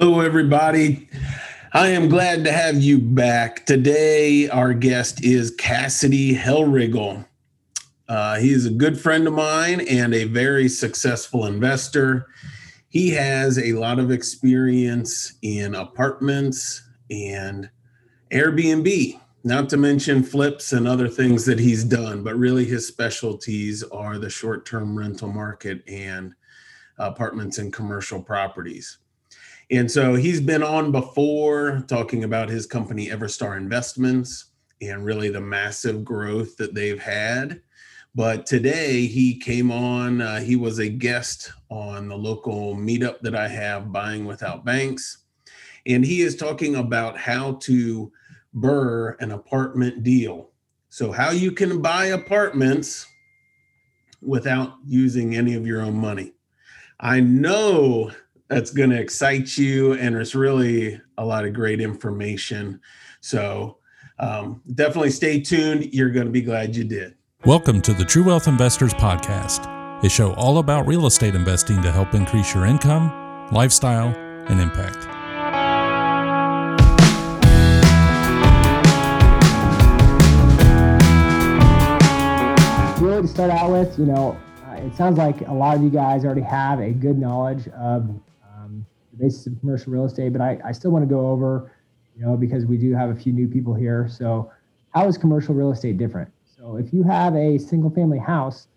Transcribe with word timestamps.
Hello, 0.00 0.20
everybody. 0.20 1.08
I 1.72 1.88
am 1.88 2.08
glad 2.08 2.44
to 2.44 2.52
have 2.52 2.80
you 2.80 3.00
back. 3.00 3.66
Today, 3.66 4.48
our 4.48 4.72
guest 4.72 5.24
is 5.24 5.50
Cassidy 5.50 6.36
Hellrigel. 6.36 7.26
Uh, 8.08 8.38
he 8.38 8.52
is 8.52 8.64
a 8.64 8.70
good 8.70 9.00
friend 9.00 9.26
of 9.26 9.34
mine 9.34 9.80
and 9.88 10.14
a 10.14 10.22
very 10.22 10.68
successful 10.68 11.46
investor. 11.46 12.28
He 12.88 13.10
has 13.10 13.58
a 13.58 13.72
lot 13.72 13.98
of 13.98 14.12
experience 14.12 15.32
in 15.42 15.74
apartments 15.74 16.80
and 17.10 17.68
Airbnb, 18.30 19.20
not 19.42 19.68
to 19.70 19.76
mention 19.76 20.22
flips 20.22 20.72
and 20.72 20.86
other 20.86 21.08
things 21.08 21.44
that 21.46 21.58
he's 21.58 21.82
done, 21.82 22.22
but 22.22 22.38
really 22.38 22.64
his 22.64 22.86
specialties 22.86 23.82
are 23.82 24.16
the 24.16 24.30
short 24.30 24.64
term 24.64 24.96
rental 24.96 25.32
market 25.32 25.82
and 25.88 26.34
apartments 26.98 27.58
and 27.58 27.72
commercial 27.72 28.22
properties. 28.22 28.98
And 29.70 29.90
so 29.90 30.14
he's 30.14 30.40
been 30.40 30.62
on 30.62 30.92
before 30.92 31.84
talking 31.88 32.24
about 32.24 32.48
his 32.48 32.66
company, 32.66 33.08
Everstar 33.08 33.56
Investments, 33.56 34.46
and 34.80 35.04
really 35.04 35.28
the 35.28 35.40
massive 35.40 36.04
growth 36.04 36.56
that 36.56 36.74
they've 36.74 37.00
had. 37.00 37.60
But 38.14 38.46
today 38.46 39.06
he 39.06 39.38
came 39.38 39.70
on, 39.70 40.22
uh, 40.22 40.40
he 40.40 40.56
was 40.56 40.78
a 40.78 40.88
guest 40.88 41.52
on 41.68 42.08
the 42.08 42.16
local 42.16 42.74
meetup 42.74 43.20
that 43.20 43.34
I 43.34 43.46
have, 43.46 43.92
Buying 43.92 44.24
Without 44.24 44.64
Banks. 44.64 45.24
And 45.86 46.04
he 46.04 46.22
is 46.22 46.34
talking 46.34 46.76
about 46.76 47.18
how 47.18 47.52
to 47.62 48.10
BRRRR 48.56 49.16
an 49.20 49.32
apartment 49.32 50.02
deal. 50.02 50.50
So, 50.88 51.12
how 51.12 51.30
you 51.30 51.52
can 51.52 51.82
buy 51.82 52.06
apartments 52.06 53.06
without 54.22 54.74
using 54.84 55.36
any 55.36 55.54
of 55.54 55.66
your 55.66 55.82
own 55.82 55.94
money. 55.94 56.32
I 57.00 57.20
know 57.20 58.10
that's 58.48 58.70
going 58.70 58.88
to 58.90 58.98
excite 58.98 59.58
you. 59.58 59.92
And 59.94 60.14
there's 60.14 60.34
really 60.34 61.00
a 61.18 61.24
lot 61.24 61.44
of 61.44 61.52
great 61.52 61.80
information. 61.80 62.80
So 63.20 63.78
um, 64.18 64.62
definitely 64.74 65.10
stay 65.10 65.40
tuned. 65.40 65.92
You're 65.92 66.10
going 66.10 66.26
to 66.26 66.32
be 66.32 66.40
glad 66.40 66.74
you 66.74 66.84
did. 66.84 67.14
Welcome 67.44 67.82
to 67.82 67.92
the 67.92 68.04
True 68.04 68.24
Wealth 68.24 68.48
Investors 68.48 68.94
Podcast, 68.94 69.66
a 70.02 70.08
show 70.08 70.32
all 70.34 70.58
about 70.58 70.86
real 70.86 71.06
estate 71.06 71.34
investing 71.34 71.82
to 71.82 71.92
help 71.92 72.14
increase 72.14 72.54
your 72.54 72.64
income, 72.64 73.48
lifestyle, 73.52 74.08
and 74.48 74.60
impact. 74.60 75.06
Really, 83.00 83.22
to 83.22 83.28
start 83.28 83.50
out 83.50 83.70
with, 83.70 83.96
you 83.98 84.06
know, 84.06 84.36
uh, 84.66 84.72
it 84.72 84.96
sounds 84.96 85.18
like 85.18 85.42
a 85.42 85.52
lot 85.52 85.76
of 85.76 85.82
you 85.82 85.90
guys 85.90 86.24
already 86.24 86.40
have 86.40 86.80
a 86.80 86.90
good 86.90 87.18
knowledge 87.18 87.68
of 87.68 88.08
basis 89.18 89.46
of 89.46 89.58
commercial 89.60 89.92
real 89.92 90.04
estate, 90.04 90.32
but 90.32 90.40
I, 90.40 90.58
I 90.64 90.72
still 90.72 90.90
want 90.90 91.02
to 91.02 91.12
go 91.12 91.28
over, 91.28 91.72
you 92.16 92.24
know, 92.24 92.36
because 92.36 92.66
we 92.66 92.76
do 92.76 92.94
have 92.94 93.10
a 93.10 93.14
few 93.14 93.32
new 93.32 93.48
people 93.48 93.74
here. 93.74 94.08
So, 94.08 94.50
how 94.94 95.06
is 95.06 95.18
commercial 95.18 95.54
real 95.54 95.72
estate 95.72 95.98
different? 95.98 96.30
So, 96.44 96.76
if 96.76 96.92
you 96.92 97.02
have 97.02 97.34
a 97.34 97.58
single 97.58 97.90
family 97.90 98.18
house, 98.18 98.68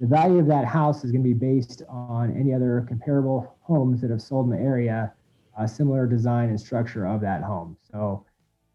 the 0.00 0.06
value 0.06 0.38
of 0.38 0.46
that 0.46 0.64
house 0.64 1.04
is 1.04 1.10
going 1.10 1.22
to 1.22 1.28
be 1.28 1.34
based 1.34 1.82
on 1.88 2.34
any 2.36 2.54
other 2.54 2.84
comparable 2.88 3.56
homes 3.60 4.00
that 4.00 4.10
have 4.10 4.22
sold 4.22 4.50
in 4.50 4.56
the 4.56 4.62
area, 4.62 5.12
similar 5.66 6.06
design 6.06 6.50
and 6.50 6.60
structure 6.60 7.04
of 7.04 7.20
that 7.20 7.42
home. 7.42 7.76
So, 7.90 8.24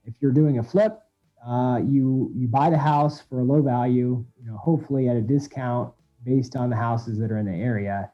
if 0.05 0.13
you're 0.19 0.33
doing 0.33 0.59
a 0.59 0.63
flip, 0.63 0.99
uh, 1.47 1.79
you 1.83 2.31
you 2.35 2.47
buy 2.47 2.69
the 2.69 2.77
house 2.77 3.21
for 3.21 3.39
a 3.39 3.43
low 3.43 3.61
value, 3.61 4.23
you 4.39 4.45
know, 4.45 4.57
hopefully 4.57 5.09
at 5.09 5.15
a 5.15 5.21
discount 5.21 5.93
based 6.25 6.55
on 6.55 6.69
the 6.69 6.75
houses 6.75 7.17
that 7.19 7.31
are 7.31 7.37
in 7.37 7.45
the 7.45 7.51
area 7.51 8.09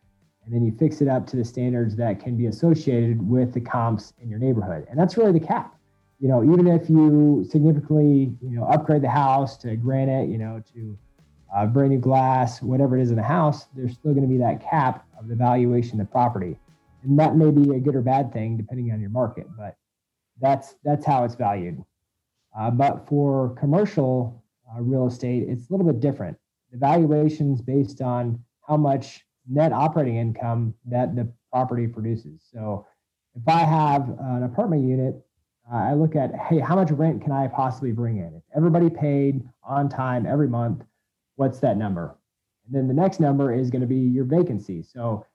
and 0.50 0.56
then 0.56 0.66
you 0.66 0.76
fix 0.80 1.00
it 1.00 1.08
up 1.08 1.28
to 1.28 1.36
the 1.38 1.46
standards 1.46 1.96
that 1.96 2.20
can 2.20 2.36
be 2.36 2.48
associated 2.48 3.28
with 3.30 3.54
the 3.54 3.62
comps 3.62 4.14
in 4.20 4.30
your 4.30 4.40
neighborhood. 4.40 4.88
And 4.90 4.98
that's 4.98 5.16
really 5.16 5.32
the 5.32 5.46
cap. 5.46 5.76
You 6.20 6.28
know, 6.28 6.44
even 6.44 6.66
if 6.66 6.90
you 6.90 7.46
significantly, 7.48 8.36
you 8.42 8.58
know, 8.58 8.64
upgrade 8.64 9.04
the 9.04 9.12
house 9.12 9.58
to 9.58 9.76
granite, 9.76 10.28
you 10.28 10.40
know, 10.40 10.64
to 10.74 10.98
uh, 11.56 11.68
brand 11.68 11.92
new 11.92 12.00
glass, 12.00 12.64
whatever 12.64 12.98
it 12.98 13.04
is 13.04 13.12
in 13.12 13.16
the 13.16 13.22
house, 13.22 13.68
there's 13.76 13.94
still 13.94 14.12
going 14.14 14.24
to 14.24 14.28
be 14.28 14.40
that 14.40 14.68
cap 14.68 15.06
of 15.20 15.28
the 15.28 15.36
valuation 15.36 16.02
of 16.02 16.08
the 16.08 16.12
property. 16.12 16.58
And 17.04 17.20
that 17.20 17.36
may 17.36 17.52
be 17.52 17.76
a 17.76 17.80
good 17.80 17.96
or 17.96 18.02
bad 18.02 18.34
thing 18.34 18.58
depending 18.58 18.92
on 18.92 19.00
your 19.00 19.12
market, 19.12 19.46
but 19.56 19.78
that's 20.42 20.74
that's 20.84 21.06
how 21.06 21.26
it's 21.26 21.36
valued. 21.36 21.84
Uh, 22.60 22.72
but 22.72 23.08
for 23.08 23.50
commercial 23.50 24.44
uh, 24.68 24.82
real 24.82 25.06
estate, 25.06 25.48
it's 25.48 25.70
a 25.70 25.74
little 25.74 25.86
bit 25.86 26.00
different. 26.00 26.38
The 26.72 26.80
valuation's 26.80 27.62
based 27.62 28.02
on 28.02 28.44
how 28.68 28.78
much 28.78 29.26
net 29.50 29.74
operating 29.74 30.18
income 30.18 30.74
that 30.86 31.16
the 31.16 31.32
property 31.52 31.88
produces. 31.88 32.42
So 32.54 32.86
if 33.36 33.48
I 33.48 33.60
have 33.60 34.10
an 34.20 34.44
apartment 34.44 34.88
unit, 34.88 35.16
uh, 35.72 35.78
I 35.78 35.94
look 35.94 36.16
at, 36.16 36.36
hey, 36.36 36.60
how 36.60 36.76
much 36.76 36.92
rent 36.92 37.22
can 37.22 37.32
I 37.32 37.48
possibly 37.48 37.92
bring 37.92 38.18
in? 38.18 38.34
If 38.36 38.44
everybody 38.56 38.90
paid 38.90 39.44
on 39.64 39.90
time 39.90 40.26
every 40.26 40.48
month, 40.48 40.84
what's 41.36 41.60
that 41.60 41.78
number? 41.78 42.16
And 42.66 42.76
then 42.76 42.88
the 42.88 42.94
next 42.94 43.20
number 43.20 43.54
is 43.54 43.70
going 43.70 43.82
to 43.82 43.88
be 43.88 43.98
your 43.98 44.26
vacancy. 44.26 44.84
So 44.84 45.26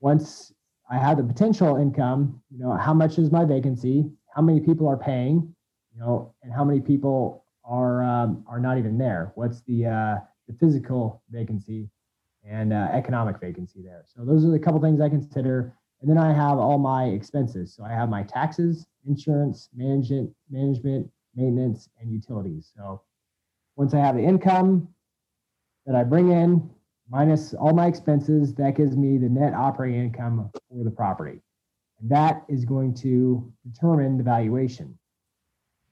once 0.00 0.52
I 0.90 0.98
have 0.98 1.16
the 1.16 1.24
potential 1.24 1.76
income, 1.76 2.42
you 2.50 2.58
know, 2.58 2.72
how 2.76 2.94
much 2.94 3.18
is 3.18 3.30
my 3.30 3.44
vacancy? 3.44 4.10
How 4.34 4.42
many 4.42 4.60
people 4.60 4.88
are 4.88 4.96
paying? 4.96 5.54
You 5.94 6.00
know, 6.00 6.34
and 6.42 6.52
how 6.52 6.64
many 6.64 6.80
people 6.80 7.44
are 7.64 8.02
um, 8.02 8.44
are 8.48 8.58
not 8.58 8.78
even 8.78 8.98
there? 8.98 9.32
What's 9.34 9.62
the 9.62 9.86
uh, 9.86 10.16
the 10.48 10.54
physical 10.58 11.22
vacancy? 11.30 11.88
And 12.44 12.72
uh, 12.72 12.88
economic 12.92 13.40
vacancy 13.40 13.80
there. 13.82 14.04
So 14.06 14.24
those 14.24 14.44
are 14.44 14.50
the 14.50 14.58
couple 14.58 14.80
things 14.80 15.00
I 15.00 15.08
consider. 15.08 15.74
And 16.00 16.10
then 16.10 16.18
I 16.18 16.32
have 16.32 16.58
all 16.58 16.78
my 16.78 17.04
expenses. 17.04 17.74
So 17.74 17.84
I 17.84 17.90
have 17.90 18.08
my 18.08 18.24
taxes, 18.24 18.86
insurance, 19.06 19.68
management, 19.74 20.30
management, 20.50 21.08
maintenance, 21.34 21.88
and 22.00 22.12
utilities. 22.12 22.72
So 22.76 23.02
once 23.76 23.94
I 23.94 23.98
have 23.98 24.16
the 24.16 24.22
income 24.22 24.88
that 25.86 25.94
I 25.94 26.02
bring 26.04 26.30
in 26.30 26.68
minus 27.08 27.54
all 27.54 27.72
my 27.72 27.86
expenses, 27.86 28.54
that 28.54 28.76
gives 28.76 28.96
me 28.96 29.18
the 29.18 29.28
net 29.28 29.54
operating 29.54 30.00
income 30.00 30.50
for 30.68 30.84
the 30.84 30.90
property. 30.90 31.40
And 32.00 32.10
that 32.10 32.44
is 32.48 32.64
going 32.64 32.94
to 32.94 33.52
determine 33.70 34.18
the 34.18 34.24
valuation. 34.24 34.98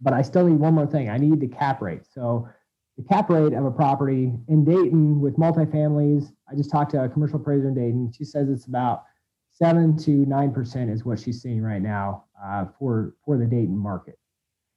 But 0.00 0.12
I 0.12 0.22
still 0.22 0.46
need 0.48 0.58
one 0.58 0.74
more 0.74 0.86
thing. 0.86 1.08
I 1.08 1.18
need 1.18 1.40
the 1.40 1.48
cap 1.48 1.82
rate. 1.82 2.02
So 2.10 2.48
the 2.96 3.04
cap 3.04 3.30
rate 3.30 3.52
of 3.52 3.64
a 3.64 3.70
property 3.70 4.32
in 4.48 4.64
Dayton 4.64 5.20
with 5.20 5.36
multifamilies. 5.36 6.32
I 6.50 6.56
just 6.56 6.70
talked 6.70 6.90
to 6.92 7.04
a 7.04 7.08
commercial 7.08 7.40
appraiser 7.40 7.68
in 7.68 7.74
Dayton. 7.74 8.12
She 8.16 8.24
says 8.24 8.48
it's 8.48 8.66
about 8.66 9.04
seven 9.50 9.96
to 9.98 10.10
nine 10.10 10.52
percent 10.52 10.90
is 10.90 11.04
what 11.04 11.20
she's 11.20 11.40
seeing 11.40 11.62
right 11.62 11.82
now 11.82 12.24
uh, 12.42 12.66
for 12.78 13.14
for 13.24 13.36
the 13.36 13.46
Dayton 13.46 13.76
market, 13.76 14.18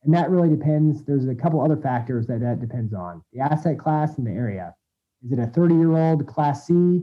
and 0.03 0.13
that 0.13 0.29
really 0.29 0.49
depends. 0.49 1.03
There's 1.03 1.27
a 1.27 1.35
couple 1.35 1.61
other 1.61 1.77
factors 1.77 2.27
that 2.27 2.41
that 2.41 2.59
depends 2.59 2.93
on 2.93 3.23
the 3.33 3.39
asset 3.39 3.79
class 3.79 4.17
and 4.17 4.27
the 4.27 4.31
area. 4.31 4.75
Is 5.23 5.31
it 5.31 5.39
a 5.39 5.47
30 5.47 5.75
year 5.75 5.97
old 5.97 6.27
Class 6.27 6.67
C, 6.67 7.01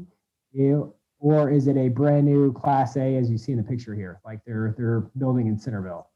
or 1.19 1.51
is 1.51 1.67
it 1.67 1.77
a 1.77 1.89
brand 1.89 2.27
new 2.27 2.53
Class 2.53 2.97
A, 2.97 3.17
as 3.17 3.31
you 3.31 3.39
see 3.39 3.53
in 3.53 3.59
the 3.59 3.65
picture 3.65 3.95
here, 3.95 4.21
like 4.25 4.41
they're 4.47 4.75
they're 4.77 5.01
building 5.17 5.47
in 5.47 5.59
Centerville? 5.59 6.09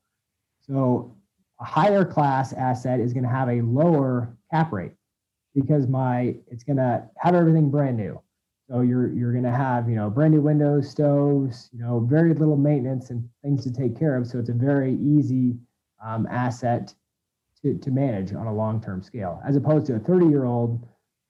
So 0.60 1.16
a 1.60 1.65
higher 1.65 2.04
class 2.04 2.53
asset 2.53 3.00
is 3.00 3.12
going 3.12 3.25
to 3.25 3.31
have 3.31 3.48
a 3.48 3.60
lower 3.62 4.36
cap 4.50 4.72
rate 4.72 4.92
because 5.54 5.86
my 5.86 6.34
it's 6.50 6.65
going 6.65 6.76
to 6.76 7.09
have 7.19 7.34
everything 7.34 7.71
brand 7.71 7.97
new. 7.97 8.21
So 8.70 8.80
you're 8.80 9.12
you're 9.12 9.32
going 9.32 9.44
to 9.44 9.50
have 9.50 9.88
you 9.88 9.97
know 9.97 10.08
brand 10.08 10.32
new 10.32 10.41
windows, 10.41 10.88
stoves, 10.88 11.69
you 11.72 11.80
know 11.80 12.00
very 12.00 12.32
little 12.32 12.56
maintenance 12.56 13.10
and 13.10 13.28
things 13.42 13.62
to 13.64 13.72
take 13.72 13.98
care 13.98 14.16
of. 14.16 14.26
So 14.26 14.38
it's 14.38 14.48
a 14.48 14.54
very 14.54 14.94
easy 14.94 15.56
um, 16.04 16.26
asset 16.30 16.94
to 17.62 17.76
to 17.78 17.91
manage 17.91 18.32
on 18.32 18.47
a 18.47 18.54
long 18.54 18.80
term 18.80 19.03
scale, 19.03 19.42
as 19.47 19.56
opposed 19.56 19.86
to 19.86 19.97
a 19.97 19.98
30 19.98 20.26
year 20.26 20.44
old 20.44 20.86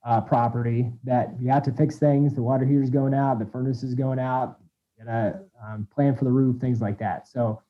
uh, 0.07 0.21
property 0.21 0.93
that 1.03 1.35
you 1.41 1.51
have 1.51 1.65
to 1.65 1.73
fix 1.73 1.99
things. 1.99 2.35
The 2.35 2.43
water 2.43 2.65
heater's 2.65 2.91
going 2.91 3.15
out, 3.15 3.41
the 3.41 3.47
furnace 3.47 3.83
is 3.83 3.95
going 3.95 4.21
out. 4.21 4.59
You 4.97 5.05
gotta 5.05 5.41
um, 5.67 5.89
plan 5.93 6.15
for 6.15 6.25
the 6.25 6.33
roof, 6.33 6.61
things 6.61 6.81
like 6.81 6.99
that. 6.99 7.27
So 7.27 7.61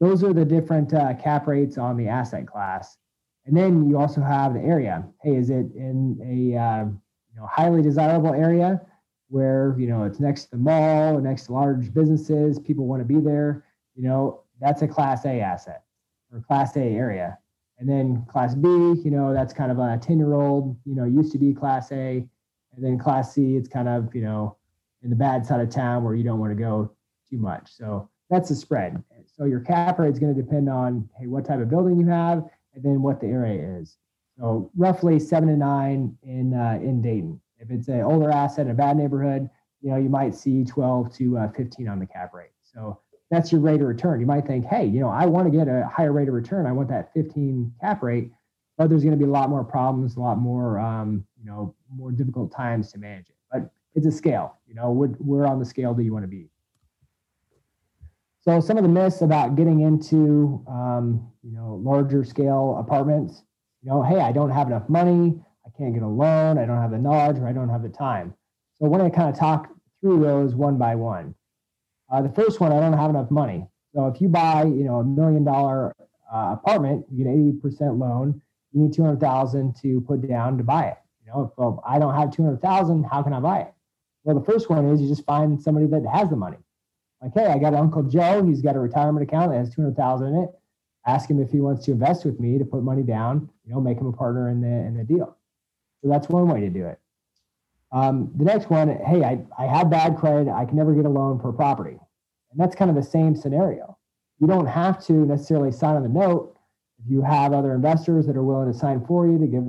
those 0.00 0.24
are 0.24 0.32
the 0.32 0.44
different 0.44 0.92
uh, 0.92 1.14
cap 1.14 1.46
rates 1.46 1.78
on 1.78 1.96
the 1.96 2.08
asset 2.08 2.48
class. 2.48 2.98
And 3.46 3.56
then 3.56 3.88
you 3.88 3.98
also 3.98 4.22
have 4.22 4.54
the 4.54 4.60
area. 4.60 5.04
Hey, 5.22 5.36
is 5.36 5.50
it 5.50 5.66
in 5.76 6.18
a 6.20 6.58
uh, 6.58 6.84
you 6.86 7.40
know 7.40 7.46
highly 7.46 7.80
desirable 7.80 8.34
area 8.34 8.80
where 9.28 9.74
you 9.78 9.86
know 9.86 10.04
it's 10.04 10.20
next 10.20 10.44
to 10.44 10.50
the 10.52 10.56
mall, 10.58 11.20
next 11.20 11.46
to 11.46 11.52
large 11.52 11.92
businesses, 11.92 12.58
people 12.58 12.86
want 12.86 13.00
to 13.00 13.04
be 13.04 13.20
there? 13.20 13.64
You 13.94 14.04
know 14.04 14.42
that's 14.60 14.82
a 14.82 14.88
Class 14.88 15.24
A 15.24 15.40
asset 15.40 15.84
or 16.32 16.40
Class 16.40 16.76
A 16.76 16.80
area. 16.80 17.38
And 17.78 17.88
then 17.88 18.24
Class 18.28 18.54
B, 18.54 18.68
you 18.68 19.10
know 19.10 19.32
that's 19.32 19.52
kind 19.52 19.70
of 19.70 19.78
a 19.78 19.98
ten 19.98 20.18
year 20.18 20.34
old. 20.34 20.76
You 20.84 20.94
know 20.94 21.04
used 21.04 21.32
to 21.32 21.38
be 21.38 21.52
Class 21.52 21.90
A, 21.92 22.26
and 22.74 22.84
then 22.84 22.98
Class 22.98 23.34
C, 23.34 23.56
it's 23.56 23.68
kind 23.68 23.88
of 23.88 24.14
you 24.14 24.22
know 24.22 24.56
in 25.02 25.10
the 25.10 25.16
bad 25.16 25.44
side 25.44 25.60
of 25.60 25.70
town 25.70 26.04
where 26.04 26.14
you 26.14 26.24
don't 26.24 26.38
want 26.38 26.50
to 26.50 26.60
go 26.60 26.90
too 27.28 27.38
much. 27.38 27.72
So 27.72 28.08
that's 28.30 28.48
the 28.48 28.54
spread. 28.54 29.02
So 29.26 29.44
your 29.44 29.60
cap 29.60 29.98
rate 29.98 30.12
is 30.12 30.18
going 30.18 30.34
to 30.34 30.40
depend 30.40 30.68
on 30.68 31.08
hey 31.18 31.26
what 31.26 31.44
type 31.44 31.60
of 31.60 31.68
building 31.68 31.98
you 31.98 32.06
have 32.06 32.44
and 32.74 32.82
then 32.82 33.02
what 33.02 33.20
the 33.20 33.26
area 33.26 33.78
is. 33.78 33.96
So 34.38 34.70
roughly 34.76 35.18
seven 35.18 35.48
to 35.48 35.56
nine 35.56 36.16
in 36.22 36.54
uh, 36.54 36.78
in 36.82 37.02
Dayton. 37.02 37.40
If 37.64 37.70
it's 37.70 37.88
an 37.88 38.02
older 38.02 38.30
asset 38.30 38.66
in 38.66 38.72
a 38.72 38.74
bad 38.74 38.96
neighborhood, 38.96 39.48
you 39.80 39.90
know 39.90 39.96
you 39.96 40.08
might 40.08 40.34
see 40.34 40.64
12 40.64 41.14
to 41.16 41.38
uh, 41.38 41.48
15 41.52 41.88
on 41.88 41.98
the 41.98 42.06
cap 42.06 42.34
rate. 42.34 42.50
So 42.62 43.00
that's 43.30 43.50
your 43.50 43.60
rate 43.60 43.80
of 43.80 43.88
return. 43.88 44.20
You 44.20 44.26
might 44.26 44.46
think, 44.46 44.66
hey, 44.66 44.86
you 44.86 45.00
know, 45.00 45.08
I 45.08 45.26
want 45.26 45.50
to 45.50 45.56
get 45.56 45.68
a 45.68 45.88
higher 45.94 46.12
rate 46.12 46.28
of 46.28 46.34
return. 46.34 46.66
I 46.66 46.72
want 46.72 46.88
that 46.88 47.12
15 47.14 47.72
cap 47.80 48.02
rate, 48.02 48.30
but 48.76 48.88
there's 48.88 49.02
going 49.02 49.18
to 49.18 49.18
be 49.18 49.28
a 49.28 49.32
lot 49.32 49.48
more 49.50 49.64
problems, 49.64 50.16
a 50.16 50.20
lot 50.20 50.38
more, 50.38 50.78
um, 50.78 51.24
you 51.38 51.46
know, 51.46 51.74
more 51.94 52.12
difficult 52.12 52.52
times 52.54 52.92
to 52.92 52.98
manage 52.98 53.28
it. 53.28 53.36
But 53.50 53.70
it's 53.94 54.06
a 54.06 54.12
scale. 54.12 54.58
You 54.66 54.74
know, 54.74 54.90
where 55.18 55.46
on 55.46 55.58
the 55.58 55.64
scale 55.64 55.94
do 55.94 56.02
you 56.02 56.12
want 56.12 56.24
to 56.24 56.28
be? 56.28 56.48
So 58.40 58.60
some 58.60 58.76
of 58.76 58.82
the 58.82 58.90
myths 58.90 59.22
about 59.22 59.56
getting 59.56 59.80
into, 59.80 60.62
um, 60.68 61.30
you 61.42 61.52
know, 61.52 61.80
larger 61.82 62.24
scale 62.24 62.76
apartments. 62.78 63.42
You 63.82 63.90
know, 63.90 64.02
hey, 64.02 64.20
I 64.20 64.32
don't 64.32 64.50
have 64.50 64.66
enough 64.66 64.88
money. 64.88 65.40
Can't 65.78 65.94
get 65.94 66.02
a 66.02 66.08
loan. 66.08 66.58
I 66.58 66.66
don't 66.66 66.80
have 66.80 66.92
the 66.92 66.98
knowledge, 66.98 67.38
or 67.38 67.48
I 67.48 67.52
don't 67.52 67.68
have 67.68 67.82
the 67.82 67.88
time. 67.88 68.34
So 68.74 68.88
when 68.88 69.00
I 69.00 69.10
kind 69.10 69.28
of 69.28 69.38
talk 69.38 69.68
through 70.00 70.20
those 70.20 70.54
one 70.54 70.76
by 70.76 70.94
one. 70.94 71.34
Uh, 72.12 72.20
the 72.20 72.28
first 72.28 72.60
one, 72.60 72.72
I 72.72 72.78
don't 72.78 72.92
have 72.92 73.08
enough 73.08 73.30
money. 73.30 73.66
So 73.94 74.06
if 74.06 74.20
you 74.20 74.28
buy, 74.28 74.64
you 74.64 74.84
know, 74.84 74.96
a 74.96 75.04
million 75.04 75.44
dollar 75.44 75.94
uh, 76.32 76.56
apartment, 76.58 77.06
you 77.10 77.24
get 77.24 77.30
eighty 77.30 77.52
percent 77.52 77.96
loan. 77.96 78.40
You 78.72 78.82
need 78.82 78.92
two 78.92 79.02
hundred 79.02 79.20
thousand 79.20 79.76
to 79.82 80.02
put 80.02 80.28
down 80.28 80.58
to 80.58 80.64
buy 80.64 80.88
it. 80.88 80.98
You 81.24 81.32
know, 81.32 81.44
if 81.44 81.50
well, 81.56 81.82
I 81.86 81.98
don't 81.98 82.14
have 82.14 82.30
two 82.30 82.44
hundred 82.44 82.60
thousand, 82.60 83.04
how 83.04 83.22
can 83.22 83.32
I 83.32 83.40
buy 83.40 83.60
it? 83.60 83.72
Well, 84.24 84.38
the 84.38 84.44
first 84.44 84.68
one 84.68 84.84
is 84.86 85.00
you 85.00 85.08
just 85.08 85.24
find 85.24 85.62
somebody 85.62 85.86
that 85.86 86.04
has 86.12 86.28
the 86.28 86.36
money. 86.36 86.58
Like, 87.22 87.32
hey, 87.34 87.46
I 87.46 87.58
got 87.58 87.72
Uncle 87.72 88.02
Joe. 88.02 88.44
He's 88.44 88.60
got 88.60 88.76
a 88.76 88.80
retirement 88.80 89.26
account 89.26 89.52
that 89.52 89.58
has 89.58 89.74
two 89.74 89.80
hundred 89.80 89.96
thousand 89.96 90.34
in 90.34 90.42
it. 90.42 90.50
Ask 91.06 91.30
him 91.30 91.40
if 91.40 91.50
he 91.50 91.60
wants 91.60 91.86
to 91.86 91.92
invest 91.92 92.26
with 92.26 92.38
me 92.40 92.58
to 92.58 92.64
put 92.66 92.82
money 92.82 93.02
down. 93.02 93.48
You 93.64 93.72
know, 93.72 93.80
make 93.80 93.98
him 93.98 94.06
a 94.06 94.12
partner 94.12 94.50
in 94.50 94.60
the 94.60 94.68
in 94.68 94.98
the 94.98 95.04
deal. 95.04 95.36
So 96.04 96.10
that's 96.10 96.28
one 96.28 96.48
way 96.48 96.60
to 96.60 96.68
do 96.68 96.84
it. 96.84 97.00
Um, 97.90 98.30
the 98.36 98.44
next 98.44 98.68
one, 98.68 98.88
hey, 98.88 99.24
I, 99.24 99.38
I 99.58 99.66
have 99.66 99.88
bad 99.88 100.18
credit. 100.18 100.52
I 100.52 100.66
can 100.66 100.76
never 100.76 100.92
get 100.92 101.06
a 101.06 101.08
loan 101.08 101.40
for 101.40 101.50
property. 101.50 101.98
And 102.50 102.60
that's 102.60 102.76
kind 102.76 102.90
of 102.90 102.94
the 102.96 103.02
same 103.02 103.34
scenario. 103.34 103.96
You 104.38 104.46
don't 104.46 104.66
have 104.66 105.02
to 105.06 105.14
necessarily 105.14 105.72
sign 105.72 105.96
on 105.96 106.02
the 106.02 106.10
note. 106.10 106.58
If 107.02 107.10
you 107.10 107.22
have 107.22 107.54
other 107.54 107.74
investors 107.74 108.26
that 108.26 108.36
are 108.36 108.42
willing 108.42 108.70
to 108.70 108.78
sign 108.78 109.02
for 109.06 109.26
you 109.26 109.38
to 109.38 109.46
give 109.46 109.64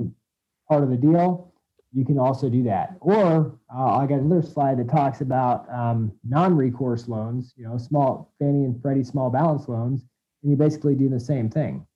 part 0.68 0.82
of 0.82 0.90
the 0.90 0.96
deal, 0.98 1.54
you 1.94 2.04
can 2.04 2.18
also 2.18 2.50
do 2.50 2.62
that. 2.64 2.96
Or 3.00 3.58
uh, 3.74 3.96
I 3.96 4.06
got 4.06 4.18
another 4.18 4.46
slide 4.46 4.78
that 4.78 4.90
talks 4.90 5.22
about 5.22 5.66
um, 5.72 6.12
non-recourse 6.22 7.08
loans, 7.08 7.54
you 7.56 7.64
know, 7.66 7.78
small 7.78 8.34
Fannie 8.38 8.64
and 8.64 8.78
Freddie 8.82 9.04
small 9.04 9.30
balance 9.30 9.68
loans, 9.68 10.04
and 10.42 10.50
you 10.50 10.56
basically 10.58 10.96
do 10.96 11.08
the 11.08 11.18
same 11.18 11.48
thing. 11.48 11.86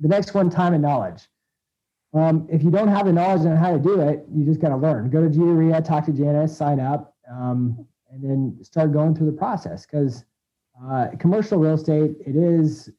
The 0.00 0.08
next 0.08 0.34
one, 0.34 0.50
time 0.50 0.74
and 0.74 0.82
knowledge. 0.82 1.28
Um, 2.14 2.46
if 2.50 2.62
you 2.62 2.70
don't 2.70 2.88
have 2.88 3.06
the 3.06 3.12
knowledge 3.12 3.44
on 3.46 3.56
how 3.56 3.72
to 3.72 3.78
do 3.78 4.00
it, 4.00 4.24
you 4.32 4.44
just 4.44 4.60
got 4.60 4.70
to 4.70 4.76
learn. 4.76 5.10
Go 5.10 5.20
to 5.22 5.28
GREA, 5.28 5.82
talk 5.82 6.06
to 6.06 6.12
Janice, 6.12 6.56
sign 6.56 6.80
up, 6.80 7.14
um, 7.30 7.86
and 8.10 8.22
then 8.22 8.58
start 8.62 8.92
going 8.92 9.14
through 9.14 9.26
the 9.26 9.36
process. 9.36 9.84
Because 9.84 10.24
uh, 10.82 11.08
commercial 11.18 11.58
real 11.58 11.74
estate, 11.74 12.16
it 12.24 12.36
is 12.36 12.90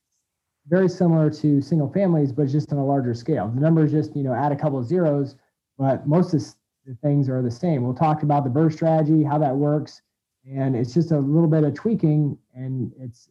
very 0.67 0.89
similar 0.89 1.29
to 1.29 1.61
single 1.61 1.91
families, 1.91 2.31
but 2.31 2.47
just 2.47 2.71
on 2.71 2.77
a 2.77 2.85
larger 2.85 3.13
scale. 3.13 3.51
The 3.53 3.61
numbers 3.61 3.91
just 3.91 4.15
you 4.15 4.23
know 4.23 4.33
add 4.33 4.51
a 4.51 4.55
couple 4.55 4.79
of 4.79 4.85
zeros, 4.85 5.35
but 5.77 6.07
most 6.07 6.33
of 6.33 6.43
the 6.85 6.95
things 7.01 7.29
are 7.29 7.41
the 7.41 7.51
same. 7.51 7.83
We'll 7.83 7.93
talk 7.93 8.23
about 8.23 8.43
the 8.43 8.49
BRRRR 8.49 8.73
strategy, 8.73 9.23
how 9.23 9.37
that 9.37 9.55
works, 9.55 10.01
and 10.45 10.75
it's 10.75 10.93
just 10.93 11.11
a 11.11 11.19
little 11.19 11.49
bit 11.49 11.63
of 11.63 11.73
tweaking, 11.73 12.37
and 12.53 12.91
it's 12.99 13.29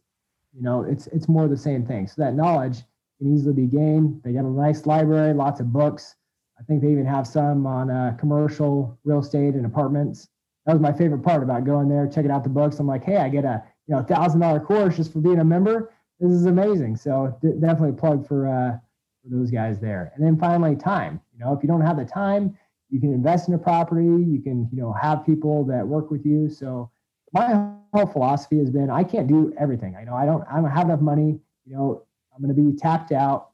you 0.53 0.63
know 0.63 0.83
it's 0.83 1.07
it's 1.07 1.27
more 1.27 1.47
the 1.47 1.57
same 1.57 1.85
thing. 1.85 2.07
So 2.07 2.21
that 2.21 2.33
knowledge 2.33 2.83
can 3.17 3.33
easily 3.33 3.53
be 3.53 3.67
gained. 3.67 4.21
They 4.23 4.33
got 4.33 4.45
a 4.45 4.49
nice 4.49 4.85
library, 4.85 5.33
lots 5.33 5.59
of 5.59 5.71
books. 5.71 6.15
I 6.59 6.63
think 6.63 6.81
they 6.81 6.91
even 6.91 7.05
have 7.05 7.27
some 7.27 7.65
on 7.65 7.89
uh, 7.89 8.15
commercial 8.19 8.97
real 9.03 9.19
estate 9.19 9.53
and 9.53 9.65
apartments. 9.65 10.29
That 10.65 10.73
was 10.73 10.81
my 10.81 10.91
favorite 10.91 11.23
part 11.23 11.43
about 11.43 11.65
going 11.65 11.87
there, 11.87 12.07
checking 12.07 12.31
out 12.31 12.43
the 12.43 12.49
books. 12.49 12.79
I'm 12.79 12.87
like, 12.87 13.03
hey, 13.03 13.17
I 13.17 13.29
get 13.29 13.45
a 13.45 13.63
you 13.87 13.95
know 13.95 14.03
thousand 14.03 14.41
dollar 14.41 14.59
course 14.59 14.97
just 14.97 15.13
for 15.13 15.19
being 15.19 15.39
a 15.39 15.45
member. 15.45 15.93
This 16.19 16.31
is 16.31 16.45
amazing. 16.45 16.95
So 16.97 17.37
d- 17.41 17.53
definitely 17.59 17.93
plug 17.97 18.27
for 18.27 18.47
uh, 18.47 18.77
for 19.23 19.35
those 19.35 19.51
guys 19.51 19.79
there. 19.79 20.11
And 20.15 20.25
then 20.25 20.37
finally, 20.37 20.75
time. 20.75 21.21
You 21.33 21.39
know, 21.45 21.53
if 21.53 21.63
you 21.63 21.67
don't 21.67 21.81
have 21.81 21.97
the 21.97 22.05
time, 22.05 22.57
you 22.89 22.99
can 22.99 23.13
invest 23.13 23.47
in 23.47 23.53
a 23.53 23.57
property. 23.57 24.05
You 24.05 24.41
can 24.43 24.67
you 24.71 24.81
know 24.81 24.93
have 24.93 25.25
people 25.25 25.63
that 25.65 25.87
work 25.87 26.11
with 26.11 26.25
you. 26.25 26.49
So 26.49 26.89
my 27.33 27.71
whole 27.93 28.07
philosophy 28.07 28.57
has 28.59 28.69
been 28.69 28.89
I 28.89 29.03
can't 29.03 29.27
do 29.27 29.53
everything. 29.57 29.95
I 29.95 30.03
know 30.03 30.15
I 30.15 30.25
don't 30.25 30.43
I 30.51 30.55
don't 30.55 30.69
have 30.69 30.85
enough 30.85 31.01
money. 31.01 31.39
You 31.65 31.75
know, 31.75 32.06
I'm 32.37 32.43
going 32.43 32.55
to 32.55 32.71
be 32.71 32.77
tapped 32.77 33.11
out. 33.11 33.49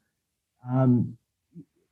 Um, 0.69 1.17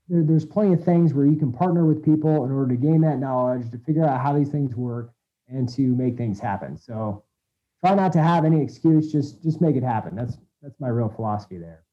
there, 0.09 0.23
there's 0.23 0.45
plenty 0.45 0.73
of 0.73 0.83
things 0.83 1.13
where 1.13 1.25
you 1.25 1.38
can 1.38 1.53
partner 1.53 1.85
with 1.85 2.03
people 2.03 2.43
in 2.43 2.51
order 2.51 2.67
to 2.67 2.75
gain 2.75 3.01
that 3.01 3.19
knowledge, 3.19 3.71
to 3.71 3.77
figure 3.79 4.05
out 4.05 4.21
how 4.21 4.38
these 4.38 4.49
things 4.49 4.75
work, 4.75 5.13
and 5.47 5.69
to 5.69 5.81
make 5.81 6.17
things 6.17 6.39
happen. 6.39 6.77
So 6.77 7.23
try 7.83 7.95
not 7.95 8.11
to 8.13 8.21
have 8.21 8.45
any 8.45 8.61
excuse. 8.61 9.11
Just 9.11 9.41
just 9.41 9.61
make 9.61 9.75
it 9.75 9.83
happen. 9.83 10.15
That's 10.15 10.38
that's 10.61 10.79
my 10.79 10.89
real 10.89 11.09
philosophy 11.09 11.57
there. 11.57 11.83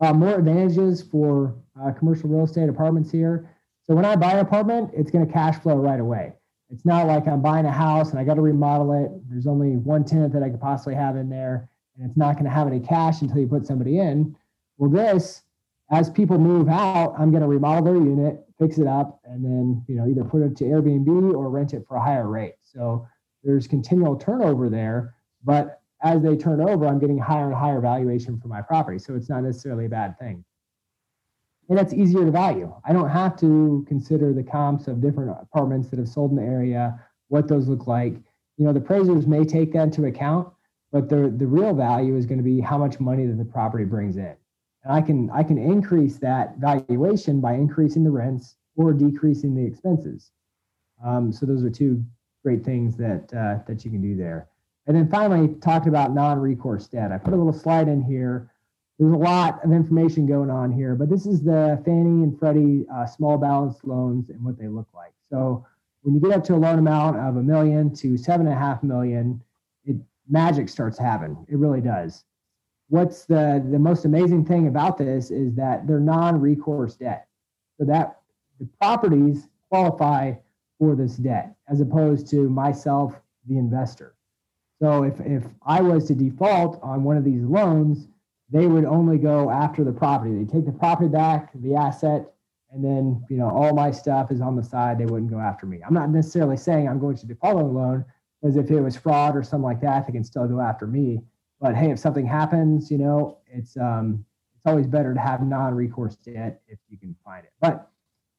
Uh, 0.00 0.12
more 0.12 0.38
advantages 0.38 1.02
for 1.02 1.56
uh, 1.80 1.92
commercial 1.92 2.28
real 2.28 2.44
estate 2.44 2.68
apartments 2.68 3.10
here. 3.10 3.50
So 3.84 3.94
when 3.94 4.04
I 4.04 4.16
buy 4.16 4.32
an 4.32 4.38
apartment, 4.38 4.90
it's 4.94 5.10
going 5.10 5.26
to 5.26 5.32
cash 5.32 5.58
flow 5.58 5.76
right 5.76 6.00
away. 6.00 6.32
It's 6.70 6.86
not 6.86 7.06
like 7.06 7.26
I'm 7.26 7.42
buying 7.42 7.66
a 7.66 7.72
house 7.72 8.10
and 8.10 8.18
I 8.18 8.24
got 8.24 8.34
to 8.34 8.40
remodel 8.40 8.92
it. 8.92 9.10
There's 9.28 9.46
only 9.46 9.76
one 9.76 10.04
tenant 10.04 10.32
that 10.32 10.42
I 10.42 10.48
could 10.48 10.60
possibly 10.60 10.94
have 10.94 11.16
in 11.16 11.28
there 11.28 11.68
and 12.00 12.08
it's 12.08 12.16
not 12.16 12.34
going 12.34 12.44
to 12.44 12.50
have 12.50 12.66
any 12.66 12.80
cash 12.80 13.20
until 13.20 13.38
you 13.38 13.46
put 13.46 13.66
somebody 13.66 13.98
in. 13.98 14.34
Well, 14.78 14.90
this, 14.90 15.42
as 15.90 16.08
people 16.08 16.38
move 16.38 16.68
out, 16.68 17.14
I'm 17.18 17.30
going 17.30 17.42
to 17.42 17.48
remodel 17.48 17.84
their 17.84 17.96
unit, 17.96 18.42
fix 18.58 18.78
it 18.78 18.86
up, 18.86 19.20
and 19.24 19.44
then 19.44 19.84
you 19.86 19.96
know 19.96 20.08
either 20.08 20.24
put 20.24 20.42
it 20.42 20.56
to 20.58 20.64
Airbnb 20.64 21.34
or 21.34 21.50
rent 21.50 21.74
it 21.74 21.84
for 21.86 21.96
a 21.96 22.02
higher 22.02 22.28
rate. 22.28 22.54
So 22.62 23.06
there's 23.44 23.66
continual 23.66 24.16
turnover 24.16 24.70
there, 24.70 25.14
but 25.44 25.82
as 26.02 26.22
they 26.22 26.36
turn 26.36 26.62
over, 26.62 26.86
I'm 26.86 26.98
getting 26.98 27.18
higher 27.18 27.46
and 27.46 27.54
higher 27.54 27.80
valuation 27.80 28.40
for 28.40 28.48
my 28.48 28.62
property. 28.62 28.98
So 28.98 29.14
it's 29.14 29.28
not 29.28 29.42
necessarily 29.42 29.84
a 29.84 29.90
bad 29.90 30.18
thing. 30.18 30.42
And 31.68 31.78
that's 31.78 31.92
easier 31.92 32.24
to 32.24 32.30
value. 32.30 32.74
I 32.84 32.92
don't 32.94 33.10
have 33.10 33.38
to 33.40 33.84
consider 33.86 34.32
the 34.32 34.42
comps 34.42 34.88
of 34.88 35.02
different 35.02 35.30
apartments 35.30 35.88
that 35.90 35.98
have 35.98 36.08
sold 36.08 36.30
in 36.30 36.36
the 36.38 36.42
area, 36.42 36.98
what 37.28 37.48
those 37.48 37.68
look 37.68 37.86
like. 37.86 38.14
You 38.56 38.64
know, 38.64 38.72
the 38.72 38.80
appraisers 38.80 39.26
may 39.26 39.44
take 39.44 39.72
that 39.74 39.84
into 39.84 40.06
account, 40.06 40.48
but 40.92 41.08
the 41.08 41.32
the 41.36 41.46
real 41.46 41.74
value 41.74 42.16
is 42.16 42.26
going 42.26 42.38
to 42.38 42.44
be 42.44 42.60
how 42.60 42.78
much 42.78 43.00
money 43.00 43.26
that 43.26 43.38
the 43.38 43.44
property 43.44 43.84
brings 43.84 44.16
in. 44.16 44.34
And 44.84 44.92
i 44.92 45.00
can 45.00 45.30
i 45.30 45.42
can 45.42 45.58
increase 45.58 46.18
that 46.18 46.56
valuation 46.58 47.40
by 47.40 47.54
increasing 47.54 48.04
the 48.04 48.10
rents 48.10 48.56
or 48.76 48.92
decreasing 48.92 49.54
the 49.54 49.64
expenses. 49.64 50.30
Um, 51.04 51.32
so 51.32 51.46
those 51.46 51.64
are 51.64 51.70
two 51.70 52.04
great 52.42 52.64
things 52.64 52.96
that 52.96 53.32
uh, 53.34 53.58
that 53.66 53.84
you 53.84 53.90
can 53.90 54.02
do 54.02 54.16
there. 54.16 54.48
And 54.86 54.96
then 54.96 55.08
finally 55.08 55.54
talked 55.60 55.86
about 55.86 56.14
non-recourse 56.14 56.88
debt. 56.88 57.12
I 57.12 57.18
put 57.18 57.34
a 57.34 57.36
little 57.36 57.52
slide 57.52 57.86
in 57.86 58.02
here. 58.02 58.50
There's 58.98 59.12
a 59.12 59.16
lot 59.16 59.64
of 59.64 59.72
information 59.72 60.26
going 60.26 60.50
on 60.50 60.72
here 60.72 60.94
but 60.94 61.08
this 61.08 61.26
is 61.26 61.42
the 61.42 61.80
fannie 61.84 62.22
and 62.24 62.38
freddie 62.38 62.86
uh, 62.92 63.06
small 63.06 63.38
balance 63.38 63.78
loans 63.84 64.30
and 64.30 64.44
what 64.44 64.58
they 64.58 64.68
look 64.68 64.88
like. 64.94 65.12
So 65.30 65.64
when 66.02 66.14
you 66.14 66.20
get 66.20 66.32
up 66.32 66.44
to 66.44 66.54
a 66.54 66.56
loan 66.56 66.78
amount 66.78 67.16
of 67.16 67.36
a 67.36 67.42
million 67.42 67.94
to 67.96 68.16
seven 68.16 68.46
and 68.46 68.54
a 68.54 68.58
half 68.58 68.82
million 68.82 69.40
magic 70.30 70.68
starts 70.68 70.98
happening. 70.98 71.44
It 71.48 71.56
really 71.56 71.80
does. 71.80 72.24
What's 72.88 73.24
the 73.24 73.64
the 73.70 73.78
most 73.78 74.04
amazing 74.04 74.44
thing 74.44 74.66
about 74.66 74.98
this 74.98 75.30
is 75.30 75.54
that 75.56 75.86
they're 75.86 76.00
non-recourse 76.00 76.96
debt. 76.96 77.28
So 77.78 77.84
that 77.86 78.20
the 78.58 78.68
properties 78.80 79.48
qualify 79.68 80.34
for 80.78 80.96
this 80.96 81.16
debt 81.16 81.54
as 81.68 81.80
opposed 81.80 82.26
to 82.30 82.48
myself, 82.48 83.14
the 83.46 83.58
investor. 83.58 84.14
So 84.80 85.04
if 85.04 85.20
if 85.20 85.44
I 85.64 85.80
was 85.82 86.06
to 86.08 86.14
default 86.14 86.80
on 86.82 87.04
one 87.04 87.16
of 87.16 87.24
these 87.24 87.44
loans, 87.44 88.08
they 88.50 88.66
would 88.66 88.84
only 88.84 89.18
go 89.18 89.50
after 89.50 89.84
the 89.84 89.92
property. 89.92 90.42
They 90.42 90.50
take 90.50 90.66
the 90.66 90.72
property 90.72 91.08
back, 91.08 91.52
the 91.54 91.76
asset, 91.76 92.32
and 92.72 92.84
then 92.84 93.24
you 93.28 93.36
know 93.36 93.48
all 93.48 93.74
my 93.74 93.90
stuff 93.90 94.32
is 94.32 94.40
on 94.40 94.56
the 94.56 94.64
side. 94.64 94.98
They 94.98 95.06
wouldn't 95.06 95.30
go 95.30 95.38
after 95.38 95.66
me. 95.66 95.80
I'm 95.86 95.94
not 95.94 96.10
necessarily 96.10 96.56
saying 96.56 96.88
I'm 96.88 96.98
going 96.98 97.16
to 97.18 97.26
default 97.26 97.56
on 97.56 97.64
a 97.64 97.68
loan, 97.68 98.04
as 98.42 98.56
if 98.56 98.70
it 98.70 98.80
was 98.80 98.96
fraud 98.96 99.36
or 99.36 99.42
something 99.42 99.64
like 99.64 99.80
that, 99.80 100.06
they 100.06 100.12
can 100.12 100.24
still 100.24 100.46
go 100.46 100.60
after 100.60 100.86
me. 100.86 101.20
But 101.60 101.74
hey, 101.74 101.90
if 101.90 101.98
something 101.98 102.26
happens, 102.26 102.90
you 102.90 102.98
know, 102.98 103.38
it's 103.46 103.76
um, 103.76 104.24
it's 104.54 104.66
always 104.66 104.86
better 104.86 105.14
to 105.14 105.20
have 105.20 105.42
non-recourse 105.42 106.16
debt 106.16 106.62
if 106.68 106.78
you 106.88 106.98
can 106.98 107.14
find 107.24 107.44
it. 107.44 107.52
But 107.60 107.90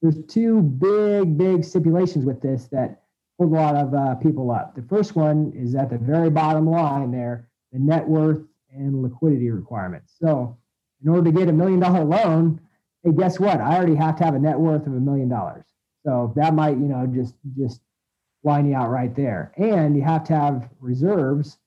there's 0.02 0.24
two 0.28 0.62
big, 0.62 1.38
big 1.38 1.64
stipulations 1.64 2.26
with 2.26 2.42
this 2.42 2.68
that 2.68 3.04
hold 3.38 3.52
a 3.52 3.56
lot 3.56 3.76
of 3.76 3.94
uh, 3.94 4.16
people 4.16 4.52
up. 4.52 4.76
The 4.76 4.84
first 4.84 5.16
one 5.16 5.54
is 5.56 5.76
at 5.76 5.90
the 5.90 5.98
very 5.98 6.30
bottom 6.30 6.68
line 6.70 7.12
there, 7.12 7.50
the 7.72 7.80
net 7.80 8.08
worth 8.08 8.42
and 8.72 9.02
liquidity 9.02 9.52
requirements. 9.52 10.14
So 10.20 10.58
in 11.04 11.10
order 11.10 11.32
to 11.32 11.38
get 11.38 11.50
a 11.50 11.54
million 11.54 11.80
dollar 11.80 12.04
loan, 12.04 12.60
hey, 13.04 13.12
guess 13.12 13.40
what? 13.40 13.60
I 13.60 13.76
already 13.76 13.96
have 13.96 14.16
to 14.18 14.24
have 14.24 14.36
a 14.36 14.40
net 14.40 14.60
worth 14.60 14.88
of 14.88 14.94
a 14.94 15.00
million 15.00 15.30
dollars. 15.30 15.66
So 16.06 16.34
that 16.36 16.54
might, 16.54 16.78
you 16.78 16.88
know, 16.88 17.06
just 17.08 17.36
just 17.56 17.82
line 18.44 18.68
you 18.68 18.76
out 18.76 18.90
right 18.90 19.16
there. 19.16 19.54
And 19.58 19.96
you 19.96 20.02
have 20.02 20.24
to 20.26 20.36
have 20.36 20.70
reserves, 20.80 21.58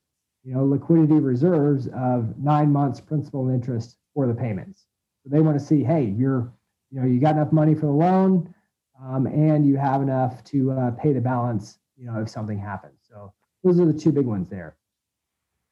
you 0.43 0.55
know, 0.55 0.65
liquidity 0.65 1.15
reserves 1.15 1.89
of 1.95 2.37
nine 2.39 2.71
months 2.71 3.01
principal 3.01 3.47
and 3.47 3.55
interest 3.55 3.97
for 4.13 4.27
the 4.27 4.35
payments. 4.35 4.87
So 5.23 5.31
they 5.31 5.41
want 5.41 5.59
to 5.59 5.65
see, 5.65 5.83
hey, 5.83 6.05
you're, 6.05 6.53
you 6.91 7.01
know, 7.01 7.07
you 7.07 7.21
got 7.21 7.37
enough 7.37 7.53
money 7.53 7.75
for 7.75 7.87
the 7.87 7.93
loan, 7.93 8.55
um, 9.03 9.27
and 9.27 9.67
you 9.67 9.77
have 9.77 10.03
enough 10.03 10.45
to 10.45 10.71
uh, 10.73 10.91
pay 10.93 11.13
the 11.13 11.21
balance, 11.21 11.79
you 11.97 12.07
know, 12.07 12.21
if 12.21 12.29
something 12.29 12.59
happens. 12.59 13.01
So 13.09 13.33
those 13.63 13.81
are 13.81 13.87
the 13.87 13.99
two 13.99 14.13
big 14.13 14.27
ones 14.27 14.49
there. 14.49 14.77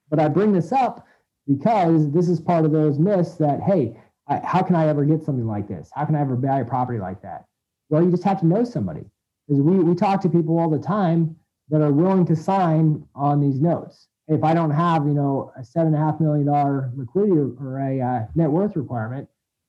But 0.08 0.20
I 0.20 0.28
bring 0.28 0.52
this 0.52 0.72
up 0.72 1.06
because 1.46 2.10
this 2.10 2.28
is 2.28 2.40
part 2.40 2.64
of 2.64 2.72
those 2.72 2.98
myths 2.98 3.34
that, 3.36 3.60
hey, 3.60 3.96
I, 4.26 4.38
how 4.38 4.62
can 4.62 4.76
I 4.76 4.88
ever 4.88 5.04
get 5.04 5.22
something 5.22 5.46
like 5.46 5.68
this? 5.68 5.90
How 5.92 6.04
can 6.04 6.14
I 6.14 6.20
ever 6.20 6.36
buy 6.36 6.60
a 6.60 6.64
property 6.64 6.98
like 6.98 7.22
that? 7.22 7.46
Well, 7.88 8.02
you 8.02 8.10
just 8.10 8.24
have 8.24 8.40
to 8.40 8.46
know 8.46 8.64
somebody. 8.64 9.04
Because 9.52 9.66
we, 9.66 9.78
we 9.80 9.94
talk 9.94 10.22
to 10.22 10.30
people 10.30 10.58
all 10.58 10.70
the 10.70 10.78
time 10.78 11.36
that 11.68 11.82
are 11.82 11.92
willing 11.92 12.24
to 12.24 12.34
sign 12.34 13.04
on 13.14 13.38
these 13.38 13.60
notes. 13.60 14.08
If 14.26 14.44
I 14.44 14.54
don't 14.54 14.70
have, 14.70 15.06
you 15.06 15.12
know, 15.12 15.52
a 15.58 15.62
seven 15.62 15.88
and 15.88 15.96
a 15.96 15.98
half 15.98 16.20
million 16.20 16.46
dollar 16.46 16.90
liquidity 16.96 17.38
or 17.38 17.78
a 17.78 18.00
uh, 18.00 18.26
net 18.34 18.50
worth 18.50 18.76
requirement, 18.76 19.28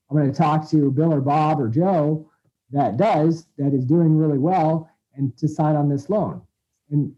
I'm 0.10 0.16
going 0.16 0.32
to 0.32 0.38
talk 0.38 0.70
to 0.70 0.90
Bill 0.90 1.14
or 1.14 1.20
Bob 1.20 1.60
or 1.60 1.68
Joe 1.68 2.30
that 2.72 2.96
does, 2.96 3.48
that 3.58 3.74
is 3.74 3.84
doing 3.84 4.18
really 4.18 4.38
well, 4.38 4.90
and 5.16 5.36
to 5.38 5.50
sign 5.50 5.76
on 5.76 5.90
this 5.90 6.10
loan. 6.10 6.42
And 6.90 7.14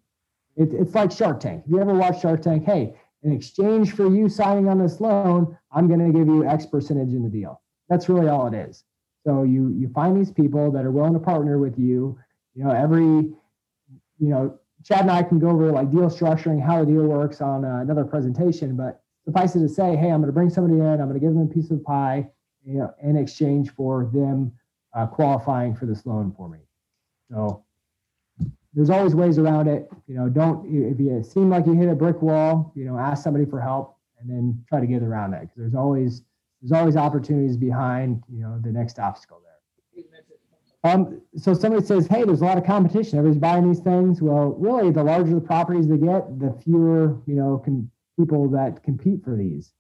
it, 0.56 0.74
it's 0.74 0.96
like 0.96 1.12
Shark 1.12 1.40
Tank. 1.40 1.66
If 1.66 1.72
you 1.72 1.80
ever 1.80 1.94
watch 1.94 2.22
Shark 2.22 2.42
Tank, 2.42 2.66
hey, 2.66 2.96
in 3.22 3.32
exchange 3.32 3.94
for 3.94 4.12
you 4.12 4.28
signing 4.28 4.68
on 4.70 4.80
this 4.80 5.00
loan, 5.00 5.56
I'm 5.72 5.88
going 5.88 6.00
to 6.00 6.18
give 6.18 6.28
you 6.28 6.48
X 6.48 6.66
percentage 6.66 7.10
in 7.10 7.22
the 7.22 7.30
deal. 7.30 7.62
That's 7.90 8.10
really 8.10 8.28
all 8.28 8.48
it 8.48 8.56
is. 8.56 8.84
So 9.26 9.44
you 9.44 9.70
you 9.70 9.90
find 9.90 10.16
these 10.16 10.32
people 10.32 10.72
that 10.72 10.86
are 10.86 10.92
willing 10.92 11.14
to 11.14 11.20
partner 11.20 11.58
with 11.58 11.80
you. 11.80 12.18
You 12.56 12.64
know, 12.64 12.72
every 12.72 13.34
you 14.20 14.30
know, 14.30 14.58
Chad 14.84 15.02
and 15.02 15.12
I 15.12 15.24
can 15.24 15.40
go 15.40 15.50
over 15.50 15.72
like 15.72 15.92
deal 15.92 16.10
structuring, 16.10 16.64
how 16.64 16.80
the 16.80 16.92
deal 16.92 17.04
works 17.04 17.42
on 17.42 17.66
uh, 17.66 17.80
another 17.80 18.06
presentation. 18.06 18.76
But 18.76 19.02
suffice 19.26 19.56
it 19.56 19.60
to 19.60 19.70
say, 19.70 19.96
hey, 19.96 20.12
I'm 20.12 20.22
going 20.22 20.28
to 20.28 20.32
bring 20.32 20.50
somebody 20.50 20.80
in. 20.80 20.86
I'm 20.86 21.10
going 21.10 21.14
to 21.14 21.20
give 21.20 21.34
them 21.34 21.50
a 21.50 21.54
piece 21.54 21.72
of 21.72 21.84
pie, 21.84 22.30
you 22.66 22.78
know, 22.78 22.94
in 23.02 23.18
exchange 23.18 23.72
for 23.72 24.10
them 24.14 24.52
uh, 24.94 25.08
qualifying 25.08 25.76
for 25.76 25.86
this 25.86 26.06
loan 26.06 26.34
for 26.38 26.48
me. 26.48 26.60
So 27.32 27.64
there's 28.74 28.90
always 28.90 29.16
ways 29.16 29.38
around 29.38 29.68
it. 29.68 29.90
You 30.08 30.16
know, 30.16 30.30
don't 30.30 30.66
if 30.66 31.00
you 31.00 31.24
seem 31.24 31.50
like 31.50 31.66
you 31.66 31.74
hit 31.74 31.90
a 31.90 31.96
brick 31.96 32.22
wall, 32.22 32.72
you 32.76 32.86
know, 32.86 32.98
ask 32.98 33.24
somebody 33.24 33.46
for 33.46 33.60
help 33.60 33.98
and 34.20 34.30
then 34.30 34.64
try 34.70 34.80
to 34.80 34.88
get 34.88 35.02
around 35.02 35.32
that 35.32 35.42
because 35.42 35.58
there's 35.58 35.76
always 35.76 36.22
there's 36.62 36.72
always 36.72 36.96
opportunities 36.96 37.58
behind 37.58 38.24
you 38.32 38.42
know 38.42 38.60
the 38.62 38.72
next 38.72 39.00
obstacle. 39.00 39.42
Um, 40.86 41.22
so 41.36 41.54
somebody 41.54 41.86
says, 41.86 42.08
hey, 42.08 42.24
there's 42.24 42.42
a 42.42 42.46
lot 42.46 42.58
of 42.58 42.66
competition. 42.66 43.18
Everybody's 43.18 43.42
buying 43.42 43.68
these 43.68 43.80
things. 43.80 44.22
Well, 44.22 44.56
really, 44.58 44.92
the 44.92 45.04
larger 45.04 45.34
the 45.34 45.42
properties 45.42 45.88
they 45.88 45.98
get, 45.98 46.40
the 46.40 46.56
fewer 46.64 47.18
you 47.26 47.36
know 47.36 47.58
can 47.58 47.90
people 48.20 48.48
that 48.50 48.84
compete 48.84 49.24
for 49.24 49.36
these. 49.36 49.74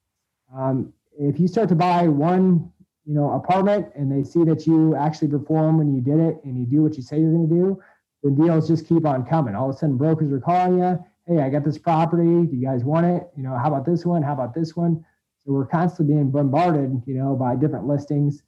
Um, 0.55 0.91
if 1.17 1.39
you 1.39 1.47
start 1.47 1.69
to 1.69 1.75
buy 1.75 2.07
one 2.07 2.71
you 3.05 3.13
know 3.13 3.31
apartment 3.33 3.87
and 3.95 4.11
they 4.11 4.27
see 4.27 4.43
that 4.45 4.65
you 4.65 4.95
actually 4.95 5.27
perform 5.27 5.77
when 5.77 5.93
you 5.93 6.01
did 6.01 6.19
it 6.19 6.41
and 6.43 6.59
you 6.59 6.65
do 6.65 6.81
what 6.81 6.97
you 6.97 7.03
say 7.03 7.19
you're 7.19 7.31
going 7.31 7.47
to 7.47 7.55
do 7.55 7.81
the 8.25 8.31
deals 8.31 8.67
just 8.67 8.87
keep 8.87 9.05
on 9.05 9.23
coming. 9.23 9.55
All 9.55 9.69
of 9.69 9.75
a 9.75 9.77
sudden, 9.77 9.97
brokers 9.97 10.31
are 10.33 10.39
calling 10.39 10.79
you. 10.79 10.99
Hey, 11.27 11.41
I 11.43 11.49
got 11.49 11.63
this 11.63 11.77
property. 11.77 12.47
Do 12.47 12.55
you 12.55 12.65
guys 12.65 12.83
want 12.83 13.05
it? 13.05 13.29
You 13.37 13.43
know, 13.43 13.55
how 13.55 13.67
about 13.67 13.85
this 13.85 14.03
one? 14.03 14.23
How 14.23 14.33
about 14.33 14.55
this 14.55 14.75
one? 14.75 15.05
So 15.45 15.53
we're 15.53 15.67
constantly 15.67 16.15
being 16.15 16.31
bombarded, 16.31 17.03
you 17.05 17.13
know, 17.13 17.35
by 17.35 17.55
different 17.55 17.85
listings 17.85 18.41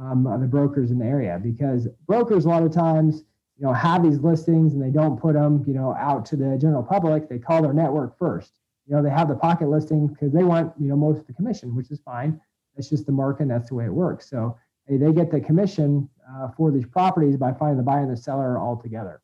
um, 0.00 0.24
the 0.40 0.46
brokers 0.46 0.90
in 0.90 0.98
the 0.98 1.04
area 1.04 1.40
because 1.42 1.88
brokers 2.06 2.44
a 2.44 2.48
lot 2.48 2.62
of 2.62 2.72
times, 2.72 3.24
you 3.56 3.64
know, 3.66 3.72
have 3.72 4.02
these 4.02 4.18
listings 4.18 4.74
and 4.74 4.82
they 4.82 4.90
don't 4.90 5.20
put 5.20 5.34
them, 5.34 5.64
you 5.66 5.74
know, 5.74 5.94
out 5.94 6.26
to 6.26 6.36
the 6.36 6.58
general 6.58 6.82
public. 6.82 7.28
They 7.28 7.38
call 7.38 7.62
their 7.62 7.72
network 7.72 8.18
first. 8.18 8.58
You 8.86 8.96
know, 8.96 9.02
they 9.02 9.10
have 9.10 9.28
the 9.28 9.36
pocket 9.36 9.68
listing 9.68 10.08
because 10.08 10.32
they 10.32 10.44
want, 10.44 10.72
you 10.78 10.88
know, 10.88 10.96
most 10.96 11.20
of 11.20 11.26
the 11.26 11.32
commission, 11.32 11.74
which 11.74 11.90
is 11.90 12.00
fine. 12.00 12.40
That's 12.74 12.90
just 12.90 13.06
the 13.06 13.12
market. 13.12 13.48
That's 13.48 13.68
the 13.68 13.76
way 13.76 13.84
it 13.84 13.94
works. 13.94 14.28
So 14.28 14.58
hey, 14.86 14.96
they 14.96 15.12
get 15.12 15.30
the 15.30 15.40
commission 15.40 16.08
uh, 16.30 16.48
for 16.56 16.70
these 16.70 16.86
properties 16.86 17.36
by 17.36 17.52
finding 17.52 17.76
the 17.76 17.82
buyer 17.82 18.02
and 18.02 18.10
the 18.10 18.16
seller 18.16 18.58
all 18.58 18.76
together. 18.76 19.22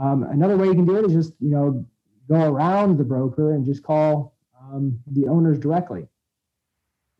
Um, 0.00 0.22
another 0.22 0.56
way 0.56 0.66
you 0.66 0.74
can 0.74 0.86
do 0.86 0.96
it 0.96 1.06
is 1.06 1.12
just 1.12 1.32
you 1.40 1.50
know 1.50 1.84
go 2.28 2.44
around 2.44 2.96
the 2.96 3.04
broker 3.04 3.54
and 3.54 3.66
just 3.66 3.82
call 3.82 4.36
um, 4.60 5.00
the 5.08 5.26
owners 5.26 5.58
directly. 5.58 6.06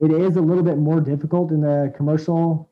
It 0.01 0.11
is 0.11 0.37
a 0.37 0.41
little 0.41 0.63
bit 0.63 0.79
more 0.79 1.01
difficult 1.01 1.51
in 1.51 1.61
the 1.61 1.93
commercial 1.95 2.71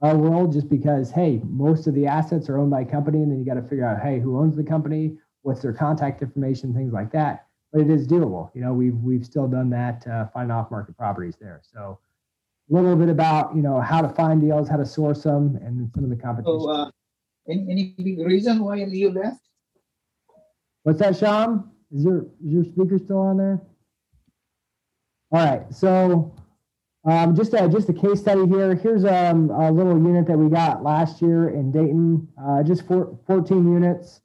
uh, 0.00 0.14
world 0.14 0.52
just 0.52 0.68
because 0.68 1.10
hey, 1.10 1.40
most 1.44 1.86
of 1.86 1.94
the 1.94 2.06
assets 2.06 2.48
are 2.48 2.58
owned 2.58 2.70
by 2.70 2.82
a 2.82 2.84
company, 2.84 3.18
and 3.18 3.30
then 3.30 3.38
you 3.38 3.44
got 3.44 3.54
to 3.54 3.62
figure 3.62 3.84
out 3.84 4.00
hey, 4.00 4.20
who 4.20 4.38
owns 4.38 4.56
the 4.56 4.62
company, 4.62 5.16
what's 5.42 5.60
their 5.60 5.72
contact 5.72 6.22
information, 6.22 6.72
things 6.72 6.92
like 6.92 7.10
that. 7.12 7.46
But 7.72 7.82
it 7.82 7.90
is 7.90 8.06
doable. 8.06 8.50
You 8.54 8.60
know, 8.60 8.72
we've 8.72 8.96
we've 8.96 9.24
still 9.24 9.48
done 9.48 9.70
that, 9.70 10.06
uh, 10.06 10.28
find 10.28 10.52
off 10.52 10.70
market 10.70 10.96
properties 10.96 11.36
there. 11.40 11.60
So 11.62 11.98
a 12.70 12.74
little 12.74 12.96
bit 12.96 13.08
about 13.08 13.56
you 13.56 13.62
know 13.62 13.80
how 13.80 14.00
to 14.00 14.08
find 14.08 14.40
deals, 14.40 14.68
how 14.68 14.76
to 14.76 14.86
source 14.86 15.24
them, 15.24 15.58
and 15.62 15.90
some 15.94 16.04
of 16.04 16.10
the 16.10 16.16
competition. 16.16 16.60
So, 16.60 16.70
uh, 16.70 16.90
any, 17.48 17.66
any 17.70 17.94
big 17.96 18.18
reason 18.18 18.60
why 18.60 18.76
you 18.76 19.10
left? 19.10 19.40
What's 20.84 21.00
that, 21.00 21.16
Sham? 21.16 21.72
Is 21.90 22.04
your 22.04 22.26
is 22.44 22.52
your 22.52 22.64
speaker 22.64 22.98
still 22.98 23.18
on 23.18 23.36
there? 23.36 23.60
All 25.30 25.44
right, 25.44 25.74
so 25.74 26.34
um, 27.10 27.34
just 27.34 27.54
a 27.54 27.68
just 27.68 27.88
a 27.88 27.92
case 27.92 28.20
study 28.20 28.46
here. 28.46 28.74
Here's 28.74 29.04
um, 29.04 29.50
a 29.50 29.70
little 29.70 29.98
unit 29.98 30.26
that 30.26 30.38
we 30.38 30.50
got 30.50 30.82
last 30.82 31.22
year 31.22 31.50
in 31.50 31.72
Dayton, 31.72 32.28
uh, 32.42 32.62
just 32.62 32.86
four, 32.86 33.18
14 33.26 33.72
units. 33.72 34.20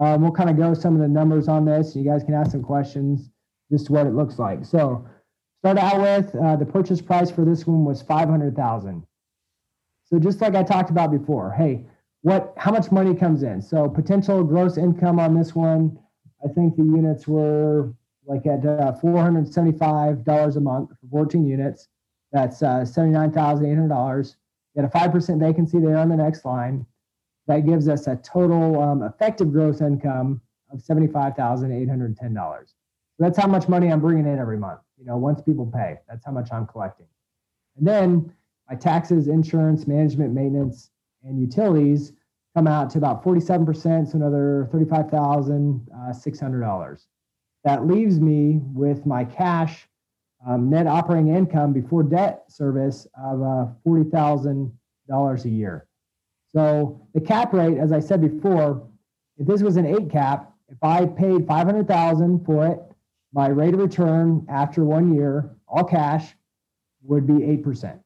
Um, 0.00 0.22
we'll 0.22 0.32
kind 0.32 0.50
of 0.50 0.56
go 0.56 0.74
some 0.74 0.94
of 0.94 1.00
the 1.00 1.08
numbers 1.08 1.48
on 1.48 1.64
this. 1.64 1.94
You 1.94 2.04
guys 2.04 2.24
can 2.24 2.34
ask 2.34 2.50
some 2.50 2.62
questions, 2.62 3.30
just 3.70 3.90
what 3.90 4.06
it 4.06 4.14
looks 4.14 4.38
like. 4.38 4.64
So 4.64 5.06
Start 5.64 5.78
out 5.78 5.98
with 6.02 6.34
uh, 6.34 6.56
the 6.56 6.66
purchase 6.66 7.00
price 7.00 7.30
for 7.30 7.42
this 7.46 7.66
one 7.66 7.86
was 7.86 8.02
500,000. 8.02 9.02
So 10.04 10.18
just 10.18 10.42
like 10.42 10.54
I 10.54 10.62
talked 10.62 10.90
about 10.90 11.10
before, 11.10 11.52
hey, 11.52 11.86
what 12.20 12.52
how 12.58 12.70
much 12.70 12.92
money 12.92 13.14
comes 13.14 13.42
in? 13.42 13.62
So 13.62 13.88
potential 13.88 14.44
gross 14.44 14.76
income 14.76 15.18
on 15.18 15.34
this 15.34 15.54
one, 15.54 15.98
I 16.44 16.48
think 16.48 16.76
the 16.76 16.82
units 16.82 17.26
were 17.26 17.94
like 18.26 18.46
at 18.46 18.58
uh, 18.58 18.92
$475 19.02 20.56
a 20.56 20.60
month 20.60 20.90
for 20.90 21.06
14 21.10 21.46
units. 21.46 21.88
That's 22.34 22.62
uh, 22.62 22.80
$79,800. 22.80 24.36
You 24.74 24.82
had 24.82 24.90
a 24.90 24.92
5% 24.92 25.40
vacancy 25.40 25.78
there 25.78 25.96
on 25.96 26.10
the 26.10 26.16
next 26.16 26.44
line. 26.44 26.84
That 27.46 27.64
gives 27.64 27.88
us 27.88 28.06
a 28.06 28.16
total 28.16 28.82
um, 28.82 29.02
effective 29.02 29.50
gross 29.52 29.80
income 29.80 30.42
of 30.70 30.80
$75,810. 30.80 32.26
So 32.26 32.66
that's 33.18 33.38
how 33.38 33.46
much 33.46 33.68
money 33.68 33.90
I'm 33.90 34.00
bringing 34.00 34.26
in 34.26 34.38
every 34.38 34.58
month 34.58 34.80
you 34.98 35.06
know, 35.10 35.16
once 35.16 35.40
people 35.42 35.66
pay. 35.66 35.98
That's 36.08 36.24
how 36.24 36.32
much 36.32 36.48
I'm 36.52 36.66
collecting. 36.66 37.06
And 37.76 37.86
then 37.86 38.32
my 38.68 38.74
taxes, 38.76 39.28
insurance, 39.28 39.86
management, 39.86 40.32
maintenance, 40.32 40.90
and 41.22 41.40
utilities 41.40 42.12
come 42.54 42.66
out 42.66 42.90
to 42.90 42.98
about 42.98 43.24
47%, 43.24 44.10
so 44.10 44.16
another 44.16 44.68
$35,600. 44.72 46.92
Uh, 46.92 46.96
that 47.64 47.86
leaves 47.86 48.20
me 48.20 48.60
with 48.72 49.06
my 49.06 49.24
cash 49.24 49.88
um, 50.46 50.70
net 50.70 50.86
operating 50.86 51.34
income 51.34 51.72
before 51.72 52.02
debt 52.02 52.44
service 52.48 53.06
of 53.16 53.42
uh, 53.42 53.66
$40,000 53.86 55.44
a 55.44 55.48
year. 55.48 55.86
So 56.52 57.00
the 57.14 57.20
cap 57.20 57.52
rate, 57.52 57.78
as 57.78 57.92
I 57.92 58.00
said 58.00 58.20
before, 58.20 58.86
if 59.38 59.46
this 59.46 59.62
was 59.62 59.76
an 59.76 59.86
eight 59.86 60.10
cap, 60.10 60.52
if 60.68 60.82
I 60.82 61.06
paid 61.06 61.46
500,000 61.46 62.44
for 62.44 62.66
it 62.66 62.78
my 63.34 63.48
rate 63.48 63.74
of 63.74 63.80
return 63.80 64.46
after 64.48 64.84
one 64.84 65.12
year, 65.12 65.50
all 65.66 65.82
cash, 65.82 66.34
would 67.02 67.26
be 67.26 67.32
8%. 67.34 67.98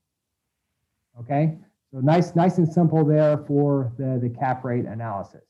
Okay, 1.20 1.56
so 1.92 2.00
nice, 2.00 2.34
nice 2.34 2.58
and 2.58 2.66
simple 2.66 3.04
there 3.04 3.36
for 3.36 3.92
the, 3.98 4.18
the 4.22 4.30
cap 4.30 4.64
rate 4.64 4.86
analysis. 4.86 5.44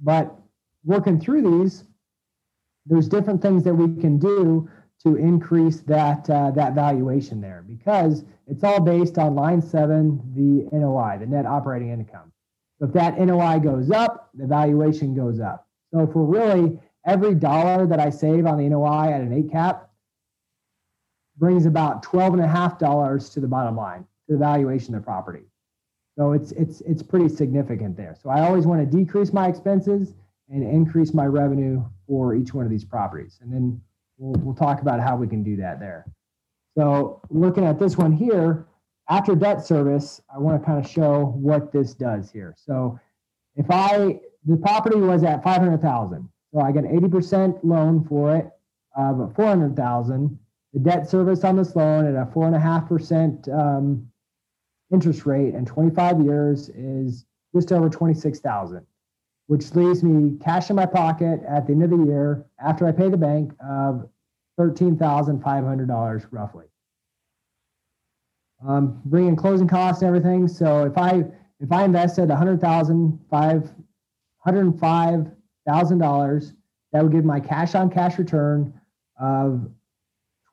But 0.00 0.32
working 0.84 1.18
through 1.18 1.62
these, 1.62 1.84
there's 2.86 3.08
different 3.08 3.42
things 3.42 3.64
that 3.64 3.74
we 3.74 4.00
can 4.00 4.18
do 4.18 4.70
to 5.04 5.16
increase 5.16 5.80
that 5.82 6.28
uh, 6.28 6.50
that 6.52 6.74
valuation 6.74 7.40
there 7.40 7.64
because 7.66 8.24
it's 8.46 8.64
all 8.64 8.80
based 8.80 9.18
on 9.18 9.34
line 9.34 9.62
seven, 9.62 10.20
the 10.34 10.76
NOI, 10.76 11.18
the 11.20 11.26
net 11.26 11.46
operating 11.46 11.90
income. 11.90 12.32
If 12.80 12.92
that 12.92 13.18
NOI 13.18 13.58
goes 13.58 13.90
up, 13.90 14.30
the 14.34 14.46
valuation 14.46 15.14
goes 15.14 15.40
up. 15.40 15.66
So 15.92 16.06
for 16.06 16.24
really 16.24 16.78
every 17.06 17.34
dollar 17.34 17.86
that 17.86 18.00
I 18.00 18.10
save 18.10 18.46
on 18.46 18.58
the 18.58 18.68
NOI 18.68 19.12
at 19.12 19.20
an 19.20 19.32
eight 19.32 19.50
cap 19.50 19.90
brings 21.36 21.66
about 21.66 22.02
twelve 22.02 22.34
and 22.34 22.42
a 22.42 22.48
half 22.48 22.78
dollars 22.78 23.30
to 23.30 23.40
the 23.40 23.48
bottom 23.48 23.76
line, 23.76 24.04
to 24.26 24.32
the 24.32 24.38
valuation 24.38 24.94
of 24.94 25.02
the 25.02 25.04
property. 25.04 25.44
So 26.16 26.32
it's 26.32 26.50
it's 26.52 26.80
it's 26.80 27.02
pretty 27.02 27.28
significant 27.28 27.96
there. 27.96 28.16
So 28.20 28.30
I 28.30 28.40
always 28.40 28.66
want 28.66 28.80
to 28.80 28.96
decrease 28.96 29.32
my 29.32 29.46
expenses 29.46 30.14
and 30.50 30.64
increase 30.64 31.14
my 31.14 31.26
revenue 31.26 31.84
for 32.06 32.34
each 32.34 32.52
one 32.52 32.64
of 32.64 32.70
these 32.70 32.84
properties. 32.84 33.38
And 33.42 33.52
then 33.52 33.80
we'll, 34.18 34.40
we'll 34.42 34.54
talk 34.54 34.82
about 34.82 35.00
how 35.00 35.16
we 35.16 35.26
can 35.26 35.42
do 35.42 35.56
that 35.56 35.80
there. 35.80 36.06
So 36.76 37.20
looking 37.30 37.64
at 37.64 37.78
this 37.78 37.96
one 37.96 38.12
here, 38.12 38.66
after 39.08 39.34
debt 39.34 39.64
service, 39.64 40.20
I 40.32 40.38
want 40.38 40.60
to 40.60 40.66
kind 40.66 40.84
of 40.84 40.90
show 40.90 41.32
what 41.36 41.72
this 41.72 41.94
does 41.94 42.30
here. 42.30 42.54
So 42.56 43.00
if 43.56 43.66
I, 43.70 44.20
the 44.44 44.56
property 44.56 44.96
was 44.96 45.24
at 45.24 45.42
500,000. 45.42 46.28
So 46.52 46.60
I 46.60 46.72
got 46.72 46.84
80% 46.84 47.60
loan 47.62 48.04
for 48.04 48.36
it 48.36 48.50
of 48.96 49.34
400,000. 49.34 50.38
The 50.72 50.80
debt 50.80 51.08
service 51.08 51.44
on 51.44 51.56
this 51.56 51.74
loan 51.74 52.06
at 52.06 52.14
a 52.14 52.30
four 52.30 52.46
and 52.46 52.54
a 52.54 52.60
half 52.60 52.86
percent 52.88 53.48
um, 53.48 54.06
interest 54.92 55.26
rate 55.26 55.54
and 55.54 55.66
25 55.66 56.20
years 56.20 56.68
is 56.70 57.24
just 57.54 57.72
over 57.72 57.88
26,000, 57.88 58.86
which 59.48 59.74
leaves 59.74 60.04
me 60.04 60.38
cash 60.38 60.70
in 60.70 60.76
my 60.76 60.86
pocket 60.86 61.40
at 61.48 61.66
the 61.66 61.72
end 61.72 61.82
of 61.82 61.90
the 61.90 62.04
year 62.04 62.46
after 62.62 62.86
I 62.86 62.92
pay 62.92 63.08
the 63.08 63.16
bank 63.16 63.52
of 63.66 64.08
$13,500 64.60 66.26
roughly. 66.30 66.66
Um, 68.66 69.00
bring 69.06 69.26
in 69.26 69.36
closing 69.36 69.66
costs 69.66 70.02
and 70.02 70.08
everything. 70.08 70.46
So 70.48 70.84
if 70.84 70.98
I 70.98 71.24
if 71.60 71.72
I 71.72 71.84
invested 71.84 72.28
$100,000, 72.28 73.74
$105,000, 74.46 76.52
that 76.92 77.02
would 77.02 77.12
give 77.12 77.24
my 77.24 77.40
cash 77.40 77.74
on 77.74 77.90
cash 77.90 78.16
return 78.16 78.72
of 79.18 79.68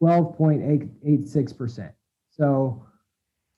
12.86%. 0.01 1.93
So 2.31 2.83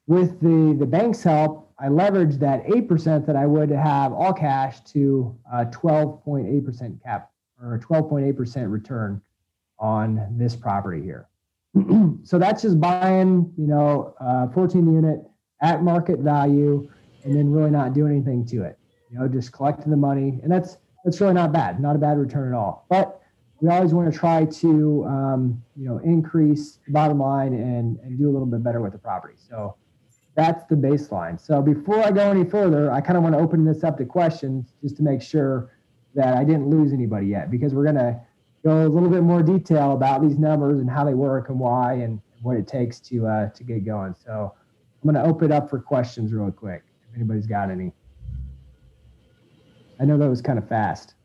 with 0.07 0.39
the, 0.41 0.75
the 0.79 0.85
bank's 0.85 1.21
help, 1.21 1.71
I 1.79 1.87
leveraged 1.87 2.39
that 2.39 2.65
8% 2.65 3.25
that 3.27 3.35
I 3.35 3.45
would 3.45 3.69
have 3.69 4.13
all 4.13 4.33
cash 4.33 4.81
to 4.93 5.37
a 5.53 5.65
12.8% 5.65 7.03
cap 7.03 7.29
or 7.61 7.75
a 7.75 7.79
12.8% 7.79 8.71
return 8.71 9.21
on 9.79 10.35
this 10.37 10.55
property 10.55 11.03
here. 11.03 11.27
so 12.23 12.39
that's 12.39 12.63
just 12.63 12.79
buying, 12.79 13.53
you 13.57 13.67
know, 13.67 14.15
uh, 14.19 14.47
14 14.47 14.91
unit 14.91 15.19
at 15.61 15.83
market 15.83 16.19
value 16.19 16.89
and 17.23 17.35
then 17.35 17.51
really 17.51 17.69
not 17.69 17.93
doing 17.93 18.13
anything 18.13 18.45
to 18.47 18.63
it. 18.63 18.79
You 19.11 19.19
know, 19.19 19.27
just 19.27 19.51
collecting 19.51 19.91
the 19.91 19.97
money, 19.97 20.39
and 20.43 20.51
that's 20.51 20.77
that's 21.05 21.21
really 21.21 21.33
not 21.33 21.53
bad, 21.53 21.79
not 21.79 21.95
a 21.95 21.99
bad 21.99 22.17
return 22.17 22.53
at 22.53 22.57
all. 22.57 22.85
But 22.89 23.21
we 23.61 23.69
always 23.69 23.93
want 23.93 24.11
to 24.11 24.17
try 24.17 24.43
to, 24.45 25.05
um, 25.05 25.63
you 25.77 25.87
know, 25.87 25.99
increase 25.99 26.79
the 26.85 26.91
bottom 26.91 27.19
line 27.19 27.53
and 27.53 27.97
and 27.99 28.17
do 28.17 28.29
a 28.29 28.31
little 28.31 28.45
bit 28.45 28.63
better 28.63 28.81
with 28.81 28.91
the 28.91 28.97
property. 28.97 29.35
So 29.37 29.75
that's 30.37 30.63
the 30.69 30.75
baseline. 30.75 31.37
So 31.37 31.61
before 31.61 31.99
I 31.99 32.11
go 32.11 32.31
any 32.31 32.45
further, 32.45 32.91
I 32.91 33.01
kind 33.01 33.17
of 33.17 33.23
want 33.23 33.35
to 33.35 33.41
open 33.41 33.65
this 33.65 33.83
up 33.83 33.97
to 33.97 34.05
questions 34.05 34.73
just 34.81 34.95
to 34.97 35.03
make 35.03 35.21
sure 35.21 35.71
that 36.15 36.37
I 36.37 36.45
didn't 36.45 36.69
lose 36.69 36.93
anybody 36.93 37.27
yet, 37.27 37.51
because 37.51 37.73
we're 37.73 37.83
gonna 37.83 38.21
go 38.63 38.85
a 38.85 38.87
little 38.87 39.09
bit 39.09 39.23
more 39.23 39.43
detail 39.43 39.91
about 39.91 40.21
these 40.21 40.37
numbers 40.37 40.79
and 40.79 40.89
how 40.89 41.03
they 41.03 41.13
work 41.13 41.49
and 41.49 41.59
why 41.59 41.93
and 41.95 42.21
what 42.41 42.55
it 42.55 42.67
takes 42.67 42.99
to 42.99 43.25
uh, 43.25 43.49
to 43.49 43.63
get 43.63 43.85
going. 43.85 44.15
So 44.23 44.53
I'm 45.03 45.13
going 45.13 45.23
to 45.23 45.29
open 45.29 45.51
it 45.51 45.55
up 45.55 45.69
for 45.69 45.79
questions 45.79 46.33
real 46.33 46.51
quick 46.51 46.83
if 47.09 47.15
anybody's 47.15 47.47
got 47.47 47.69
any. 47.69 47.93
I 49.99 50.05
know 50.05 50.17
that 50.17 50.29
was 50.29 50.41
kind 50.41 50.59
of 50.59 50.67
fast. 50.67 51.15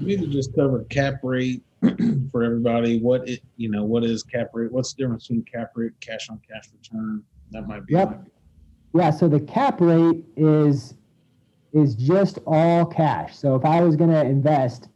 We 0.00 0.06
need 0.06 0.20
to 0.20 0.26
just 0.28 0.54
cover 0.54 0.84
cap 0.84 1.14
rate 1.22 1.62
for 2.32 2.42
everybody. 2.42 3.00
What 3.00 3.28
it, 3.28 3.40
you 3.56 3.70
know, 3.70 3.84
what 3.84 4.04
is 4.04 4.22
cap 4.22 4.50
rate? 4.52 4.72
What's 4.72 4.94
the 4.94 5.02
difference 5.02 5.28
between 5.28 5.44
cap 5.44 5.72
rate, 5.74 5.92
cash 6.00 6.28
on 6.30 6.40
cash 6.48 6.64
return? 6.72 7.22
That 7.50 7.66
might 7.66 7.86
be. 7.86 7.94
Yep. 7.94 8.24
Yeah, 8.94 9.10
so 9.10 9.28
the 9.28 9.40
cap 9.40 9.80
rate 9.80 10.24
is 10.36 10.94
is 11.72 11.94
just 11.94 12.38
all 12.46 12.86
cash. 12.86 13.36
So 13.36 13.54
if 13.54 13.64
I 13.64 13.80
was 13.82 13.96
going 13.96 14.10
to 14.10 14.24
invest, 14.24 14.88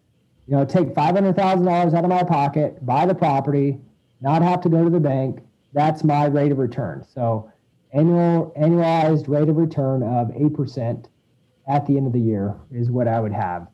you 0.47 0.57
know, 0.57 0.65
take 0.65 0.95
five 0.95 1.15
hundred 1.15 1.37
thousand 1.37 1.67
dollars 1.67 1.95
out 1.95 2.05
of 2.05 2.11
my 2.11 2.23
pocket, 2.23 2.85
buy 2.85 3.07
the 3.07 3.15
property, 3.15 3.79
not 4.21 4.43
have 4.43 4.61
to 4.63 4.69
go 4.69 4.85
to 4.85 4.91
the 4.91 5.01
bank, 5.01 5.41
that's 5.73 6.05
my 6.05 6.27
rate 6.27 6.53
of 6.53 6.59
return. 6.59 7.05
So 7.15 7.51
annual 7.93 8.53
annualized 8.59 9.29
rate 9.29 9.49
of 9.49 9.57
return 9.57 10.03
of 10.03 10.29
8% 10.29 11.07
at 11.69 11.87
the 11.87 11.97
end 11.97 12.07
of 12.07 12.13
the 12.13 12.21
year 12.21 12.57
is 12.71 12.91
what 12.91 13.09
I 13.09 13.21
would 13.21 13.33
have. 13.33 13.69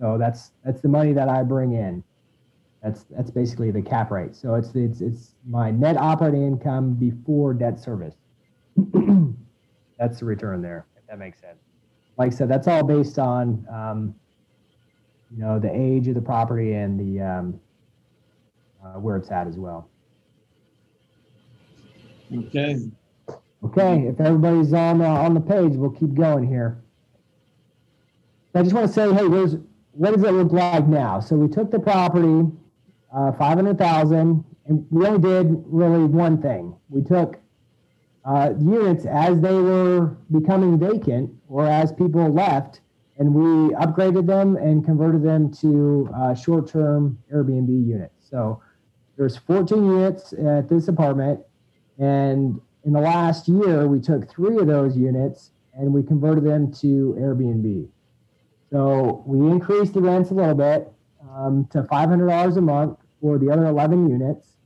So 0.00 0.18
that's 0.18 0.52
that's 0.64 0.80
the 0.80 0.88
money 0.88 1.12
that 1.12 1.28
I 1.28 1.42
bring 1.42 1.72
in. 1.72 2.02
That's 2.82 3.04
that's 3.10 3.30
basically 3.30 3.70
the 3.70 3.82
cap 3.82 4.10
rate. 4.10 4.34
So 4.36 4.54
it's 4.54 4.74
it's 4.74 5.00
it's 5.00 5.34
my 5.46 5.70
net 5.70 5.96
operating 5.96 6.46
income 6.46 6.94
before 6.94 7.54
debt 7.54 7.78
service. 7.78 8.14
that's 9.98 10.18
the 10.18 10.24
return 10.24 10.60
there, 10.60 10.86
if 10.96 11.06
that 11.06 11.18
makes 11.18 11.40
sense. 11.40 11.58
Like 12.18 12.32
I 12.32 12.34
said, 12.34 12.48
that's 12.48 12.68
all 12.68 12.82
based 12.82 13.18
on 13.18 13.66
um, 13.72 14.14
you 15.30 15.42
know 15.42 15.58
the 15.58 15.74
age 15.74 16.08
of 16.08 16.14
the 16.14 16.20
property 16.20 16.74
and 16.74 16.98
the 16.98 17.22
um, 17.22 17.60
uh, 18.84 18.98
where 19.00 19.16
it's 19.16 19.30
at 19.30 19.46
as 19.46 19.56
well. 19.56 19.88
Okay. 22.32 22.76
Okay, 23.64 24.08
if 24.08 24.20
everybody's 24.20 24.74
on 24.74 25.00
uh, 25.00 25.06
on 25.06 25.32
the 25.32 25.40
page, 25.40 25.72
we'll 25.72 25.90
keep 25.90 26.12
going 26.14 26.46
here. 26.46 26.82
I 28.54 28.62
just 28.62 28.74
want 28.74 28.86
to 28.86 28.92
say, 28.92 29.12
hey, 29.12 29.26
there's 29.26 29.56
what 29.94 30.14
does 30.14 30.24
it 30.24 30.32
look 30.32 30.52
like 30.52 30.86
now? 30.86 31.20
So 31.20 31.36
we 31.36 31.48
took 31.48 31.70
the 31.70 31.78
property, 31.78 32.50
uh, 33.14 33.32
five 33.32 33.56
hundred 33.56 33.78
thousand, 33.78 34.44
and 34.66 34.86
we 34.90 35.06
only 35.06 35.20
did 35.20 35.64
really 35.66 36.04
one 36.04 36.40
thing. 36.40 36.74
We 36.88 37.02
took 37.02 37.38
uh, 38.24 38.54
units 38.58 39.04
as 39.06 39.40
they 39.40 39.54
were 39.54 40.16
becoming 40.30 40.78
vacant 40.78 41.30
or 41.48 41.66
as 41.66 41.92
people 41.92 42.28
left, 42.32 42.80
and 43.18 43.34
we 43.34 43.74
upgraded 43.74 44.26
them 44.26 44.56
and 44.56 44.84
converted 44.84 45.22
them 45.22 45.52
to 45.52 46.08
uh, 46.16 46.34
short-term 46.34 47.18
Airbnb 47.32 47.86
units. 47.86 48.28
So 48.28 48.60
there's 49.16 49.36
14 49.36 49.84
units 49.84 50.32
at 50.32 50.68
this 50.68 50.88
apartment, 50.88 51.40
and 51.98 52.60
in 52.84 52.92
the 52.92 53.00
last 53.00 53.48
year, 53.48 53.86
we 53.86 53.98
took 54.00 54.30
three 54.30 54.58
of 54.58 54.66
those 54.66 54.96
units 54.96 55.50
and 55.72 55.92
we 55.92 56.02
converted 56.02 56.44
them 56.44 56.72
to 56.72 57.16
Airbnb. 57.18 57.88
So 58.74 59.22
we 59.24 59.38
increased 59.52 59.94
the 59.94 60.00
rents 60.00 60.32
a 60.32 60.34
little 60.34 60.56
bit 60.56 60.92
um, 61.32 61.64
to 61.70 61.84
$500 61.84 62.56
a 62.56 62.60
month 62.60 62.98
for 63.20 63.38
the 63.38 63.48
other 63.48 63.66
11 63.66 64.08
units, 64.08 64.56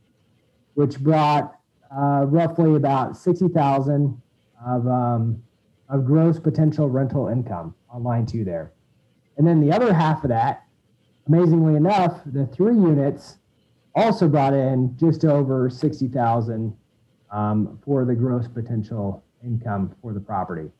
which 0.73 0.99
brought 0.99 1.55
uh, 1.95 2.25
roughly 2.25 2.75
about 2.75 3.15
60,000 3.15 4.19
of 4.65 4.87
um, 4.87 5.43
of 5.89 6.05
gross 6.07 6.39
potential 6.39 6.89
rental 6.89 7.27
income 7.27 7.75
on 7.87 8.03
line 8.03 8.25
two 8.25 8.43
there. 8.43 8.73
And 9.37 9.45
then 9.45 9.61
the 9.61 9.71
other 9.71 9.93
half 9.93 10.23
of 10.23 10.31
that, 10.31 10.63
amazingly 11.27 11.75
enough, 11.75 12.19
the 12.25 12.47
three 12.47 12.73
units 12.73 13.37
also 13.93 14.27
brought 14.27 14.55
in 14.55 14.97
just 14.97 15.23
over 15.23 15.69
60,000 15.69 16.75
um, 17.31 17.79
for 17.85 18.05
the 18.05 18.15
gross 18.15 18.47
potential 18.47 19.23
income 19.43 19.95
for 20.01 20.13
the 20.13 20.19
property. 20.19 20.71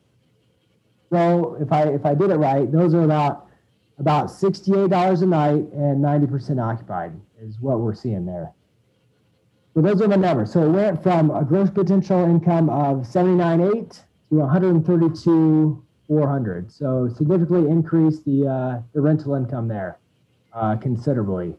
So 1.09 1.57
if 1.59 1.71
I 1.71 1.83
if 1.83 2.05
I 2.05 2.13
did 2.13 2.31
it 2.31 2.35
right, 2.35 2.71
those 2.71 2.93
are 2.93 3.03
about 3.03 3.47
about 3.97 4.27
$68 4.27 5.21
a 5.21 5.25
night 5.25 5.67
and 5.73 6.01
90% 6.01 6.63
occupied 6.63 7.11
is 7.41 7.59
what 7.59 7.81
we're 7.81 7.93
seeing 7.93 8.25
there. 8.25 8.53
So 9.73 9.81
those 9.81 10.01
are 10.01 10.07
the 10.07 10.15
numbers. 10.17 10.53
So 10.53 10.63
it 10.63 10.69
went 10.69 11.03
from 11.03 11.31
a 11.31 11.43
gross 11.43 11.69
potential 11.69 12.23
income 12.23 12.69
of 12.69 12.99
79.8 12.99 13.91
to 14.29 14.35
132 14.35 15.83
400. 16.07 16.71
So 16.71 17.09
significantly 17.15 17.69
increased 17.69 18.25
the 18.25 18.47
uh, 18.47 18.81
the 18.93 19.01
rental 19.01 19.35
income 19.35 19.67
there 19.67 19.99
uh, 20.53 20.75
considerably. 20.77 21.55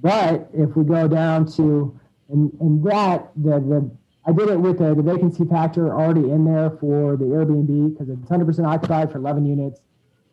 But 0.00 0.48
if 0.54 0.74
we 0.76 0.84
go 0.84 1.06
down 1.06 1.46
to 1.56 1.98
and, 2.30 2.50
and 2.60 2.82
that 2.84 3.30
the, 3.36 3.60
the 3.60 3.90
I 4.26 4.32
did 4.32 4.48
it 4.50 4.60
with 4.60 4.78
the, 4.78 4.94
vacancy 4.94 5.44
factor 5.44 5.94
already 5.94 6.30
in 6.30 6.44
there 6.44 6.70
for 6.70 7.16
the 7.16 7.24
Airbnb 7.24 7.92
because 7.92 8.08
it's 8.10 8.28
100% 8.28 8.66
occupied 8.66 9.10
for 9.10 9.18
11 9.18 9.46
units, 9.46 9.80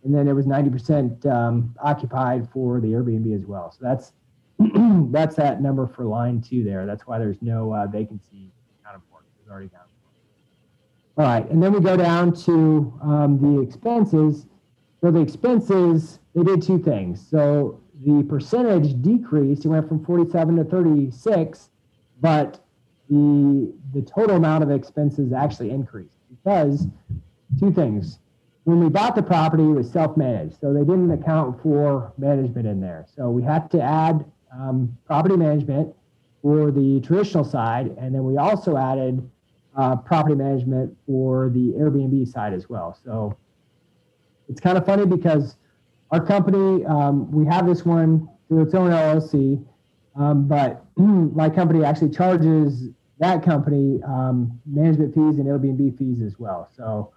and 0.04 0.13
then 0.13 0.28
it 0.28 0.34
was 0.34 0.45
90% 0.45 1.26
um, 1.26 1.73
occupied 1.82 2.50
for 2.52 2.82
the 2.82 2.88
Airbnb 2.89 3.34
as 3.36 3.45
well. 3.45 3.71
So 3.71 3.80
that's 3.82 4.12
that's 5.12 5.36
that 5.36 5.62
number 5.62 5.88
for 5.88 6.04
line 6.04 6.41
two 6.41 6.63
there. 6.63 6.86
That's 6.86 7.06
why 7.06 7.19
there's 7.19 7.41
no 7.41 7.73
uh, 7.73 7.88
vacancy 7.88 8.52
accounted 8.82 9.04
for. 9.10 9.23
It's 9.39 9.50
already 9.50 9.69
for. 9.69 11.21
All 11.21 11.28
right, 11.28 11.50
and 11.50 11.62
then 11.62 11.73
we 11.73 11.80
go 11.80 11.95
down 11.95 12.34
to 12.43 12.93
um, 13.02 13.39
the 13.41 13.62
expenses. 13.62 14.47
So 15.02 15.12
the 15.12 15.21
expenses, 15.21 16.19
they 16.36 16.43
did 16.43 16.62
two 16.62 16.80
things. 16.80 17.26
So 17.30 17.80
the 18.06 18.23
percentage 18.23 19.02
decreased. 19.02 19.65
It 19.65 19.69
went 19.69 19.88
from 19.88 20.04
47 20.04 20.58
to 20.58 20.63
36, 20.63 21.69
but 22.19 22.66
the 23.10 23.74
the 23.93 24.02
total 24.02 24.36
amount 24.36 24.63
of 24.63 24.72
expenses 24.72 25.34
actually 25.34 25.72
increased 25.72 26.17
because 26.30 26.88
two 27.60 27.72
things. 27.72 28.20
When 28.63 28.82
we 28.82 28.89
bought 28.89 29.15
the 29.15 29.24
property, 29.24 29.63
it 29.63 29.67
was 29.67 29.89
self-managed, 29.89 30.60
so 30.60 30.74
they 30.74 30.82
didn't 30.82 31.10
account 31.12 31.62
for 31.63 32.12
management 32.17 32.67
in 32.67 32.82
there. 32.82 33.06
So 33.15 33.30
we 33.30 33.41
had 33.41 33.72
to 33.72 33.82
add 33.82 34.26
um, 34.52 34.98
property 35.06 35.38
management 35.38 35.96
for 36.41 36.72
the 36.72 37.00
traditional 37.00 37.46
side, 37.46 37.96
and 37.98 38.13
then 38.13 38.26
we 38.26 38.38
also 38.38 38.76
added 38.76 39.30
uh, 39.78 39.96
property 39.96 40.36
management 40.36 40.96
for 41.06 41.50
the 41.50 41.74
Airbnb 41.80 42.28
side 42.28 42.54
as 42.54 42.67
well. 42.67 42.98
So 43.06 43.38
it's 44.50 44.60
kind 44.60 44.78
of 44.78 44.86
funny 44.86 45.06
because 45.06 45.56
our 46.12 46.26
company, 46.26 46.86
um, 46.86 47.32
we 47.32 47.46
have 47.46 47.65
this 47.65 47.86
one 47.86 48.28
through 48.48 48.63
its 48.63 48.74
own 48.74 48.91
LLC, 48.91 49.63
um, 50.15 50.48
but 50.48 50.86
my 50.98 51.50
company 51.50 51.84
actually 51.84 52.10
charges 52.10 52.89
that 53.19 53.43
company 53.43 53.99
um, 54.03 54.60
management 54.65 55.13
fees 55.13 55.39
and 55.39 55.45
Airbnb 55.45 55.97
fees 55.97 56.21
as 56.21 56.38
well. 56.38 56.69
So 56.75 57.12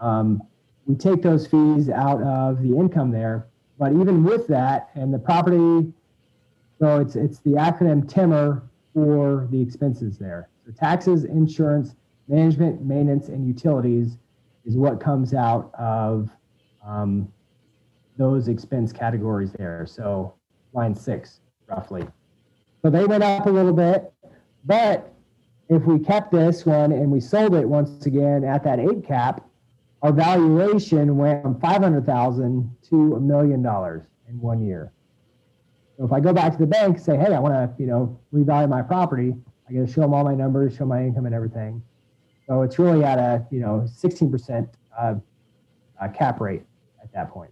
um, 0.00 0.42
we 0.86 0.94
take 0.94 1.22
those 1.22 1.46
fees 1.46 1.90
out 1.90 2.22
of 2.22 2.62
the 2.62 2.76
income 2.76 3.10
there. 3.10 3.46
But 3.78 3.92
even 3.92 4.24
with 4.24 4.46
that, 4.48 4.88
and 4.94 5.12
the 5.12 5.18
property, 5.18 5.92
so 6.78 7.00
it's 7.00 7.14
it's 7.14 7.40
the 7.40 7.52
acronym 7.52 8.10
TIMR 8.10 8.62
for 8.94 9.46
the 9.50 9.60
expenses 9.60 10.16
there. 10.16 10.48
So 10.64 10.72
taxes, 10.72 11.24
insurance, 11.24 11.94
management, 12.28 12.82
maintenance, 12.82 13.28
and 13.28 13.46
utilities 13.46 14.16
is 14.64 14.76
what 14.76 14.98
comes 14.98 15.34
out 15.34 15.70
of 15.78 16.30
um, 16.84 17.30
those 18.16 18.48
expense 18.48 18.92
categories 18.92 19.52
there. 19.52 19.86
So 19.86 20.34
line 20.72 20.94
six, 20.94 21.40
roughly. 21.68 22.06
So 22.82 22.90
they 22.90 23.04
went 23.04 23.22
up 23.22 23.46
a 23.46 23.50
little 23.50 23.72
bit, 23.72 24.12
but 24.64 25.12
if 25.68 25.82
we 25.84 25.98
kept 25.98 26.30
this 26.30 26.64
one 26.64 26.92
and 26.92 27.10
we 27.10 27.20
sold 27.20 27.54
it 27.54 27.68
once 27.68 28.06
again 28.06 28.44
at 28.44 28.62
that 28.64 28.78
eight 28.78 29.06
cap, 29.06 29.44
our 30.02 30.12
valuation 30.12 31.16
went 31.16 31.42
from 31.42 31.58
500,000 31.60 32.76
to 32.90 33.16
a 33.16 33.20
million 33.20 33.62
dollars 33.62 34.04
in 34.28 34.40
one 34.40 34.64
year. 34.64 34.92
So 35.96 36.04
if 36.04 36.12
I 36.12 36.20
go 36.20 36.32
back 36.32 36.52
to 36.52 36.58
the 36.58 36.66
bank 36.66 36.96
and 36.96 37.04
say, 37.04 37.16
hey, 37.16 37.34
I 37.34 37.40
want 37.40 37.54
to, 37.54 37.82
you 37.82 37.88
know, 37.88 38.18
revalue 38.32 38.68
my 38.68 38.82
property, 38.82 39.34
I 39.68 39.72
got 39.72 39.86
to 39.86 39.92
show 39.92 40.02
them 40.02 40.14
all 40.14 40.24
my 40.24 40.34
numbers, 40.34 40.76
show 40.76 40.84
my 40.84 41.02
income 41.02 41.26
and 41.26 41.34
everything. 41.34 41.82
So 42.46 42.62
it's 42.62 42.78
really 42.78 43.02
at 43.02 43.18
a, 43.18 43.44
you 43.50 43.60
know, 43.60 43.88
16% 43.88 44.68
uh, 44.96 45.14
uh, 46.00 46.08
cap 46.08 46.40
rate 46.40 46.62
at 47.02 47.12
that 47.12 47.30
point. 47.30 47.50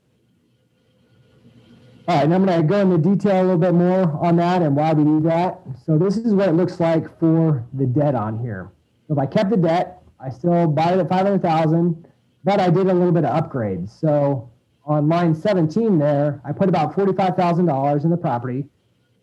All 2.06 2.16
right, 2.16 2.24
and 2.24 2.34
I'm 2.34 2.44
going 2.44 2.60
to 2.60 2.66
go 2.68 2.80
into 2.80 2.98
detail 2.98 3.40
a 3.40 3.44
little 3.44 3.56
bit 3.56 3.72
more 3.72 4.12
on 4.22 4.36
that 4.36 4.60
and 4.60 4.76
why 4.76 4.92
we 4.92 5.04
do 5.04 5.22
that. 5.22 5.60
So 5.86 5.96
this 5.96 6.18
is 6.18 6.34
what 6.34 6.50
it 6.50 6.52
looks 6.52 6.78
like 6.78 7.18
for 7.18 7.64
the 7.72 7.86
debt 7.86 8.14
on 8.14 8.38
here. 8.40 8.70
So 9.08 9.14
if 9.14 9.18
I 9.18 9.24
kept 9.24 9.48
the 9.48 9.56
debt, 9.56 10.02
I 10.20 10.28
still 10.28 10.66
buy 10.66 10.92
it 10.92 10.98
at 10.98 11.08
500,000, 11.08 12.06
but 12.44 12.60
I 12.60 12.68
did 12.68 12.88
a 12.88 12.92
little 12.92 13.10
bit 13.10 13.24
of 13.24 13.42
upgrades. 13.42 13.88
So 13.88 14.50
on 14.84 15.08
line 15.08 15.34
17 15.34 15.98
there, 15.98 16.42
I 16.44 16.52
put 16.52 16.68
about 16.68 16.94
$45,000 16.94 18.04
in 18.04 18.10
the 18.10 18.18
property, 18.18 18.66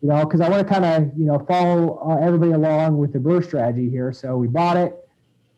you 0.02 0.10
know, 0.10 0.26
because 0.26 0.42
I 0.42 0.50
want 0.50 0.68
to 0.68 0.74
kind 0.74 0.86
of, 0.86 1.16
you 1.16 1.26
know, 1.26 1.38
follow 1.48 2.00
uh, 2.04 2.26
everybody 2.26 2.54
along 2.54 2.98
with 2.98 3.14
the 3.14 3.20
BRRRR 3.20 3.46
strategy 3.46 3.92
here. 3.92 4.12
So 4.12 4.38
we 4.38 4.48
bought 4.48 4.78
it, 4.78 4.96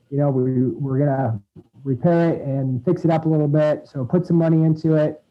you 0.10 0.18
know, 0.18 0.30
we, 0.30 0.68
we're 0.68 0.98
going 0.98 1.10
to 1.10 1.40
repair 1.86 2.32
it 2.32 2.42
and 2.42 2.84
fix 2.84 3.06
it 3.06 3.12
up 3.12 3.26
a 3.26 3.30
little 3.30 3.48
bit. 3.48 3.88
So 3.88 4.04
put 4.04 4.26
some 4.26 4.36
money 4.36 4.64
into 4.64 4.96
it, 4.96 5.24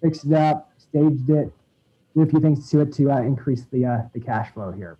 fix 0.00 0.24
it 0.24 0.32
up, 0.32 0.72
staged 0.90 1.30
it, 1.30 1.52
do 2.14 2.22
a 2.22 2.26
few 2.26 2.40
things 2.40 2.68
to 2.70 2.80
it 2.80 2.92
to 2.94 3.10
uh, 3.10 3.20
increase 3.20 3.64
the, 3.70 3.84
uh, 3.84 3.98
the 4.12 4.20
cash 4.20 4.52
flow 4.52 4.72
here. 4.72 4.98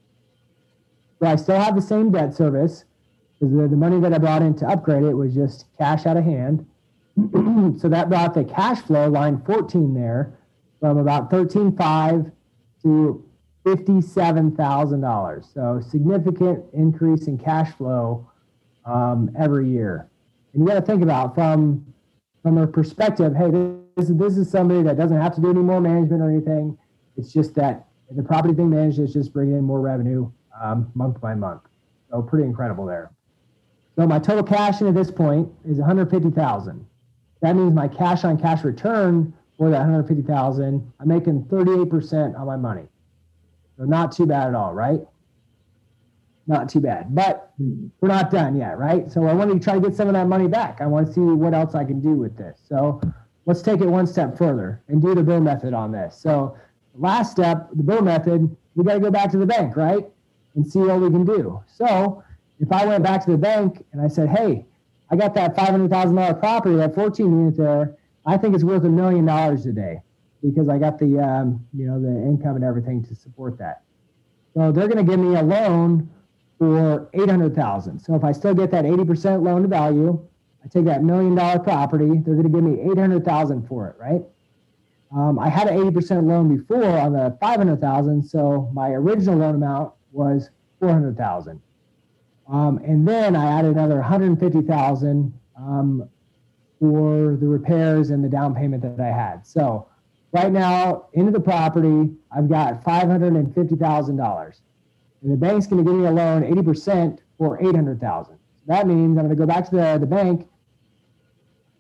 But 1.19 1.29
I 1.31 1.37
still 1.37 1.59
have 1.59 1.75
the 1.75 1.83
same 1.83 2.11
debt 2.11 2.35
service 2.35 2.85
because 3.35 3.55
the, 3.55 3.69
the 3.69 3.77
money 3.77 4.01
that 4.01 4.13
I 4.13 4.19
brought 4.19 4.43
in 4.43 4.55
to 4.59 4.69
upgrade 4.69 5.03
it 5.03 5.15
was 5.15 5.35
just 5.35 5.67
cash 5.79 6.07
out 6.07 6.17
of 6.17 6.25
hand. 6.25 6.67
so 7.81 7.89
that 7.89 8.09
brought 8.09 8.35
the 8.35 8.45
cash 8.45 8.81
flow 8.81 9.09
line 9.09 9.43
14 9.45 9.95
there 9.95 10.39
from 10.81 10.99
about 10.99 11.31
13.5 11.31 12.31
to 12.83 13.25
$57,000. 13.65 15.53
So 15.53 15.81
significant 15.89 16.65
increase 16.73 17.27
in 17.27 17.39
cash 17.39 17.73
flow 17.73 18.31
um, 18.85 19.31
every 19.39 19.69
year. 19.69 20.09
And 20.53 20.63
you 20.63 20.69
got 20.69 20.75
to 20.75 20.83
think 20.83 21.03
about 21.03 21.35
from 21.35 21.85
from 22.43 22.57
a 22.57 22.67
perspective, 22.67 23.35
hey, 23.35 23.51
this, 23.99 24.09
this 24.09 24.37
is 24.37 24.51
somebody 24.51 24.83
that 24.83 24.97
doesn't 24.97 25.21
have 25.21 25.35
to 25.35 25.41
do 25.41 25.51
any 25.51 25.61
more 25.61 25.81
management 25.81 26.23
or 26.23 26.31
anything. 26.31 26.79
It's 27.17 27.33
just 27.33 27.55
that 27.57 27.87
the 28.11 28.23
property 28.23 28.55
being 28.55 28.71
managed 28.71 28.99
is 29.01 29.13
just 29.13 29.33
bringing 29.33 29.59
in 29.59 29.65
more 29.65 29.81
revenue 29.81 30.31
um, 30.61 30.91
month 30.95 31.21
by 31.21 31.35
month. 31.35 31.63
So 32.11 32.23
pretty 32.23 32.45
incredible 32.45 32.87
there. 32.87 33.11
So 33.97 34.07
my 34.07 34.19
total 34.19 34.45
cash 34.45 34.81
in 34.81 34.87
at 34.87 34.95
this 34.95 35.11
point 35.11 35.49
is 35.65 35.79
150,000. 35.79 36.87
That 37.43 37.57
means 37.57 37.75
my 37.75 37.89
cash 37.89 38.25
on 38.25 38.41
cash 38.41 38.65
return 38.65 39.35
for 39.59 39.71
that 39.71 39.79
150,000, 39.79 40.93
I'm 41.01 41.09
making 41.09 41.43
38% 41.47 42.39
on 42.39 42.47
my 42.47 42.57
money. 42.57 42.87
So 43.77 43.85
not 43.85 44.13
too 44.13 44.25
bad 44.25 44.49
at 44.49 44.55
all, 44.55 44.73
right? 44.73 45.01
Not 46.47 46.69
too 46.69 46.81
bad, 46.81 47.13
but 47.15 47.53
we're 47.59 48.09
not 48.09 48.31
done 48.31 48.57
yet, 48.57 48.79
right? 48.79 49.11
So 49.11 49.27
I 49.27 49.35
want 49.35 49.53
to 49.53 49.59
try 49.59 49.75
to 49.75 49.81
get 49.81 49.97
some 49.97 50.07
of 50.07 50.15
that 50.15 50.29
money 50.29 50.47
back. 50.47 50.81
I 50.81 50.87
want 50.87 51.09
to 51.09 51.13
see 51.13 51.21
what 51.21 51.55
else 51.55 51.75
I 51.75 51.85
can 51.85 52.01
do 52.01 52.11
with 52.11 52.37
this. 52.39 52.61
So 52.69 53.01
let's 53.49 53.63
take 53.63 53.81
it 53.81 53.87
one 53.87 54.07
step 54.07 54.37
further 54.37 54.83
and 54.89 55.01
do 55.01 55.15
the 55.15 55.23
BRRRR 55.23 55.43
method 55.43 55.73
on 55.73 55.91
this. 55.91 56.15
So 56.21 56.55
last 56.95 57.31
step, 57.33 57.71
the 57.73 57.83
BRRRR 57.83 58.05
method, 58.05 58.57
we 58.75 58.85
got 58.85 58.93
to 58.93 59.01
go 59.01 59.11
back 59.11 59.31
to 59.31 59.39
the 59.39 59.47
bank, 59.47 59.75
right? 59.75 60.07
And 60.55 60.71
see 60.71 60.81
what 60.81 61.01
we 61.01 61.09
can 61.09 61.25
do. 61.25 61.63
So 61.67 62.23
if 62.61 62.71
I 62.71 62.85
went 62.85 63.03
back 63.03 63.25
to 63.25 63.31
the 63.31 63.39
bank 63.39 63.87
and 63.93 64.03
I 64.03 64.09
said, 64.09 64.29
hey, 64.29 64.67
I 65.11 65.17
got 65.17 65.33
that 65.35 65.57
$500,000 65.57 66.39
property, 66.39 66.77
that 66.77 66.95
14 66.95 67.25
unit 67.25 67.57
there. 67.57 67.97
I 68.27 68.37
think 68.37 68.55
it's 68.55 68.65
worth 68.65 68.85
a 68.85 68.91
million 68.91 69.25
dollars 69.25 69.63
today 69.63 70.03
because 70.43 70.69
I 70.69 70.77
got 70.77 70.99
the, 70.99 71.19
um, 71.19 71.67
you 71.73 71.87
know, 71.87 71.99
the 71.99 72.11
income 72.11 72.57
and 72.57 72.65
everything 72.65 73.03
to 73.05 73.15
support 73.15 73.57
that. 73.59 73.81
So 74.53 74.73
they're 74.73 74.89
going 74.89 75.05
to 75.05 75.11
give 75.11 75.19
me 75.19 75.37
a 75.37 75.43
loan 75.43 76.11
for 76.59 77.09
800,000. 77.15 77.99
So 77.99 78.15
if 78.15 78.25
I 78.25 78.33
still 78.33 78.53
get 78.53 78.71
that 78.73 78.85
80% 78.85 79.43
loan 79.43 79.63
to 79.63 79.69
value, 79.69 80.23
I 80.69 80.71
take 80.71 80.85
that 80.85 81.03
million 81.03 81.35
dollar 81.35 81.59
property, 81.59 82.07
they're 82.07 82.35
going 82.35 82.43
to 82.43 82.49
give 82.51 82.63
me 82.63 82.91
800,000 82.91 83.67
for 83.67 83.89
it, 83.89 83.97
right? 83.99 84.23
Um, 85.11 85.39
I 85.39 85.49
had 85.49 85.67
an 85.69 85.79
80% 85.79 86.27
loan 86.27 86.55
before 86.55 86.85
on 86.85 87.15
the 87.15 87.37
500,000, 87.41 88.23
so 88.23 88.71
my 88.75 88.91
original 88.91 89.39
loan 89.39 89.55
amount 89.55 89.95
was 90.13 90.51
400,000. 90.81 91.61
Um, 92.49 92.79
and 92.79 93.09
then 93.09 93.35
I 93.35 93.59
added 93.59 93.73
another 93.73 93.97
150,000 93.97 95.33
um, 95.57 96.09
for 96.79 97.37
the 97.37 97.47
repairs 97.47 98.11
and 98.11 98.23
the 98.23 98.29
down 98.29 98.55
payment 98.55 98.83
that 98.83 99.01
I 99.01 99.11
had. 99.11 99.47
So 99.47 99.89
right 100.33 100.53
now, 100.53 101.07
into 101.15 101.33
the 101.33 101.41
property, 101.41 102.11
I've 102.31 102.49
got 102.49 102.85
$550,000. 102.85 104.61
And 105.23 105.33
the 105.33 105.37
bank's 105.37 105.67
going 105.67 105.83
to 105.83 105.91
give 105.91 105.99
me 105.99 106.07
a 106.07 106.11
loan 106.11 106.43
80% 106.43 107.21
for 107.39 107.59
800,000. 107.59 108.35
So 108.35 108.63
that 108.67 108.87
means 108.87 109.17
I'm 109.19 109.27
going 109.27 109.31
to 109.31 109.35
go 109.35 109.47
back 109.47 109.65
to 109.71 109.77
the, 109.77 109.99
the 109.99 110.07
bank 110.07 110.47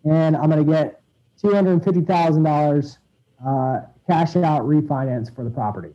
and 0.04 0.36
I'm 0.36 0.50
going 0.50 0.64
to 0.64 0.70
get 0.70 1.02
$250,000 1.42 2.98
uh, 3.46 3.80
cash 4.06 4.36
out 4.36 4.62
refinance 4.62 5.34
for 5.34 5.44
the 5.44 5.50
property. 5.50 5.94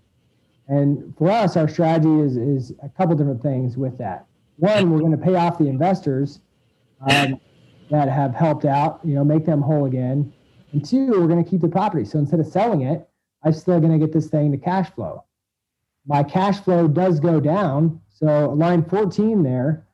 And 0.67 1.13
for 1.17 1.29
us, 1.29 1.57
our 1.57 1.67
strategy 1.67 2.19
is, 2.19 2.37
is 2.37 2.73
a 2.81 2.89
couple 2.89 3.15
different 3.15 3.41
things 3.41 3.75
with 3.77 3.97
that 3.97 4.25
one, 4.57 4.91
we're 4.91 4.99
going 4.99 5.11
to 5.11 5.17
pay 5.17 5.35
off 5.35 5.57
the 5.57 5.67
investors 5.67 6.39
um, 7.09 7.39
that 7.89 8.09
have 8.09 8.33
helped 8.33 8.65
out, 8.65 8.99
you 9.03 9.15
know, 9.15 9.23
make 9.23 9.45
them 9.45 9.61
whole 9.61 9.85
again. 9.85 10.33
And 10.71 10.85
two, 10.85 11.11
we're 11.11 11.27
going 11.27 11.43
to 11.43 11.49
keep 11.49 11.61
the 11.61 11.67
property. 11.67 12.05
So 12.05 12.19
instead 12.19 12.39
of 12.39 12.47
selling 12.47 12.81
it, 12.81 13.07
I'm 13.43 13.53
still 13.53 13.79
going 13.79 13.91
to 13.91 13.99
get 13.99 14.13
this 14.13 14.27
thing 14.27 14.51
to 14.51 14.57
cash 14.57 14.89
flow. 14.91 15.23
My 16.05 16.23
cash 16.23 16.59
flow 16.59 16.87
does 16.87 17.19
go 17.19 17.39
down. 17.39 17.99
So 18.09 18.51
line 18.51 18.85
14 18.85 19.43
there, 19.43 19.85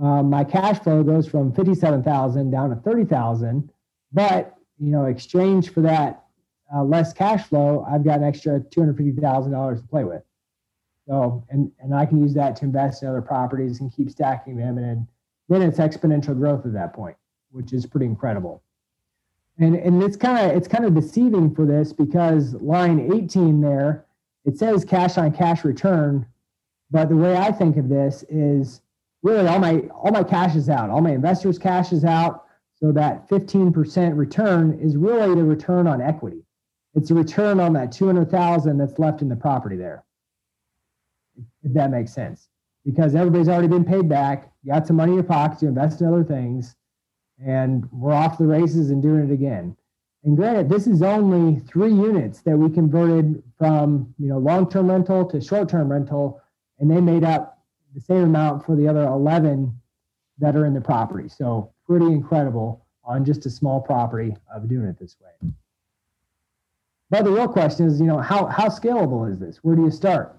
um, 0.00 0.30
my 0.30 0.44
cash 0.44 0.78
flow 0.80 1.02
goes 1.02 1.26
from 1.26 1.52
57,000 1.52 2.50
down 2.50 2.70
to 2.70 2.76
30,000. 2.76 3.68
But, 4.12 4.54
you 4.78 4.90
know, 4.90 5.06
exchange 5.06 5.70
for 5.70 5.80
that 5.82 6.24
uh, 6.74 6.84
less 6.84 7.12
cash 7.12 7.46
flow, 7.46 7.84
I've 7.90 8.04
got 8.04 8.18
an 8.18 8.24
extra 8.24 8.60
$250,000 8.60 9.76
to 9.76 9.82
play 9.88 10.04
with. 10.04 10.22
So, 11.06 11.44
and, 11.48 11.72
and 11.80 11.94
I 11.94 12.04
can 12.06 12.20
use 12.20 12.34
that 12.34 12.54
to 12.56 12.66
invest 12.66 13.02
in 13.02 13.08
other 13.08 13.22
properties 13.22 13.80
and 13.80 13.94
keep 13.94 14.10
stacking 14.10 14.56
them. 14.56 14.78
And 14.78 15.06
then 15.48 15.62
it's 15.62 15.78
exponential 15.78 16.36
growth 16.36 16.66
at 16.66 16.74
that 16.74 16.92
point, 16.92 17.16
which 17.50 17.72
is 17.72 17.86
pretty 17.86 18.06
incredible. 18.06 18.62
And, 19.58 19.74
and 19.74 20.02
it's 20.02 20.16
kind 20.16 20.38
of 20.38 20.56
it's 20.56 20.68
kind 20.68 20.84
of 20.84 20.94
deceiving 20.94 21.52
for 21.52 21.66
this 21.66 21.92
because 21.92 22.54
line 22.54 23.10
18 23.12 23.60
there, 23.60 24.04
it 24.44 24.56
says 24.56 24.84
cash 24.84 25.18
on 25.18 25.32
cash 25.32 25.64
return. 25.64 26.26
But 26.90 27.08
the 27.08 27.16
way 27.16 27.36
I 27.36 27.50
think 27.50 27.76
of 27.76 27.88
this 27.88 28.24
is 28.28 28.82
really 29.22 29.46
all 29.46 29.58
my 29.58 29.80
all 29.94 30.12
my 30.12 30.22
cash 30.22 30.56
is 30.56 30.68
out, 30.68 30.90
all 30.90 31.00
my 31.00 31.12
investors' 31.12 31.58
cash 31.58 31.92
is 31.92 32.04
out. 32.04 32.44
So 32.74 32.92
that 32.92 33.28
15% 33.28 34.16
return 34.16 34.78
is 34.80 34.96
really 34.96 35.34
the 35.34 35.42
return 35.42 35.88
on 35.88 36.00
equity. 36.00 36.44
It's 36.94 37.10
a 37.10 37.14
return 37.14 37.58
on 37.58 37.72
that 37.72 37.90
200,000 37.90 38.78
that's 38.78 39.00
left 39.00 39.20
in 39.20 39.28
the 39.28 39.34
property 39.34 39.74
there 39.74 40.04
if 41.62 41.72
that 41.74 41.90
makes 41.90 42.12
sense. 42.12 42.48
Because 42.84 43.14
everybody's 43.14 43.48
already 43.48 43.68
been 43.68 43.84
paid 43.84 44.08
back, 44.08 44.52
you 44.62 44.72
got 44.72 44.86
some 44.86 44.96
money 44.96 45.12
in 45.12 45.16
your 45.16 45.24
pocket 45.24 45.58
to 45.60 45.66
invest 45.66 46.00
in 46.00 46.06
other 46.06 46.24
things, 46.24 46.74
and 47.44 47.88
we're 47.92 48.12
off 48.12 48.38
the 48.38 48.46
races 48.46 48.90
and 48.90 49.02
doing 49.02 49.28
it 49.28 49.32
again. 49.32 49.76
And 50.24 50.36
granted, 50.36 50.68
this 50.68 50.86
is 50.86 51.02
only 51.02 51.60
three 51.60 51.92
units 51.92 52.40
that 52.42 52.56
we 52.56 52.70
converted 52.70 53.42
from 53.56 54.14
you 54.18 54.28
know 54.28 54.38
long-term 54.38 54.90
rental 54.90 55.24
to 55.26 55.40
short-term 55.40 55.90
rental, 55.90 56.40
and 56.78 56.90
they 56.90 57.00
made 57.00 57.24
up 57.24 57.57
the 57.94 58.00
same 58.00 58.22
amount 58.22 58.64
for 58.64 58.76
the 58.76 58.86
other 58.86 59.04
11 59.04 59.72
that 60.38 60.56
are 60.56 60.66
in 60.66 60.74
the 60.74 60.80
property. 60.80 61.28
So 61.28 61.72
pretty 61.86 62.06
incredible 62.06 62.86
on 63.04 63.24
just 63.24 63.46
a 63.46 63.50
small 63.50 63.80
property 63.80 64.36
of 64.54 64.68
doing 64.68 64.86
it 64.86 64.98
this 64.98 65.16
way. 65.20 65.50
But 67.10 67.24
the 67.24 67.30
real 67.30 67.48
question 67.48 67.86
is, 67.86 68.00
you 68.00 68.06
know, 68.06 68.18
how 68.18 68.46
how 68.46 68.68
scalable 68.68 69.30
is 69.30 69.38
this? 69.38 69.58
Where 69.62 69.74
do 69.74 69.82
you 69.82 69.90
start? 69.90 70.38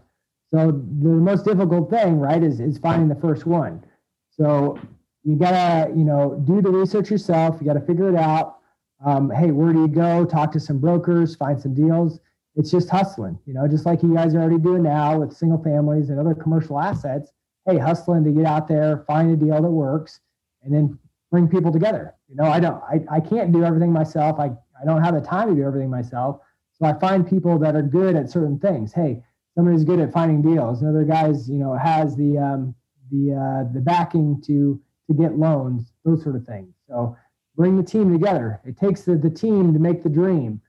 So 0.51 0.71
the 0.71 1.09
most 1.09 1.45
difficult 1.45 1.89
thing, 1.89 2.19
right, 2.19 2.41
is 2.43 2.59
is 2.59 2.77
finding 2.77 3.07
the 3.07 3.15
first 3.15 3.45
one. 3.45 3.83
So 4.29 4.79
you 5.23 5.35
gotta, 5.35 5.91
you 5.95 6.03
know, 6.03 6.41
do 6.45 6.61
the 6.61 6.69
research 6.69 7.09
yourself. 7.09 7.57
You 7.59 7.65
gotta 7.65 7.81
figure 7.81 8.09
it 8.09 8.15
out. 8.15 8.57
Um, 9.03 9.31
hey, 9.31 9.51
where 9.51 9.73
do 9.73 9.81
you 9.81 9.87
go? 9.87 10.25
Talk 10.25 10.51
to 10.53 10.59
some 10.59 10.77
brokers, 10.77 11.35
find 11.35 11.59
some 11.59 11.73
deals. 11.73 12.19
It's 12.55 12.69
just 12.69 12.89
hustling, 12.89 13.39
you 13.45 13.53
know, 13.53 13.67
just 13.67 13.85
like 13.85 14.03
you 14.03 14.13
guys 14.13 14.35
are 14.35 14.41
already 14.41 14.59
doing 14.59 14.83
now 14.83 15.19
with 15.19 15.33
single 15.33 15.61
families 15.63 16.09
and 16.09 16.19
other 16.19 16.35
commercial 16.35 16.79
assets. 16.79 17.31
Hey, 17.65 17.77
hustling 17.77 18.23
to 18.23 18.31
get 18.31 18.45
out 18.45 18.67
there, 18.67 19.03
find 19.05 19.31
a 19.31 19.35
deal 19.35 19.61
that 19.61 19.69
works, 19.69 20.19
and 20.63 20.73
then 20.73 20.97
bring 21.31 21.47
people 21.47 21.71
together. 21.71 22.15
You 22.27 22.35
know, 22.35 22.45
I 22.45 22.59
don't, 22.59 22.81
I, 22.83 23.01
I 23.11 23.19
can't 23.19 23.51
do 23.51 23.63
everything 23.63 23.91
myself. 23.91 24.39
I, 24.39 24.51
I 24.81 24.85
don't 24.85 25.03
have 25.03 25.13
the 25.13 25.21
time 25.21 25.49
to 25.49 25.55
do 25.55 25.63
everything 25.63 25.89
myself. 25.89 26.39
So 26.73 26.85
I 26.85 26.93
find 26.93 27.27
people 27.27 27.59
that 27.59 27.75
are 27.75 27.81
good 27.81 28.15
at 28.15 28.29
certain 28.29 28.57
things. 28.59 28.93
Hey, 28.93 29.21
somebody's 29.55 29.83
good 29.83 29.99
at 29.99 30.13
finding 30.13 30.41
deals. 30.41 30.81
Another 30.81 31.03
guy's, 31.03 31.49
you 31.49 31.57
know, 31.57 31.73
has 31.73 32.15
the 32.15 32.37
um, 32.37 32.75
the 33.11 33.33
uh, 33.33 33.73
the 33.73 33.81
backing 33.81 34.41
to 34.43 34.79
to 35.07 35.13
get 35.13 35.37
loans, 35.37 35.91
those 36.05 36.23
sort 36.23 36.35
of 36.35 36.45
things. 36.45 36.73
So 36.87 37.17
bring 37.55 37.75
the 37.75 37.83
team 37.83 38.13
together. 38.13 38.61
It 38.63 38.77
takes 38.77 39.01
the, 39.01 39.15
the 39.15 39.29
team 39.29 39.73
to 39.73 39.79
make 39.79 40.03
the 40.03 40.09
dream. 40.09 40.61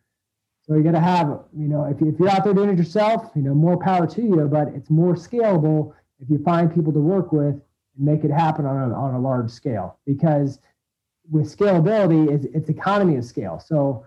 So 0.63 0.75
you 0.75 0.83
got 0.83 0.93
to 0.93 1.01
have, 1.01 1.29
you 1.57 1.69
know, 1.69 1.85
if, 1.85 2.01
you, 2.01 2.09
if 2.09 2.19
you're 2.19 2.31
out 2.31 2.45
there 2.45 2.55
doing 2.55 2.71
it 2.71 2.79
yourself, 2.79 3.31
you 3.35 3.43
know, 3.43 3.55
more 3.55 3.77
power 3.77 4.07
to 4.07 4.23
you, 4.23 4.49
but 4.51 4.69
it's 4.69 4.89
more 4.89 5.15
scalable 5.15 5.93
if 6.23 6.29
you 6.31 6.39
find 6.45 6.73
people 6.73 6.93
to 6.93 7.01
work 7.01 7.33
with 7.33 7.55
and 7.55 7.63
make 7.99 8.25
it 8.25 8.31
happen 8.31 8.67
on 8.67 8.91
a, 8.91 8.95
on 8.95 9.15
a 9.15 9.21
large 9.21 9.51
scale 9.51 9.99
because 10.07 10.59
with 11.31 11.55
scalability 11.57 12.31
it's, 12.31 12.47
it's 12.55 12.69
economy 12.69 13.17
of 13.17 13.25
scale. 13.25 13.59
So 13.59 14.05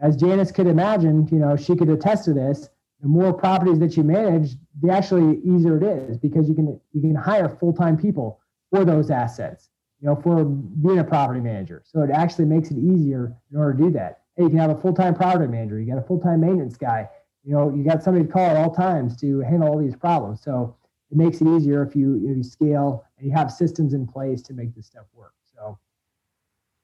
as 0.00 0.16
Janice 0.16 0.52
could 0.52 0.66
imagine, 0.66 1.26
you 1.30 1.38
know, 1.38 1.56
she 1.56 1.74
could 1.74 1.88
attest 1.88 2.24
to 2.26 2.34
this. 2.34 2.68
The 3.00 3.08
more 3.08 3.32
properties 3.32 3.78
that 3.80 3.96
you 3.96 4.04
manage, 4.04 4.56
the 4.82 4.90
actually 4.90 5.38
easier 5.40 5.76
it 5.76 5.82
is 5.82 6.18
because 6.18 6.48
you 6.48 6.54
can 6.54 6.80
you 6.92 7.00
can 7.00 7.14
hire 7.14 7.48
full-time 7.48 7.96
people 7.96 8.40
for 8.70 8.84
those 8.84 9.10
assets, 9.10 9.68
you 10.00 10.08
know, 10.08 10.16
for 10.16 10.44
being 10.44 10.98
a 10.98 11.04
property 11.04 11.40
manager. 11.40 11.82
So 11.84 12.02
it 12.02 12.10
actually 12.10 12.46
makes 12.46 12.70
it 12.70 12.78
easier 12.78 13.34
in 13.50 13.58
order 13.58 13.76
to 13.76 13.84
do 13.84 13.90
that. 13.92 14.22
Hey, 14.34 14.44
you 14.44 14.48
can 14.50 14.58
have 14.58 14.70
a 14.70 14.80
full-time 14.80 15.14
property 15.14 15.46
manager, 15.46 15.78
you 15.80 15.86
got 15.86 15.98
a 15.98 16.06
full-time 16.06 16.40
maintenance 16.40 16.76
guy, 16.76 17.08
you 17.44 17.52
know, 17.52 17.72
you 17.74 17.84
got 17.84 18.02
somebody 18.02 18.26
to 18.26 18.32
call 18.32 18.46
at 18.46 18.56
all 18.56 18.74
times 18.74 19.16
to 19.20 19.40
handle 19.40 19.68
all 19.68 19.78
these 19.78 19.96
problems. 19.96 20.42
So 20.42 20.76
it 21.10 21.16
makes 21.16 21.40
it 21.40 21.46
easier 21.46 21.82
if 21.82 21.94
you 21.94 22.16
if 22.16 22.36
you 22.36 22.42
scale 22.42 23.04
and 23.18 23.26
you 23.26 23.32
have 23.32 23.50
systems 23.50 23.94
in 23.94 24.06
place 24.06 24.42
to 24.42 24.54
make 24.54 24.74
this 24.74 24.86
stuff 24.86 25.06
work. 25.14 25.34
So 25.54 25.78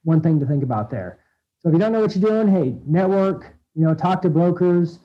one 0.05 0.21
thing 0.21 0.39
to 0.41 0.47
think 0.47 0.63
about 0.63 0.91
there. 0.91 1.19
So 1.61 1.69
if 1.69 1.75
you 1.75 1.79
don't 1.79 1.93
know 1.93 2.01
what 2.01 2.17
you're 2.17 2.29
doing, 2.29 2.49
hey, 2.49 2.77
network, 2.87 3.55
you 3.75 3.85
know, 3.85 3.95
talk 3.95 4.23
to 4.23 4.29
brokers, 4.29 4.99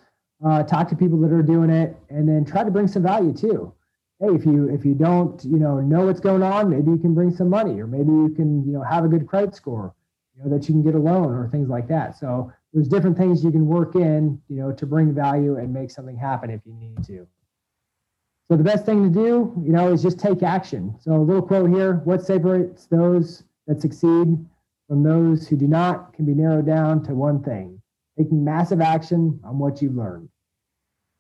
uh, 0.46 0.64
talk 0.64 0.90
to 0.90 0.96
people 0.96 1.20
that 1.22 1.32
are 1.32 1.44
doing 1.44 1.70
it, 1.70 1.96
and 2.10 2.28
then 2.28 2.46
try 2.46 2.64
to 2.64 2.72
bring 2.72 2.88
some 2.88 3.04
value 3.04 3.34
too. 3.34 3.74
Hey, 4.20 4.34
if 4.34 4.46
you 4.46 4.70
if 4.70 4.84
you 4.84 4.96
don't, 4.96 5.44
you 5.44 5.58
know, 5.58 5.80
know 5.80 6.06
what's 6.06 6.20
going 6.20 6.44
on, 6.44 6.70
maybe 6.70 6.92
you 6.92 6.98
can 6.98 7.14
bring 7.14 7.32
some 7.32 7.50
money, 7.50 7.80
or 7.80 7.88
maybe 7.88 8.12
you 8.12 8.34
can, 8.36 8.66
you 8.66 8.74
know, 8.74 8.82
have 8.82 9.06
a 9.06 9.08
good 9.08 9.28
credit 9.28 9.56
score, 9.56 9.94
you 10.36 10.44
know, 10.44 10.50
that 10.50 10.68
you 10.68 10.74
can 10.74 10.84
get 10.84 10.96
a 10.96 11.00
loan 11.00 11.34
or 11.34 11.48
things 11.50 11.70
like 11.70 11.88
that. 11.90 12.18
So 12.18 12.52
there's 12.74 12.88
different 12.88 13.18
things 13.18 13.44
you 13.44 13.52
can 13.52 13.68
work 13.68 13.96
in, 13.96 14.42
you 14.50 14.58
know, 14.58 14.72
to 14.72 14.86
bring 14.86 15.14
value 15.14 15.58
and 15.58 15.72
make 15.72 15.92
something 15.92 16.18
happen 16.18 16.50
if 16.50 16.62
you 16.66 16.74
need 16.74 17.04
to. 17.06 17.28
So 18.50 18.56
the 18.56 18.64
best 18.64 18.86
thing 18.86 19.04
to 19.04 19.10
do, 19.10 19.54
you 19.66 19.74
know, 19.74 19.92
is 19.92 20.02
just 20.02 20.20
take 20.20 20.42
action. 20.42 20.96
So 21.00 21.14
a 21.14 21.20
little 21.20 21.42
quote 21.42 21.70
here: 21.70 21.96
What 22.06 22.26
separates 22.26 22.86
those 22.86 23.44
that 23.68 23.82
succeed 23.82 24.38
from 24.88 25.04
those 25.04 25.48
who 25.48 25.58
do 25.58 25.68
not 25.68 26.14
can 26.14 26.26
be 26.26 26.34
narrowed 26.34 26.66
down 26.66 27.04
to 27.04 27.14
one 27.14 27.44
thing 27.44 27.82
taking 28.18 28.44
massive 28.44 28.82
action 28.82 29.40
on 29.44 29.60
what 29.60 29.82
you've 29.82 29.96
learned. 29.96 30.28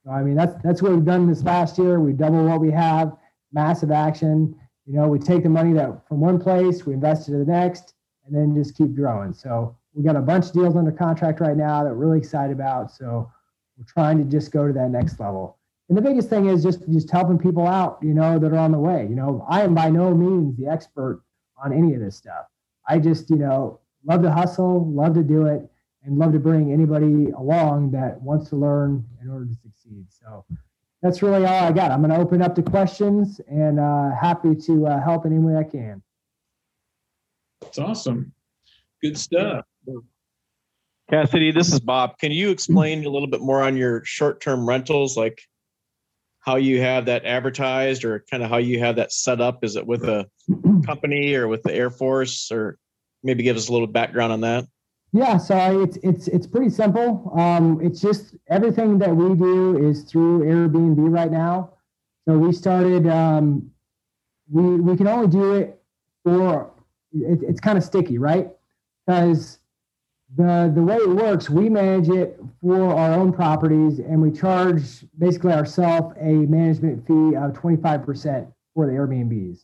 So, 0.03 0.11
I 0.11 0.23
mean, 0.23 0.35
that's 0.35 0.55
that's 0.63 0.81
what 0.81 0.91
we've 0.91 1.05
done 1.05 1.27
this 1.27 1.43
last 1.43 1.77
year. 1.77 1.99
We 1.99 2.13
double 2.13 2.43
what 2.45 2.59
we 2.59 2.71
have, 2.71 3.15
massive 3.51 3.91
action. 3.91 4.55
You 4.85 4.93
know, 4.93 5.07
we 5.07 5.19
take 5.19 5.43
the 5.43 5.49
money 5.49 5.73
that 5.73 6.07
from 6.07 6.21
one 6.21 6.39
place, 6.39 6.85
we 6.85 6.93
invest 6.93 7.27
it 7.27 7.33
to 7.33 7.39
the 7.39 7.45
next, 7.45 7.93
and 8.25 8.35
then 8.35 8.55
just 8.55 8.75
keep 8.75 8.95
growing. 8.95 9.33
So 9.33 9.75
we 9.93 10.03
got 10.03 10.15
a 10.15 10.21
bunch 10.21 10.45
of 10.45 10.53
deals 10.53 10.75
under 10.75 10.91
contract 10.91 11.41
right 11.41 11.57
now 11.57 11.83
that 11.83 11.89
we're 11.89 12.05
really 12.05 12.17
excited 12.19 12.53
about. 12.53 12.91
So 12.91 13.29
we're 13.77 13.85
trying 13.85 14.17
to 14.17 14.23
just 14.23 14.51
go 14.51 14.65
to 14.65 14.73
that 14.73 14.89
next 14.89 15.19
level. 15.19 15.56
And 15.89 15.97
the 15.97 16.01
biggest 16.01 16.29
thing 16.29 16.47
is 16.47 16.63
just 16.63 16.87
just 16.91 17.09
helping 17.09 17.37
people 17.37 17.65
out, 17.65 17.99
you 18.01 18.13
know, 18.13 18.39
that 18.39 18.51
are 18.51 18.57
on 18.57 18.71
the 18.71 18.79
way. 18.79 19.07
You 19.09 19.15
know, 19.15 19.45
I 19.49 19.61
am 19.61 19.73
by 19.73 19.89
no 19.89 20.13
means 20.13 20.57
the 20.57 20.67
expert 20.67 21.23
on 21.63 21.71
any 21.71 21.93
of 21.93 22.01
this 22.01 22.15
stuff. 22.15 22.45
I 22.87 22.99
just, 22.99 23.29
you 23.29 23.37
know, 23.37 23.79
love 24.05 24.21
to 24.23 24.31
hustle, 24.31 24.89
love 24.91 25.13
to 25.15 25.23
do 25.23 25.45
it, 25.45 25.69
and 26.03 26.17
love 26.17 26.33
to 26.33 26.39
bring 26.39 26.71
anybody 26.71 27.31
along 27.31 27.91
that 27.91 28.21
wants 28.21 28.49
to 28.49 28.55
learn 28.55 29.05
in 29.21 29.29
order 29.29 29.45
to 29.45 29.55
succeed. 29.55 30.05
So 30.09 30.45
that's 31.01 31.21
really 31.21 31.45
all 31.45 31.63
I 31.63 31.71
got. 31.71 31.91
I'm 31.91 32.01
going 32.01 32.11
to 32.11 32.17
open 32.17 32.41
up 32.41 32.55
to 32.55 32.63
questions 32.63 33.39
and 33.49 33.79
uh, 33.79 34.11
happy 34.19 34.55
to 34.55 34.87
uh, 34.87 35.01
help 35.01 35.25
any 35.25 35.37
way 35.37 35.55
I 35.55 35.63
can. 35.63 36.01
That's 37.61 37.79
awesome. 37.79 38.33
Good 39.01 39.17
stuff. 39.17 39.65
Cassidy, 41.09 41.51
this 41.51 41.71
is 41.71 41.79
Bob. 41.79 42.17
Can 42.17 42.31
you 42.31 42.49
explain 42.49 43.05
a 43.05 43.09
little 43.09 43.27
bit 43.27 43.41
more 43.41 43.61
on 43.61 43.77
your 43.77 44.03
short-term 44.03 44.67
rentals, 44.67 45.15
like 45.15 45.41
how 46.47 46.55
you 46.55 46.79
have 46.81 47.05
that 47.07 47.25
advertised 47.25 48.05
or 48.05 48.23
kind 48.31 48.41
of 48.41 48.49
how 48.49 48.55
you 48.55 48.79
have 48.79 48.95
that 48.95 49.11
set 49.11 49.41
up? 49.41 49.65
Is 49.65 49.75
it 49.75 49.85
with 49.85 50.05
a 50.05 50.29
company 50.85 51.33
or 51.33 51.49
with 51.49 51.61
the 51.61 51.73
Air 51.73 51.89
Force 51.89 52.49
or 52.53 52.79
maybe 53.21 53.43
give 53.43 53.57
us 53.57 53.67
a 53.67 53.73
little 53.73 53.85
background 53.85 54.31
on 54.31 54.39
that? 54.41 54.65
Yeah, 55.11 55.37
so 55.37 55.81
it's 55.81 55.97
it's 56.03 56.29
it's 56.29 56.47
pretty 56.47 56.69
simple. 56.69 57.33
Um, 57.37 57.81
it's 57.81 57.99
just 57.99 58.35
everything 58.49 58.97
that 58.99 59.13
we 59.13 59.35
do 59.35 59.89
is 59.89 60.03
through 60.03 60.45
Airbnb 60.45 60.97
right 61.13 61.31
now. 61.31 61.73
So 62.25 62.37
we 62.37 62.53
started. 62.53 63.07
Um, 63.07 63.69
we 64.49 64.79
we 64.79 64.95
can 64.95 65.07
only 65.07 65.27
do 65.27 65.53
it 65.53 65.81
for. 66.23 66.71
It, 67.13 67.39
it's 67.41 67.59
kind 67.59 67.77
of 67.77 67.83
sticky, 67.83 68.19
right? 68.19 68.49
Because 69.05 69.56
the 70.35 70.71
the 70.73 70.81
way 70.81 70.97
it 70.97 71.09
works, 71.09 71.49
we 71.49 71.69
manage 71.69 72.09
it 72.09 72.39
for 72.61 72.93
our 72.93 73.13
own 73.13 73.31
properties, 73.31 73.99
and 73.99 74.21
we 74.21 74.31
charge 74.31 75.05
basically 75.17 75.53
ourselves 75.53 76.15
a 76.19 76.33
management 76.47 77.05
fee 77.07 77.35
of 77.35 77.53
twenty 77.53 77.81
five 77.81 78.03
percent 78.03 78.47
for 78.73 78.85
the 78.85 78.91
Airbnbs. 78.93 79.63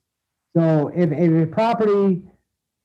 So 0.55 0.91
if, 0.95 1.11
if 1.11 1.43
a 1.43 1.47
property 1.47 2.21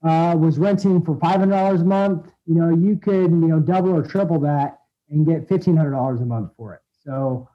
uh, 0.03 0.35
was 0.37 0.59
renting 0.59 1.05
for 1.05 1.17
five 1.21 1.37
hundred 1.38 1.55
dollars 1.55 1.83
a 1.83 1.85
month, 1.85 2.33
you 2.47 2.55
know, 2.55 2.71
you 2.71 2.97
could 2.97 3.31
you 3.31 3.49
know 3.49 3.61
double 3.61 3.95
or 3.95 4.03
triple 4.03 4.41
that 4.41 4.81
and 5.11 5.25
get 5.25 5.49
fifteen 5.49 5.77
hundred 5.77 5.93
dollars 5.93 6.21
a 6.21 6.27
month 6.27 6.51
for 6.57 6.75
it. 6.75 6.81
So 7.05 7.49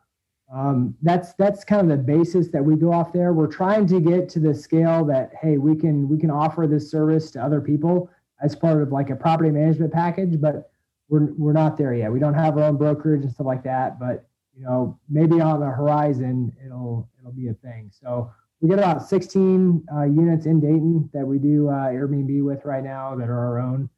um, 0.53 0.95
that's 1.01 1.33
that's 1.33 1.65
kind 1.65 1.81
of 1.81 1.97
the 1.97 2.03
basis 2.03 2.47
that 2.49 2.63
we 2.63 2.75
go 2.75 2.93
off 2.93 3.11
there. 3.11 3.33
We're 3.33 3.47
trying 3.47 3.87
to 3.87 3.99
get 3.99 4.29
to 4.29 4.39
the 4.39 4.53
scale 4.53 5.03
that 5.05 5.33
hey, 5.41 5.57
we 5.57 5.75
can 5.75 6.07
we 6.07 6.17
can 6.17 6.31
offer 6.31 6.65
this 6.65 6.89
service 6.89 7.29
to 7.31 7.43
other 7.43 7.59
people 7.59 8.09
as 8.43 8.55
part 8.55 8.81
of 8.81 8.91
like 8.91 9.09
a 9.09 9.15
property 9.15 9.49
management 9.49 9.91
package, 9.91 10.39
but 10.39 10.69
we're 11.09 11.33
we're 11.37 11.53
not 11.53 11.77
there 11.77 11.93
yet. 11.93 12.11
We 12.11 12.19
don't 12.19 12.33
have 12.33 12.57
our 12.57 12.65
own 12.65 12.77
brokerage 12.77 13.23
and 13.23 13.31
stuff 13.31 13.47
like 13.47 13.63
that, 13.63 13.99
but 13.99 14.27
you 14.55 14.63
know, 14.63 14.99
maybe 15.09 15.41
on 15.41 15.59
the 15.59 15.65
horizon 15.65 16.53
it'll 16.63 17.09
it'll 17.19 17.31
be 17.31 17.47
a 17.47 17.53
thing. 17.53 17.89
So 17.91 18.31
we 18.61 18.69
get 18.69 18.79
about 18.79 19.07
16 19.07 19.85
uh, 19.93 20.03
units 20.03 20.45
in 20.45 20.59
Dayton 20.59 21.09
that 21.13 21.25
we 21.25 21.39
do 21.39 21.69
uh, 21.69 21.87
Airbnb 21.87 22.43
with 22.43 22.63
right 22.63 22.83
now 22.83 23.15
that 23.15 23.27
are 23.29 23.37
our 23.37 23.59
own. 23.59 23.89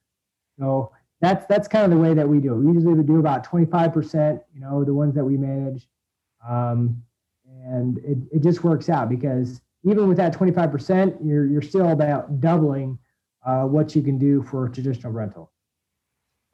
So 0.58 0.92
that's 1.22 1.46
that's 1.48 1.68
kind 1.68 1.86
of 1.86 1.92
the 1.92 1.98
way 1.98 2.14
that 2.14 2.28
we 2.28 2.40
do 2.40 2.54
it. 2.54 2.58
We 2.58 2.74
usually 2.74 2.94
would 2.94 3.08
do 3.08 3.20
about 3.20 3.46
25%, 3.46 4.42
you 4.54 4.62
know, 4.62 4.84
the 4.84 4.94
ones 4.94 5.16
that 5.16 5.26
we 5.26 5.38
manage. 5.38 5.88
Um, 6.48 7.02
and 7.66 7.98
it, 8.00 8.18
it 8.32 8.44
just 8.44 8.64
works 8.64 8.90
out 8.90 9.10
because 9.10 9.62
even 9.84 10.08
with 10.08 10.18
that 10.18 10.34
25%, 10.34 11.18
you're, 11.24 11.46
you're 11.48 11.62
still 11.62 11.90
about 11.90 12.40
doubling 12.40 12.98
uh, 13.46 13.64
what 13.64 13.96
you 13.96 14.02
can 14.02 14.18
do 14.18 14.44
for 14.44 14.68
traditional 14.70 15.12
rental. 15.12 15.52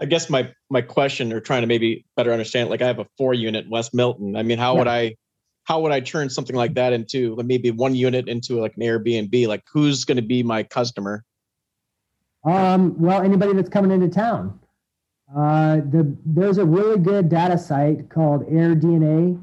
I 0.01 0.05
guess 0.05 0.29
my 0.29 0.51
my 0.69 0.81
question 0.81 1.31
or 1.31 1.39
trying 1.39 1.61
to 1.61 1.67
maybe 1.67 2.05
better 2.15 2.31
understand, 2.31 2.69
like 2.69 2.81
I 2.81 2.87
have 2.87 2.99
a 2.99 3.05
four 3.17 3.33
unit 3.33 3.69
West 3.69 3.93
Milton. 3.93 4.35
I 4.35 4.43
mean, 4.43 4.57
how 4.57 4.73
yeah. 4.73 4.79
would 4.79 4.87
I 4.87 5.15
how 5.63 5.81
would 5.81 5.91
I 5.91 5.99
turn 5.99 6.29
something 6.29 6.55
like 6.55 6.73
that 6.73 6.91
into 6.91 7.37
maybe 7.43 7.69
one 7.71 7.93
unit 7.95 8.27
into 8.27 8.59
like 8.59 8.75
an 8.77 8.83
Airbnb? 8.83 9.47
Like 9.47 9.63
who's 9.71 10.05
going 10.05 10.15
to 10.15 10.23
be 10.23 10.41
my 10.41 10.63
customer? 10.63 11.23
Um, 12.43 12.99
well, 12.99 13.21
anybody 13.21 13.53
that's 13.53 13.69
coming 13.69 13.91
into 13.91 14.09
town. 14.09 14.59
Uh, 15.35 15.77
the, 15.77 16.17
there's 16.25 16.57
a 16.57 16.65
really 16.65 16.97
good 16.97 17.29
data 17.29 17.57
site 17.57 18.09
called 18.09 18.45
AirDNA. 18.49 19.41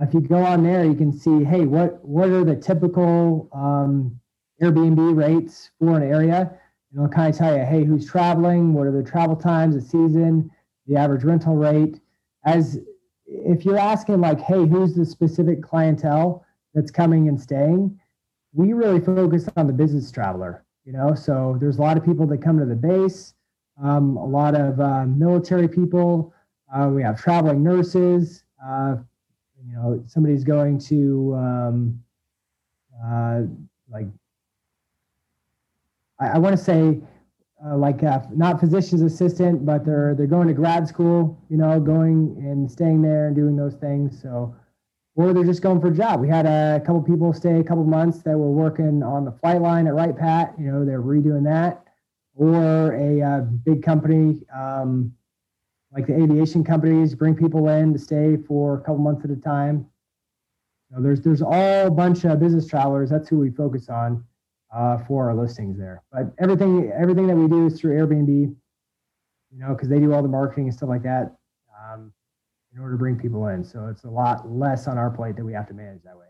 If 0.00 0.14
you 0.14 0.20
go 0.20 0.36
on 0.36 0.62
there, 0.62 0.84
you 0.84 0.94
can 0.94 1.12
see, 1.12 1.42
hey, 1.42 1.66
what 1.66 2.02
what 2.04 2.28
are 2.28 2.44
the 2.44 2.54
typical 2.54 3.48
um, 3.52 4.20
Airbnb 4.62 5.16
rates 5.16 5.70
for 5.78 5.96
an 5.96 6.02
area? 6.02 6.58
It'll 6.92 7.08
kind 7.08 7.32
of 7.32 7.38
tell 7.38 7.56
you, 7.56 7.64
hey, 7.64 7.84
who's 7.84 8.06
traveling, 8.06 8.72
what 8.72 8.86
are 8.86 8.92
the 8.92 9.02
travel 9.02 9.36
times, 9.36 9.74
the 9.74 9.80
season, 9.80 10.50
the 10.86 10.96
average 10.96 11.24
rental 11.24 11.56
rate. 11.56 12.00
As 12.44 12.78
if 13.26 13.64
you're 13.64 13.78
asking 13.78 14.20
like, 14.20 14.40
hey, 14.40 14.66
who's 14.66 14.94
the 14.94 15.04
specific 15.04 15.62
clientele 15.62 16.44
that's 16.74 16.90
coming 16.90 17.28
and 17.28 17.40
staying, 17.40 17.98
we 18.54 18.72
really 18.72 19.00
focus 19.00 19.48
on 19.56 19.66
the 19.66 19.72
business 19.72 20.10
traveler. 20.10 20.64
You 20.84 20.92
know, 20.92 21.14
so 21.14 21.58
there's 21.60 21.76
a 21.76 21.82
lot 21.82 21.98
of 21.98 22.04
people 22.04 22.26
that 22.28 22.40
come 22.40 22.58
to 22.58 22.64
the 22.64 22.74
base, 22.74 23.34
um, 23.82 24.16
a 24.16 24.24
lot 24.24 24.54
of 24.54 24.80
uh, 24.80 25.04
military 25.04 25.68
people. 25.68 26.32
Uh, 26.74 26.88
we 26.88 27.02
have 27.02 27.20
traveling 27.20 27.62
nurses. 27.62 28.44
Uh, 28.64 28.96
you 29.62 29.74
know, 29.74 30.02
somebody's 30.06 30.44
going 30.44 30.78
to 30.78 31.34
um, 31.36 32.02
uh, 33.04 33.42
like 33.90 34.06
I, 36.18 36.28
I 36.28 36.38
want 36.38 36.56
to 36.56 36.62
say 36.62 37.00
uh, 37.64 37.76
like 37.76 38.02
uh, 38.02 38.20
not 38.34 38.60
physician's 38.60 39.02
assistant, 39.02 39.66
but 39.66 39.84
they're 39.84 40.14
they're 40.14 40.26
going 40.26 40.48
to 40.48 40.54
grad 40.54 40.86
school, 40.86 41.38
you 41.48 41.56
know, 41.56 41.80
going 41.80 42.36
and 42.38 42.70
staying 42.70 43.02
there 43.02 43.26
and 43.26 43.36
doing 43.36 43.56
those 43.56 43.74
things. 43.74 44.20
So, 44.20 44.54
or 45.16 45.32
they're 45.32 45.44
just 45.44 45.62
going 45.62 45.80
for 45.80 45.88
a 45.88 45.94
job. 45.94 46.20
We 46.20 46.28
had 46.28 46.46
a 46.46 46.80
couple 46.80 47.02
people 47.02 47.32
stay 47.32 47.58
a 47.58 47.64
couple 47.64 47.84
months 47.84 48.22
that 48.22 48.38
were 48.38 48.50
working 48.50 49.02
on 49.02 49.24
the 49.24 49.32
flight 49.32 49.60
line 49.60 49.86
at 49.86 49.94
Wright 49.94 50.16
Pat. 50.16 50.54
You 50.58 50.70
know, 50.70 50.84
they're 50.84 51.02
redoing 51.02 51.44
that, 51.44 51.84
or 52.34 52.94
a 52.94 53.20
uh, 53.22 53.40
big 53.40 53.82
company 53.82 54.40
um, 54.54 55.12
like 55.92 56.06
the 56.06 56.14
aviation 56.14 56.62
companies 56.62 57.14
bring 57.14 57.34
people 57.34 57.68
in 57.68 57.92
to 57.92 57.98
stay 57.98 58.36
for 58.36 58.74
a 58.74 58.78
couple 58.78 58.98
months 58.98 59.24
at 59.24 59.30
a 59.30 59.36
time. 59.36 59.86
You 60.90 60.96
know, 60.96 61.02
there's 61.02 61.22
there's 61.22 61.42
all 61.42 61.90
bunch 61.90 62.24
of 62.24 62.38
business 62.38 62.68
travelers. 62.68 63.10
That's 63.10 63.28
who 63.28 63.38
we 63.40 63.50
focus 63.50 63.88
on 63.88 64.24
uh, 64.74 64.98
for 65.06 65.28
our 65.30 65.34
listings 65.34 65.78
there. 65.78 66.02
But 66.12 66.32
everything 66.38 66.92
everything 66.92 67.26
that 67.26 67.36
we 67.36 67.48
do 67.48 67.66
is 67.66 67.80
through 67.80 67.96
Airbnb. 67.96 68.54
You 69.50 69.58
know, 69.58 69.74
because 69.74 69.88
they 69.88 69.98
do 69.98 70.12
all 70.12 70.22
the 70.22 70.28
marketing 70.28 70.64
and 70.64 70.74
stuff 70.74 70.90
like 70.90 71.02
that 71.04 71.34
um, 71.74 72.12
in 72.74 72.80
order 72.80 72.94
to 72.94 72.98
bring 72.98 73.16
people 73.16 73.46
in. 73.48 73.64
So 73.64 73.86
it's 73.86 74.04
a 74.04 74.10
lot 74.10 74.50
less 74.50 74.86
on 74.86 74.98
our 74.98 75.10
plate 75.10 75.36
that 75.36 75.44
we 75.44 75.54
have 75.54 75.66
to 75.68 75.74
manage 75.74 76.02
that 76.04 76.16
way. 76.16 76.26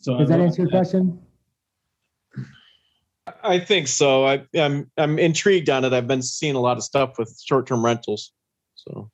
So 0.00 0.18
Does 0.18 0.28
that 0.28 0.40
answer 0.40 0.62
your 0.62 0.70
question? 0.70 1.20
I 3.44 3.60
think 3.60 3.86
so. 3.86 4.26
I, 4.26 4.44
I'm 4.56 4.90
I'm 4.96 5.18
intrigued 5.18 5.70
on 5.70 5.84
it. 5.84 5.92
I've 5.92 6.08
been 6.08 6.22
seeing 6.22 6.56
a 6.56 6.60
lot 6.60 6.76
of 6.76 6.82
stuff 6.82 7.18
with 7.18 7.40
short-term 7.40 7.84
rentals. 7.84 8.32
So 8.74 9.10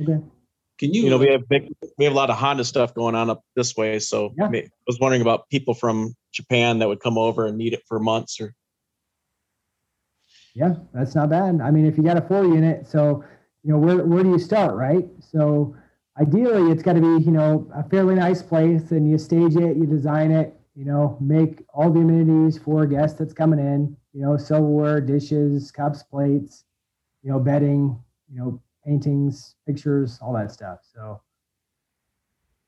Okay. 0.00 0.22
Can 0.78 0.92
you, 0.92 1.04
you 1.04 1.10
know, 1.10 1.18
we 1.18 1.28
have 1.28 1.48
big, 1.48 1.68
we 1.98 2.04
have 2.04 2.14
a 2.14 2.16
lot 2.16 2.30
of 2.30 2.36
Honda 2.36 2.64
stuff 2.64 2.94
going 2.94 3.14
on 3.14 3.30
up 3.30 3.42
this 3.54 3.76
way. 3.76 3.98
So 4.00 4.34
Yeah. 4.36 4.46
I 4.46 4.68
was 4.86 4.98
wondering 4.98 5.22
about 5.22 5.48
people 5.48 5.74
from 5.74 6.14
Japan 6.32 6.80
that 6.80 6.88
would 6.88 7.00
come 7.00 7.16
over 7.16 7.46
and 7.46 7.56
need 7.56 7.72
it 7.72 7.82
for 7.86 8.00
months 8.00 8.40
or 8.40 8.54
Yeah, 10.54 10.74
that's 10.92 11.14
not 11.14 11.30
bad. 11.30 11.60
I 11.60 11.70
mean, 11.70 11.84
if 11.84 11.96
you 11.96 12.04
got 12.04 12.16
a 12.16 12.22
four 12.22 12.44
unit, 12.44 12.86
so 12.86 13.24
you 13.64 13.72
know 13.72 13.78
where 13.78 14.04
where 14.04 14.22
do 14.22 14.30
you 14.30 14.38
start, 14.38 14.76
right? 14.76 15.04
So 15.20 15.74
ideally, 16.20 16.70
it's 16.70 16.82
got 16.82 16.92
to 16.94 17.00
be 17.00 17.24
you 17.24 17.32
know 17.32 17.68
a 17.74 17.82
fairly 17.88 18.14
nice 18.14 18.42
place, 18.42 18.92
and 18.92 19.10
you 19.10 19.18
stage 19.18 19.56
it, 19.56 19.76
you 19.76 19.86
design 19.86 20.30
it, 20.30 20.56
you 20.76 20.84
know, 20.84 21.16
make 21.20 21.64
all 21.72 21.90
the 21.90 22.00
amenities 22.00 22.58
for 22.58 22.84
a 22.84 22.88
guest 22.88 23.18
that's 23.18 23.32
coming 23.32 23.58
in. 23.58 23.96
You 24.12 24.22
know, 24.22 24.36
silverware, 24.36 25.00
dishes, 25.00 25.72
cups, 25.72 26.04
plates, 26.04 26.64
you 27.24 27.32
know, 27.32 27.40
bedding, 27.40 27.98
you 28.30 28.38
know, 28.38 28.60
paintings, 28.84 29.56
pictures, 29.66 30.18
all 30.22 30.32
that 30.34 30.52
stuff. 30.52 30.80
So 30.94 31.20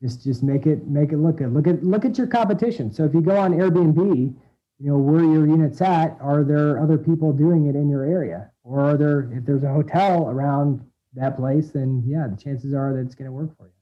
just 0.03 0.23
just 0.25 0.43
make 0.43 0.67
it 0.67 0.87
make 0.87 1.13
it 1.13 1.19
look 1.19 1.39
good. 1.39 1.53
Look 1.53 1.67
at 1.67 1.83
look 1.83 2.05
at 2.05 2.19
your 2.19 2.27
competition. 2.27 2.93
So 2.93 3.05
if 3.05 3.15
you 3.15 3.21
go 3.21 3.37
on 3.37 3.53
Airbnb, 3.53 4.35
you 4.79 4.91
know 4.91 4.99
where 4.99 5.25
your 5.25 5.47
unit's 5.47 5.81
at 5.81 6.17
are 6.21 6.45
there 6.45 6.83
other 6.83 6.99
people 6.99 7.33
doing 7.33 7.67
it 7.67 7.77
in 7.77 7.89
your 7.89 8.05
area 8.05 8.51
or 8.63 8.81
are 8.81 8.97
there 8.99 9.33
if 9.33 9.47
there's 9.47 9.63
a 9.63 9.73
hotel 9.73 10.29
around 10.29 10.85
that 11.15 11.35
place 11.35 11.71
then 11.71 12.03
yeah 12.07 12.27
the 12.29 12.37
chances 12.37 12.75
are 12.75 12.93
that 12.93 13.01
it's 13.01 13.15
going 13.15 13.25
to 13.25 13.33
work 13.33 13.57
for 13.57 13.69
you 13.69 13.73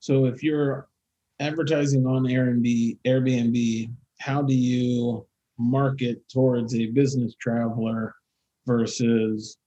so 0.00 0.24
if 0.24 0.42
you're 0.42 0.88
advertising 1.40 2.06
on 2.06 2.22
Airbnb, 2.22 2.98
Airbnb, 3.06 3.92
how 4.20 4.42
do 4.42 4.54
you 4.54 5.26
market 5.58 6.26
towards 6.28 6.74
a 6.74 6.86
business 6.86 7.34
traveler 7.40 8.14
versus 8.66 9.57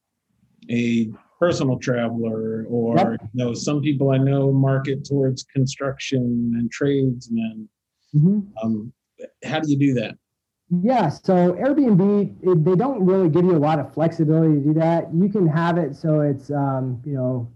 a 0.69 1.09
personal 1.39 1.79
traveler? 1.79 2.65
Or 2.69 2.97
Yep. 2.97 3.21
you 3.33 3.45
know, 3.45 3.53
some 3.53 3.81
people 3.81 4.11
I 4.11 4.17
know 4.17 4.51
market 4.51 5.03
towards 5.05 5.43
construction 5.43 6.53
and 6.57 6.69
tradesmen. 6.71 7.67
Um, 8.61 8.93
how 9.43 9.59
do 9.59 9.69
you 9.71 9.77
do 9.77 9.93
that? 9.95 10.17
yeah 10.81 11.09
so 11.09 11.53
airbnb 11.53 12.33
it, 12.41 12.63
they 12.63 12.75
don't 12.75 13.05
really 13.05 13.27
give 13.29 13.43
you 13.43 13.55
a 13.55 13.59
lot 13.59 13.77
of 13.77 13.93
flexibility 13.93 14.53
to 14.55 14.61
do 14.61 14.73
that 14.73 15.13
you 15.13 15.27
can 15.27 15.45
have 15.45 15.77
it 15.77 15.93
so 15.95 16.21
it's 16.21 16.49
um, 16.49 17.01
you 17.05 17.13
know 17.13 17.51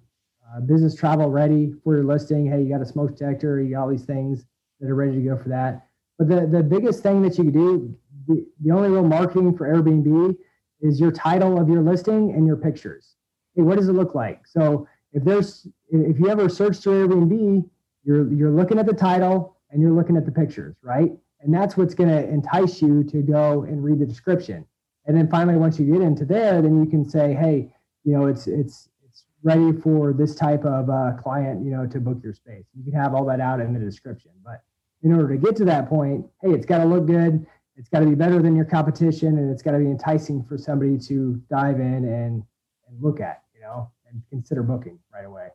uh, 0.54 0.60
business 0.60 0.94
travel 0.96 1.30
ready 1.30 1.74
for 1.84 1.96
your 1.96 2.04
listing 2.04 2.46
hey 2.46 2.62
you 2.62 2.70
got 2.70 2.82
a 2.82 2.86
smoke 2.86 3.12
detector 3.18 3.62
you 3.62 3.74
got 3.74 3.84
all 3.84 3.89
these 3.89 4.04
things 4.04 4.46
that 4.82 4.89
are 4.89 4.96
ready 4.96 5.13
to 5.13 5.22
go 5.22 5.38
for 5.38 5.48
that 5.48 5.88
but 6.20 6.28
the, 6.28 6.46
the 6.46 6.62
biggest 6.62 7.02
thing 7.04 7.22
that 7.22 7.38
you 7.38 7.46
can 7.46 7.54
do 7.54 7.96
the, 8.28 8.46
the 8.62 8.72
only 8.72 8.89
real 8.89 9.04
marketing 9.08 9.56
for 9.56 9.65
airbnb 9.65 10.36
is 10.82 11.00
your 11.00 11.12
title 11.12 11.60
of 11.60 11.70
your 11.70 11.82
listing 11.82 12.32
and 12.32 12.46
your 12.46 12.56
pictures. 12.58 13.16
Hey 13.56 13.62
what 13.62 13.78
does 13.78 13.88
it 13.88 13.94
look 13.94 14.16
like? 14.16 14.46
So 14.46 14.88
if 15.14 15.24
there's 15.24 15.68
if 15.90 16.20
you 16.20 16.30
ever 16.30 16.50
search 16.50 16.78
through 16.78 17.08
airbnb 17.08 17.70
you're 18.04 18.32
you're 18.34 18.52
looking 18.52 18.78
at 18.80 18.86
the 18.86 18.94
title 18.94 19.58
and 19.72 19.82
you're 19.82 19.94
looking 19.94 20.18
at 20.18 20.26
the 20.26 20.32
pictures 20.32 20.76
right? 20.84 21.12
And 21.42 21.54
that's 21.54 21.78
what's 21.78 21.94
going 21.94 22.10
to 22.10 22.28
entice 22.28 22.82
you 22.82 23.04
to 23.04 23.22
go 23.22 23.64
and 23.64 23.84
read 23.84 24.00
the 24.00 24.06
description. 24.06 24.66
And 25.06 25.16
then 25.16 25.30
finally 25.30 25.58
once 25.58 25.80
you 25.80 25.92
get 25.92 26.02
into 26.02 26.26
there 26.26 26.62
then 26.62 26.84
you 26.84 26.90
can 26.90 27.08
say 27.08 27.34
hey 27.34 27.72
you 28.04 28.14
know 28.14 28.28
it's 28.28 28.48
it's 28.48 28.90
it's 29.08 29.26
ready 29.44 29.72
for 29.72 30.12
this 30.12 30.36
type 30.36 30.66
of 30.66 30.90
uh, 30.90 31.14
client 31.22 31.64
you 31.64 31.72
know 31.72 31.88
to 31.88 32.00
book 32.00 32.18
your 32.24 32.34
space. 32.34 32.66
You 32.74 32.84
can 32.84 33.00
have 33.00 33.14
all 33.14 33.26
that 33.26 33.40
out 33.40 33.60
in 33.62 33.74
the 33.74 33.80
description. 33.80 34.32
But 34.44 34.62
in 35.04 35.14
order 35.14 35.36
to 35.36 35.38
get 35.38 35.56
to 35.58 35.66
that 35.66 35.88
point 35.88 36.26
hey 36.42 36.52
it's 36.52 36.66
got 36.66 36.80
to 36.80 36.86
look 36.86 37.06
good 37.06 37.46
it's 37.76 37.90
got 37.90 38.00
to 38.00 38.06
be 38.06 38.16
better 38.16 38.42
than 38.42 38.56
your 38.56 38.66
competition 38.66 39.38
and 39.38 39.52
it's 39.52 39.62
got 39.62 39.72
to 39.72 39.80
be 39.80 39.86
enticing 39.86 40.44
for 40.44 40.58
somebody 40.58 40.98
to 40.98 41.42
dive 41.50 41.80
in 41.80 42.06
and 42.06 42.44
and 42.88 43.02
look 43.02 43.20
at 43.20 43.44
you 43.54 43.62
know 43.62 43.90
and 44.10 44.22
consider 44.30 44.64
booking 44.64 45.00
right 45.14 45.26
away 45.26 45.48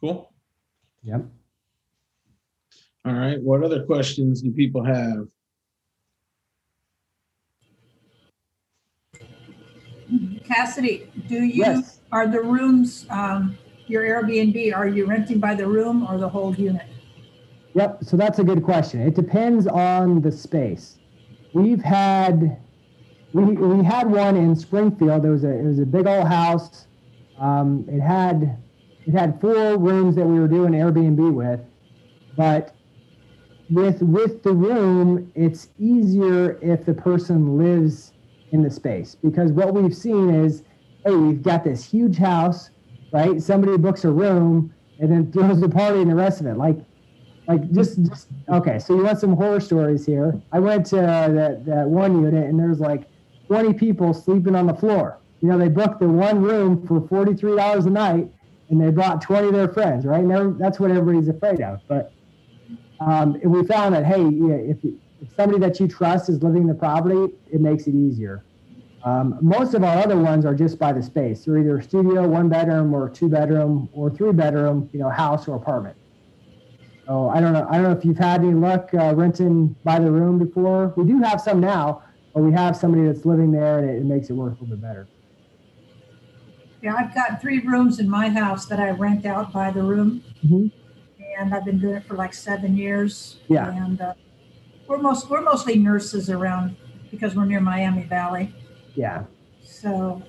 Cool. 0.00 0.30
yep 1.02 1.24
All 3.06 3.12
right. 3.12 3.40
What 3.40 3.62
other 3.62 3.84
questions 3.84 4.42
do 4.42 4.50
people 4.50 4.84
have? 4.84 5.26
Cassidy, 10.44 11.10
do 11.26 11.36
you, 11.36 11.64
yes 11.64 11.94
are 12.14 12.28
the 12.28 12.40
rooms, 12.40 13.06
um, 13.10 13.58
your 13.88 14.04
Airbnb, 14.04 14.74
are 14.74 14.86
you 14.86 15.04
renting 15.04 15.40
by 15.40 15.52
the 15.52 15.66
room 15.66 16.06
or 16.08 16.16
the 16.16 16.28
whole 16.28 16.54
unit? 16.54 16.86
Yep. 17.74 18.04
So 18.04 18.16
that's 18.16 18.38
a 18.38 18.44
good 18.44 18.62
question. 18.62 19.00
It 19.00 19.14
depends 19.14 19.66
on 19.66 20.22
the 20.22 20.30
space. 20.30 20.98
We've 21.52 21.82
had 21.82 22.58
we 23.32 23.44
we 23.44 23.84
had 23.84 24.08
one 24.08 24.36
in 24.36 24.54
Springfield. 24.54 25.22
There 25.22 25.32
was 25.32 25.44
a 25.44 25.50
it 25.50 25.64
was 25.64 25.80
a 25.80 25.86
big 25.86 26.06
old 26.06 26.28
house. 26.28 26.86
Um, 27.38 27.84
it 27.88 28.00
had 28.00 28.58
it 29.06 29.12
had 29.12 29.40
four 29.40 29.76
rooms 29.76 30.14
that 30.16 30.24
we 30.24 30.38
were 30.38 30.48
doing 30.48 30.72
Airbnb 30.72 31.32
with, 31.32 31.60
but 32.36 32.74
with 33.70 34.02
with 34.02 34.42
the 34.44 34.52
room, 34.52 35.32
it's 35.34 35.68
easier 35.78 36.58
if 36.62 36.84
the 36.86 36.94
person 36.94 37.58
lives 37.58 38.12
in 38.52 38.62
the 38.62 38.70
space 38.70 39.16
because 39.16 39.50
what 39.50 39.74
we've 39.74 39.96
seen 39.96 40.30
is, 40.30 40.62
hey, 41.04 41.16
we've 41.16 41.42
got 41.42 41.64
this 41.64 41.84
huge 41.84 42.18
house, 42.18 42.70
right? 43.12 43.42
Somebody 43.42 43.76
books 43.78 44.04
a 44.04 44.12
room 44.12 44.72
and 45.00 45.10
then 45.10 45.32
throws 45.32 45.60
the 45.60 45.68
party 45.68 46.00
and 46.00 46.10
the 46.10 46.14
rest 46.14 46.40
of 46.40 46.46
it. 46.46 46.56
Like 46.56 46.78
like 47.46 47.70
just 47.72 48.02
just 48.04 48.28
okay 48.48 48.78
so 48.78 48.94
you 48.94 49.04
want 49.04 49.18
some 49.18 49.36
horror 49.36 49.60
stories 49.60 50.06
here. 50.06 50.40
I 50.52 50.60
went 50.60 50.86
to 50.86 50.96
that 50.96 51.64
that 51.66 51.88
one 51.88 52.22
unit 52.22 52.48
and 52.48 52.58
there's 52.58 52.80
like 52.80 53.04
20 53.48 53.74
people 53.74 54.14
sleeping 54.14 54.54
on 54.54 54.66
the 54.66 54.74
floor. 54.74 55.18
You 55.40 55.48
know 55.48 55.58
they 55.58 55.68
booked 55.68 56.00
the 56.00 56.08
one 56.08 56.42
room 56.42 56.86
for 56.86 57.00
$43 57.00 57.86
a 57.86 57.90
night 57.90 58.30
and 58.70 58.80
they 58.80 58.90
brought 58.90 59.20
20 59.20 59.48
of 59.48 59.54
their 59.54 59.68
friends 59.68 60.06
right? 60.06 60.24
Now 60.24 60.50
that's 60.50 60.80
what 60.80 60.90
everybody's 60.90 61.28
afraid 61.28 61.60
of. 61.60 61.80
But 61.86 62.12
um, 63.00 63.34
and 63.42 63.52
we 63.52 63.64
found 63.64 63.94
that 63.94 64.06
hey 64.06 64.22
yeah, 64.22 64.54
if, 64.54 64.78
if 64.82 65.34
somebody 65.36 65.60
that 65.60 65.78
you 65.80 65.88
trust 65.88 66.28
is 66.30 66.42
living 66.42 66.66
the 66.66 66.74
property 66.74 67.34
it 67.52 67.60
makes 67.60 67.86
it 67.86 67.94
easier. 67.94 68.44
Um, 69.04 69.38
most 69.42 69.74
of 69.74 69.84
our 69.84 69.98
other 69.98 70.16
ones 70.16 70.46
are 70.46 70.54
just 70.54 70.78
by 70.78 70.94
the 70.94 71.02
space. 71.02 71.44
They're 71.44 71.58
either 71.58 71.76
a 71.76 71.82
studio 71.82 72.26
one 72.26 72.48
bedroom 72.48 72.94
or 72.94 73.10
two 73.10 73.28
bedroom 73.28 73.90
or 73.92 74.08
three 74.08 74.32
bedroom 74.32 74.88
you 74.94 75.00
know 75.00 75.10
house 75.10 75.46
or 75.46 75.56
apartment 75.56 75.98
Oh, 77.06 77.28
I 77.28 77.40
don't 77.40 77.52
know. 77.52 77.66
I 77.68 77.74
don't 77.74 77.82
know 77.84 77.92
if 77.92 78.04
you've 78.04 78.18
had 78.18 78.40
any 78.40 78.54
luck 78.54 78.90
uh, 78.94 79.14
renting 79.14 79.76
by 79.84 79.98
the 79.98 80.10
room 80.10 80.38
before. 80.38 80.92
We 80.96 81.04
do 81.06 81.20
have 81.22 81.40
some 81.40 81.60
now, 81.60 82.02
but 82.32 82.42
we 82.42 82.52
have 82.52 82.76
somebody 82.76 83.04
that's 83.06 83.24
living 83.26 83.52
there, 83.52 83.78
and 83.78 83.90
it, 83.90 83.96
it 83.98 84.04
makes 84.04 84.30
it 84.30 84.32
work 84.32 84.52
a 84.58 84.62
little 84.62 84.68
bit 84.76 84.80
better. 84.80 85.06
Yeah, 86.82 86.94
I've 86.96 87.14
got 87.14 87.40
three 87.40 87.60
rooms 87.60 87.98
in 87.98 88.08
my 88.08 88.28
house 88.28 88.66
that 88.66 88.78
I 88.80 88.90
rent 88.90 89.26
out 89.26 89.52
by 89.52 89.70
the 89.70 89.82
room. 89.82 90.22
Mhm. 90.44 90.70
And 91.38 91.52
I've 91.54 91.64
been 91.64 91.80
doing 91.80 91.94
it 91.96 92.04
for 92.04 92.14
like 92.14 92.32
seven 92.32 92.76
years. 92.76 93.40
Yeah. 93.48 93.70
And 93.70 94.00
uh, 94.00 94.14
we're 94.86 94.98
most, 94.98 95.28
we're 95.28 95.40
mostly 95.40 95.76
nurses 95.76 96.30
around 96.30 96.76
because 97.10 97.34
we're 97.34 97.44
near 97.46 97.60
Miami 97.60 98.04
Valley. 98.04 98.54
Yeah, 98.94 99.24
So 99.64 100.22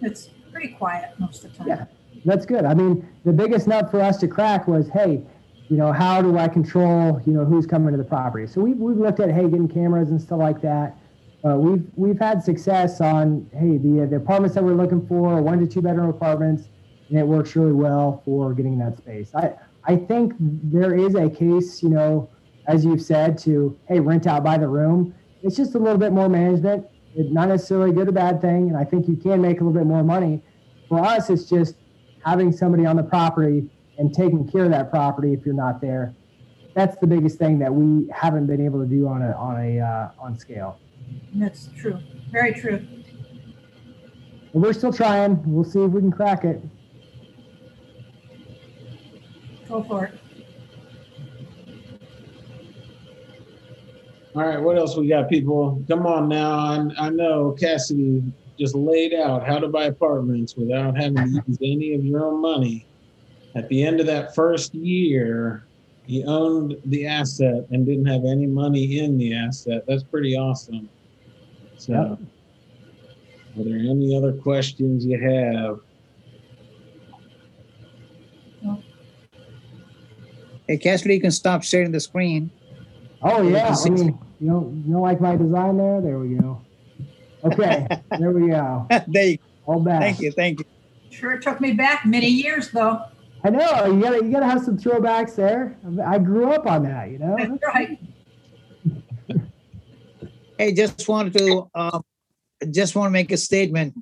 it's 0.00 0.30
pretty 0.52 0.68
quiet 0.68 1.10
most 1.18 1.44
of 1.44 1.50
the 1.52 1.58
time. 1.58 1.68
Yeah. 1.68 1.84
that's 2.24 2.46
good. 2.46 2.64
I 2.64 2.74
mean, 2.74 3.08
the 3.24 3.32
biggest 3.32 3.66
nut 3.66 3.90
for 3.90 4.00
us 4.00 4.18
to 4.18 4.28
crack 4.28 4.68
was, 4.68 4.88
hey, 4.90 5.22
you 5.68 5.76
know, 5.76 5.92
how 5.92 6.22
do 6.22 6.38
I 6.38 6.48
control, 6.48 7.20
you 7.26 7.32
know, 7.32 7.44
who's 7.44 7.66
coming 7.66 7.92
to 7.92 7.98
the 7.98 8.04
property? 8.04 8.46
So 8.46 8.62
we've, 8.62 8.76
we've 8.76 8.96
looked 8.96 9.20
at, 9.20 9.30
hey, 9.30 9.42
getting 9.42 9.68
cameras 9.68 10.10
and 10.10 10.20
stuff 10.20 10.38
like 10.38 10.62
that. 10.62 10.96
Uh, 11.44 11.56
we've 11.56 11.84
we've 11.94 12.18
had 12.18 12.42
success 12.42 13.00
on, 13.00 13.48
hey, 13.52 13.78
the 13.78 14.06
the 14.10 14.16
apartments 14.16 14.56
that 14.56 14.64
we're 14.64 14.74
looking 14.74 15.06
for, 15.06 15.40
one 15.40 15.60
to 15.60 15.66
two 15.68 15.80
bedroom 15.80 16.08
apartments, 16.08 16.64
and 17.08 17.18
it 17.18 17.24
works 17.24 17.54
really 17.54 17.72
well 17.72 18.22
for 18.24 18.52
getting 18.52 18.76
that 18.78 18.96
space. 18.96 19.32
I 19.34 19.52
I 19.84 19.96
think 19.96 20.34
there 20.38 20.96
is 20.96 21.14
a 21.14 21.30
case, 21.30 21.80
you 21.80 21.90
know, 21.90 22.28
as 22.66 22.84
you've 22.84 23.00
said, 23.00 23.38
to 23.38 23.78
hey, 23.86 24.00
rent 24.00 24.26
out 24.26 24.42
by 24.42 24.58
the 24.58 24.66
room. 24.66 25.14
It's 25.42 25.56
just 25.56 25.76
a 25.76 25.78
little 25.78 25.98
bit 25.98 26.12
more 26.12 26.28
management. 26.28 26.86
It's 27.14 27.32
not 27.32 27.48
necessarily 27.48 27.90
a 27.90 27.94
good 27.94 28.08
or 28.08 28.12
bad 28.12 28.40
thing, 28.40 28.68
and 28.68 28.76
I 28.76 28.84
think 28.84 29.06
you 29.06 29.14
can 29.14 29.40
make 29.40 29.60
a 29.60 29.64
little 29.64 29.78
bit 29.78 29.86
more 29.86 30.02
money. 30.02 30.42
For 30.88 30.98
us, 30.98 31.30
it's 31.30 31.44
just 31.44 31.76
having 32.24 32.50
somebody 32.50 32.84
on 32.84 32.96
the 32.96 33.04
property 33.04 33.70
and 33.98 34.14
taking 34.14 34.48
care 34.48 34.64
of 34.64 34.70
that 34.70 34.90
property 34.90 35.32
if 35.32 35.44
you're 35.44 35.54
not 35.54 35.80
there. 35.80 36.14
That's 36.74 36.96
the 36.98 37.06
biggest 37.06 37.38
thing 37.38 37.58
that 37.58 37.74
we 37.74 38.08
haven't 38.12 38.46
been 38.46 38.64
able 38.64 38.80
to 38.80 38.86
do 38.86 39.08
on 39.08 39.22
a 39.22 39.32
on 39.32 39.60
a 39.60 39.80
uh, 39.80 40.10
on 40.18 40.38
scale. 40.38 40.78
That's 41.34 41.68
true. 41.76 41.98
Very 42.30 42.54
true. 42.54 42.86
But 44.52 44.60
we're 44.60 44.72
still 44.72 44.92
trying. 44.92 45.42
We'll 45.52 45.64
see 45.64 45.80
if 45.80 45.90
we 45.90 46.00
can 46.00 46.12
crack 46.12 46.44
it. 46.44 46.62
Go 49.68 49.82
for 49.82 50.06
it. 50.06 50.18
All 54.34 54.46
right, 54.46 54.60
what 54.60 54.78
else 54.78 54.96
we 54.96 55.08
got, 55.08 55.28
people? 55.28 55.82
Come 55.88 56.06
on 56.06 56.28
now. 56.28 56.52
I, 56.52 57.06
I 57.06 57.08
know 57.10 57.56
Cassidy 57.58 58.22
just 58.58 58.74
laid 58.74 59.12
out 59.12 59.44
how 59.46 59.58
to 59.58 59.68
buy 59.68 59.86
apartments 59.86 60.54
without 60.56 60.96
having 60.96 61.16
to 61.16 61.42
use 61.46 61.58
any 61.60 61.94
of 61.94 62.04
your 62.04 62.24
own 62.24 62.40
money. 62.40 62.87
At 63.58 63.68
the 63.68 63.82
end 63.82 63.98
of 63.98 64.06
that 64.06 64.36
first 64.36 64.72
year, 64.72 65.64
he 66.06 66.22
owned 66.24 66.76
the 66.86 67.06
asset 67.06 67.66
and 67.72 67.84
didn't 67.84 68.06
have 68.06 68.24
any 68.24 68.46
money 68.46 69.00
in 69.00 69.18
the 69.18 69.34
asset. 69.34 69.82
That's 69.88 70.04
pretty 70.04 70.36
awesome. 70.36 70.88
So, 71.76 71.92
Yep. 71.92 72.18
are 73.58 73.68
there 73.68 73.78
any 73.78 74.16
other 74.16 74.32
questions 74.32 75.04
you 75.04 75.18
have? 75.18 75.80
Hey, 80.68 80.76
Cassidy, 80.76 81.14
you 81.14 81.20
can 81.20 81.30
stop 81.32 81.64
sharing 81.64 81.90
the 81.90 81.98
screen. 82.00 82.50
Oh 83.22 83.42
Yeah, 83.42 83.70
yeah. 83.70 83.76
I 83.84 83.88
mean, 83.90 84.18
you 84.38 84.50
don't 84.50 84.84
you 84.86 84.92
don't 84.92 85.02
like 85.02 85.20
my 85.20 85.34
design 85.34 85.78
there? 85.78 86.00
There 86.00 86.18
we 86.20 86.34
go. 86.36 86.60
Okay, 87.42 87.86
there 88.18 88.30
we 88.30 88.50
go. 88.50 88.86
there 89.08 89.26
you 89.26 89.38
All 89.66 89.80
back. 89.80 90.02
Thank 90.02 90.20
you. 90.20 90.30
Thank 90.30 90.60
you. 90.60 90.64
Sure 91.10 91.38
took 91.38 91.60
me 91.60 91.72
back 91.72 92.04
many 92.06 92.28
years 92.28 92.70
though. 92.70 93.00
I 93.44 93.50
know 93.50 93.86
you 93.86 94.00
gotta 94.00 94.24
you 94.24 94.30
gotta 94.32 94.46
have 94.46 94.64
some 94.64 94.76
throwbacks 94.76 95.36
there. 95.36 95.76
I 96.04 96.18
grew 96.18 96.50
up 96.50 96.66
on 96.66 96.82
that, 96.84 97.10
you 97.10 97.18
know. 97.18 97.36
That's 97.36 97.62
right. 97.74 97.98
Hey, 100.58 100.72
just 100.72 101.08
wanted 101.08 101.38
to 101.38 101.70
um, 101.74 102.02
just 102.70 102.96
want 102.96 103.08
to 103.08 103.12
make 103.12 103.30
a 103.30 103.36
statement. 103.36 103.94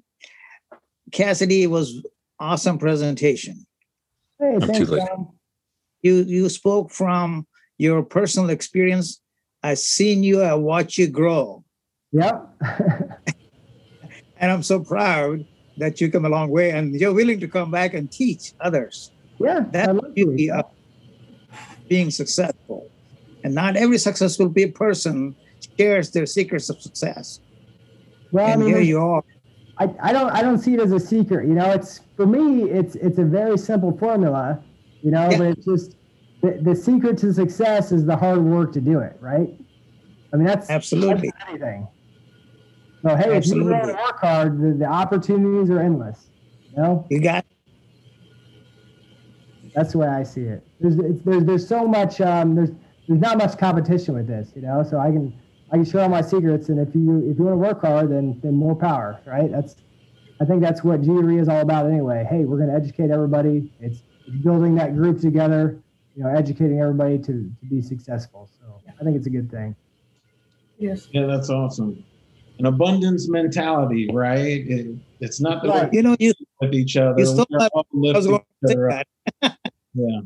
Cassidy 1.13 1.65
it 1.65 1.71
was 1.71 2.03
awesome 2.41 2.79
presentation. 2.79 3.67
Hey, 4.39 4.59
too 4.59 4.67
thanks, 4.67 4.89
late. 4.89 5.07
John. 5.07 5.29
You 6.03 6.15
you 6.23 6.49
spoke 6.49 6.91
from 6.91 7.47
your 7.77 8.03
personal 8.03 8.51
experience. 8.51 9.21
I've 9.63 9.79
seen 9.79 10.23
you. 10.23 10.43
I 10.43 10.55
watched 10.55 10.97
you 10.97 11.09
grow, 11.09 11.65
Yep. 12.13 12.49
and 14.39 14.51
I'm 14.53 14.63
so 14.63 14.81
proud 14.81 15.45
that 15.77 16.01
you 16.01 16.11
come 16.11 16.25
a 16.25 16.29
long 16.29 16.49
way 16.51 16.71
and 16.71 16.95
you're 16.95 17.13
willing 17.13 17.41
to 17.41 17.49
come 17.49 17.71
back 17.71 17.93
and 17.93 18.11
teach 18.11 18.53
others. 18.61 19.11
Yeah. 19.39 19.61
That's 19.71 19.89
the 20.01 20.13
beauty 20.15 20.51
of 20.51 20.67
being 21.89 22.11
successful. 22.11 22.91
And 23.45 23.55
not 23.55 23.77
every 23.77 23.99
successful 23.99 24.53
person 24.75 25.37
shares 25.79 26.11
their 26.11 26.27
secrets 26.27 26.69
of 26.69 26.81
success. 26.81 27.41
Well, 28.33 28.47
I 28.47 28.57
mean, 28.57 28.69
here 28.69 28.81
you 28.81 29.01
are. 29.01 29.23
I, 29.79 29.95
I 30.01 30.13
don't 30.13 30.31
I 30.31 30.43
don't 30.43 30.59
see 30.59 30.75
it 30.75 30.81
as 30.81 30.93
a 30.93 30.99
secret. 31.01 31.47
You 31.47 31.55
know, 31.55 31.71
it's 31.71 32.01
for 32.17 32.27
me 32.27 32.71
it's 32.71 32.97
it's 32.97 33.19
a 33.19 33.25
very 33.25 33.59
simple 33.59 33.97
formula, 33.97 34.63
you 35.03 35.11
know, 35.11 35.29
Yeah. 35.31 35.39
but 35.39 35.47
it's 35.49 35.65
just 35.65 35.97
the, 36.43 36.59
the 36.63 36.75
secret 36.75 37.19
to 37.19 37.33
success 37.33 37.93
is 37.93 38.05
the 38.07 38.17
hard 38.17 38.43
work 38.43 38.73
to 38.73 38.81
do 38.81 39.01
it, 39.01 39.17
right? 39.21 39.49
I 40.33 40.37
mean 40.37 40.47
that's 40.47 40.71
Absolutely. 40.71 41.31
that's 41.39 41.51
anything. 41.51 41.87
So 43.03 43.15
hey, 43.17 43.37
if 43.37 43.47
you 43.47 43.65
really 43.65 43.75
Absolutely. 43.75 43.93
work 43.93 44.21
hard, 44.21 44.61
the, 44.61 44.73
the 44.79 44.87
opportunities 44.87 45.71
are 45.71 45.79
endless. 45.81 46.29
You 46.71 46.83
know, 46.83 47.07
You 47.11 47.21
got 47.21 47.45
that's 49.77 49.93
the 49.93 49.99
way 49.99 50.09
I 50.09 50.23
see 50.25 50.41
it. 50.41 50.67
There's 50.81 50.97
it's, 50.99 51.23
there's 51.25 51.45
there's 51.45 51.69
so 51.69 51.87
much 51.87 52.21
um 52.21 52.55
there's 52.55 52.71
there's 53.07 53.21
not 53.21 53.39
much 53.39 53.57
competition 53.59 54.15
with 54.15 54.27
this, 54.27 54.51
you 54.57 54.63
know. 54.63 54.83
So 54.83 54.99
I 54.99 55.11
can 55.11 55.33
I 55.71 55.77
can 55.77 55.85
share 55.85 56.01
all 56.01 56.09
my 56.09 56.23
secrets, 56.23 56.71
and 56.71 56.81
if 56.81 56.95
you 56.95 57.31
if 57.31 57.39
you 57.39 57.45
want 57.45 57.55
to 57.55 57.59
work 57.59 57.83
hard, 57.83 58.11
then 58.11 58.41
then 58.43 58.55
more 58.55 58.75
power, 58.75 59.21
right? 59.27 59.53
That's 59.53 59.77
I 60.41 60.45
think 60.45 60.63
that's 60.63 60.83
what 60.83 61.03
GRE 61.03 61.39
is 61.39 61.49
all 61.49 61.61
about 61.61 61.87
anyway. 61.87 62.27
Hey, 62.29 62.45
we're 62.45 62.59
going 62.59 62.69
to 62.69 62.75
educate 62.75 63.11
everybody. 63.11 63.71
It's, 63.81 64.03
it's 64.27 64.37
building 64.43 64.75
that 64.75 64.95
group 64.95 65.19
together, 65.19 65.79
you 66.15 66.25
know, 66.25 66.29
educating 66.29 66.79
everybody 66.81 67.19
to, 67.19 67.25
to 67.25 67.67
be 67.71 67.81
successful. 67.81 68.51
So 68.61 68.81
I 69.01 69.03
think 69.03 69.17
it's 69.17 69.27
a 69.27 69.31
good 69.31 69.51
thing. 69.51 69.75
Yes. 70.79 71.09
Yeah, 71.13 71.25
that's 71.25 71.49
awesome. 71.49 72.05
An 72.59 72.67
abundance 72.67 73.31
mentality, 73.31 74.11
right? 74.13 74.67
It, 74.69 74.97
it's 75.21 75.41
not 75.41 75.63
the 75.63 75.69
Right. 75.69 75.85
we're 75.85 75.93
you 75.93 76.03
know 76.03 76.17
you 76.19 76.33
with 76.61 76.75
each 76.75 76.97
other. 76.97 77.21
You 77.21 77.27
still 77.27 77.47
we're 77.51 77.61
have- 77.61 77.71
all 77.75 77.87
I 77.93 78.17
was 78.17 78.27
going 78.27 78.41
to 78.65 78.69
say 78.69 78.75
that. 78.75 79.07
Yeah, 79.99 80.21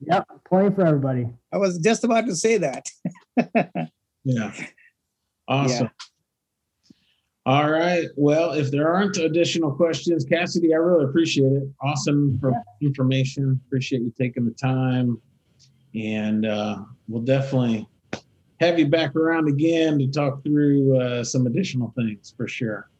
Yep, 0.00 0.28
plenty 0.46 0.74
for 0.74 0.86
everybody. 0.86 1.26
I 1.50 1.56
was 1.56 1.78
just 1.78 2.04
about 2.04 2.26
to 2.26 2.36
say 2.36 2.58
that. 2.58 2.86
yeah. 4.24 4.52
Awesome. 5.48 5.88
All 7.46 7.70
right. 7.70 8.08
Well, 8.16 8.52
if 8.52 8.70
there 8.70 8.92
aren't 8.92 9.16
additional 9.16 9.72
questions, 9.72 10.24
Cassidy, 10.24 10.74
I 10.74 10.78
really 10.78 11.04
appreciate 11.04 11.52
it. 11.52 11.62
Awesome 11.80 12.38
for 12.40 12.52
information. 12.82 13.58
Appreciate 13.66 14.02
you 14.02 14.12
taking 14.18 14.44
the 14.44 14.50
time. 14.50 15.18
And 15.94 16.44
uh, 16.44 16.78
we'll 17.08 17.22
definitely 17.22 17.88
have 18.60 18.78
you 18.78 18.88
back 18.88 19.14
around 19.16 19.48
again 19.48 19.98
to 19.98 20.08
talk 20.08 20.42
through 20.42 20.98
uh, 21.00 21.24
some 21.24 21.46
additional 21.46 21.94
things 21.96 22.34
for 22.36 22.48
sure. 22.48 22.90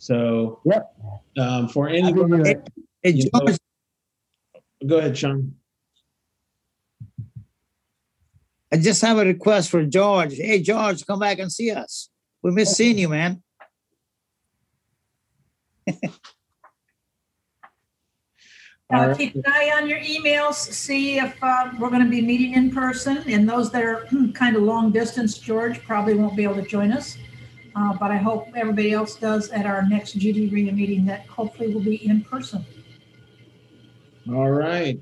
So, 0.00 0.60
Yep. 0.64 0.96
um, 1.38 1.68
for 1.68 1.86
Happy 1.86 2.00
to 2.00 2.08
anyone, 2.08 2.30
do 2.42 2.50
it. 2.50 2.68
Hey, 3.02 3.10
You 3.10 3.28
know- 3.34 3.54
go 4.86 4.96
ahead, 4.96 5.16
Sean. 5.16 5.54
I 8.72 8.78
just 8.78 9.02
have 9.02 9.18
a 9.18 9.24
request 9.26 9.68
for 9.68 9.84
George. 9.84 10.36
Hey, 10.36 10.62
George, 10.62 11.04
come 11.06 11.18
back 11.18 11.38
and 11.38 11.52
see 11.52 11.70
us. 11.70 12.08
We 12.40 12.50
miss 12.52 12.74
seeing 12.74 12.96
you, 12.96 13.10
man. 13.10 13.42
Uh, 18.92 19.14
keep 19.14 19.34
an 19.36 19.42
eye 19.46 19.70
on 19.76 19.86
your 19.88 20.00
emails, 20.00 20.54
see 20.54 21.18
if 21.18 21.36
uh, 21.42 21.70
we're 21.78 21.90
going 21.90 22.02
to 22.02 22.08
be 22.10 22.22
meeting 22.22 22.54
in 22.54 22.70
person. 22.70 23.18
And 23.28 23.46
those 23.48 23.70
that 23.72 23.82
are 23.84 24.08
kind 24.32 24.56
of 24.56 24.62
long 24.62 24.92
distance, 24.92 25.36
George 25.38 25.80
probably 25.82 26.14
won't 26.14 26.36
be 26.36 26.42
able 26.42 26.56
to 26.56 26.62
join 26.66 26.90
us. 26.90 27.18
Uh, 27.74 27.96
But 27.98 28.10
I 28.10 28.16
hope 28.16 28.48
everybody 28.56 28.92
else 28.92 29.14
does 29.16 29.50
at 29.50 29.66
our 29.66 29.86
next 29.86 30.18
GD 30.18 30.52
REIA 30.52 30.72
meeting 30.72 31.04
that 31.06 31.26
hopefully 31.26 31.72
will 31.72 31.82
be 31.82 32.04
in 32.06 32.22
person. 32.22 32.64
All 34.28 34.50
right. 34.50 35.00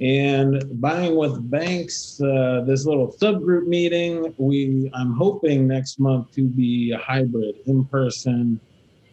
And 0.00 0.80
buying 0.80 1.14
with 1.14 1.50
banks, 1.50 2.20
uh, 2.22 2.64
this 2.66 2.86
little 2.86 3.12
subgroup 3.12 3.66
meeting, 3.66 4.34
we 4.38 4.90
I'm 4.94 5.12
hoping 5.12 5.66
next 5.66 6.00
month 6.00 6.32
to 6.32 6.42
be 6.46 6.92
a 6.92 6.98
hybrid 6.98 7.56
in 7.66 7.84
person 7.84 8.58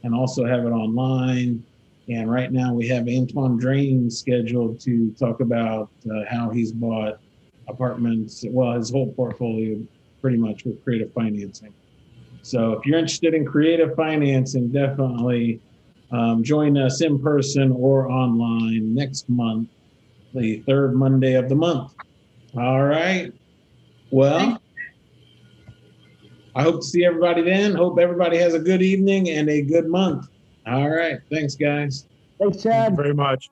and 0.03 0.15
also 0.15 0.45
have 0.45 0.65
it 0.65 0.69
online. 0.69 1.63
And 2.07 2.31
right 2.31 2.51
now 2.51 2.73
we 2.73 2.87
have 2.87 3.07
Antoine 3.09 3.57
Drain 3.57 4.09
scheduled 4.09 4.79
to 4.81 5.11
talk 5.19 5.41
about 5.41 5.89
uh, 6.09 6.23
how 6.29 6.49
he's 6.49 6.71
bought 6.71 7.19
apartments, 7.67 8.45
well, 8.47 8.73
his 8.73 8.89
whole 8.89 9.11
portfolio 9.11 9.77
pretty 10.21 10.37
much 10.37 10.63
with 10.63 10.81
creative 10.85 11.11
financing. 11.11 11.73
So 12.47 12.71
if 12.71 12.85
you're 12.85 12.97
interested 12.97 13.33
in 13.33 13.45
creative 13.45 13.93
financing, 13.97 14.69
definitely 14.69 15.59
um, 16.11 16.45
join 16.45 16.77
us 16.77 17.01
in 17.01 17.19
person 17.19 17.73
or 17.73 18.09
online 18.09 18.95
next 18.95 19.27
month, 19.27 19.67
the 20.33 20.63
third 20.65 20.95
Monday 20.95 21.33
of 21.33 21.49
the 21.49 21.55
month. 21.55 21.91
All 22.55 22.85
right. 22.85 23.33
Well, 24.11 24.61
I 26.55 26.63
hope 26.63 26.79
to 26.79 26.87
see 26.87 27.03
everybody 27.03 27.41
then. 27.41 27.75
Hope 27.75 27.99
everybody 27.99 28.37
has 28.37 28.53
a 28.53 28.59
good 28.59 28.81
evening 28.81 29.29
and 29.29 29.49
a 29.49 29.61
good 29.61 29.89
month. 29.89 30.29
All 30.65 30.89
right. 30.89 31.19
Thanks, 31.29 31.55
guys. 31.55 32.07
Thanks, 32.39 32.63
Chad. 32.63 32.95
very 32.95 33.13
much. 33.13 33.49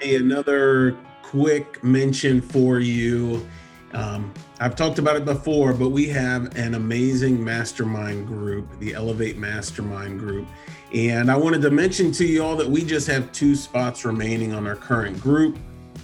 Hey, 0.00 0.16
another 0.16 0.96
quick 1.22 1.84
mention 1.84 2.40
for 2.40 2.80
you. 2.80 3.46
Um, 3.94 4.32
I've 4.60 4.76
talked 4.76 4.98
about 4.98 5.16
it 5.16 5.24
before, 5.24 5.72
but 5.72 5.90
we 5.90 6.08
have 6.08 6.56
an 6.56 6.74
amazing 6.74 7.42
mastermind 7.42 8.26
group, 8.26 8.66
the 8.80 8.94
Elevate 8.94 9.38
Mastermind 9.38 10.18
Group. 10.18 10.46
And 10.92 11.30
I 11.30 11.36
wanted 11.36 11.62
to 11.62 11.70
mention 11.70 12.12
to 12.12 12.26
you 12.26 12.42
all 12.42 12.56
that 12.56 12.68
we 12.68 12.84
just 12.84 13.06
have 13.06 13.30
two 13.32 13.54
spots 13.54 14.04
remaining 14.04 14.52
on 14.52 14.66
our 14.66 14.76
current 14.76 15.20
group. 15.20 15.58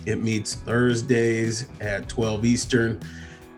It 0.06 0.22
meets 0.22 0.54
Thursdays 0.54 1.66
at 1.80 2.08
12 2.08 2.44
Eastern. 2.44 3.00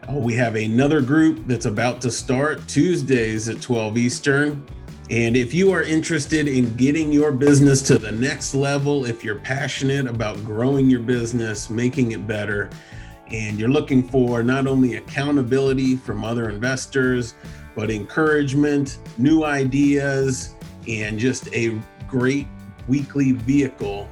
Uh, 0.09 0.15
we 0.15 0.35
have 0.35 0.55
another 0.55 1.01
group 1.01 1.47
that's 1.47 1.67
about 1.67 2.01
to 2.01 2.11
start 2.11 2.67
Tuesdays 2.69 3.49
at 3.49 3.61
12 3.61 3.99
Eastern. 3.99 4.67
And 5.09 5.37
if 5.37 5.55
you 5.55 5.71
are 5.73 5.83
interested 5.83 6.49
in 6.49 6.75
getting 6.75 7.13
your 7.13 7.31
business 7.31 7.81
to 7.83 7.99
the 7.99 8.11
next 8.11 8.55
level, 8.55 9.05
if 9.05 9.23
you're 9.23 9.39
passionate 9.39 10.07
about 10.09 10.45
growing 10.45 10.91
your 10.91 11.01
business, 11.01 11.71
making 11.71 12.13
it 12.13 12.27
better, 12.27 12.71
and 13.33 13.59
you're 13.59 13.69
looking 13.69 14.07
for 14.07 14.43
not 14.43 14.67
only 14.67 14.97
accountability 14.97 15.97
from 15.97 16.25
other 16.25 16.49
investors, 16.49 17.35
but 17.75 17.91
encouragement, 17.91 18.99
new 19.19 19.45
ideas, 19.45 20.55
and 20.89 21.19
just 21.19 21.53
a 21.55 21.79
great 22.07 22.47
weekly 22.89 23.33
vehicle 23.33 24.09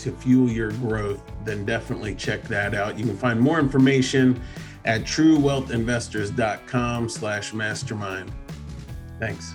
to 0.00 0.12
fuel 0.12 0.48
your 0.48 0.72
growth, 0.72 1.22
then 1.44 1.64
definitely 1.64 2.14
check 2.14 2.42
that 2.44 2.74
out. 2.74 2.98
You 2.98 3.04
can 3.04 3.16
find 3.16 3.40
more 3.40 3.58
information 3.58 4.40
at 4.84 5.00
truewealthinvestors.com 5.02 7.08
slash 7.08 7.52
mastermind. 7.52 8.30
Thanks. 9.18 9.54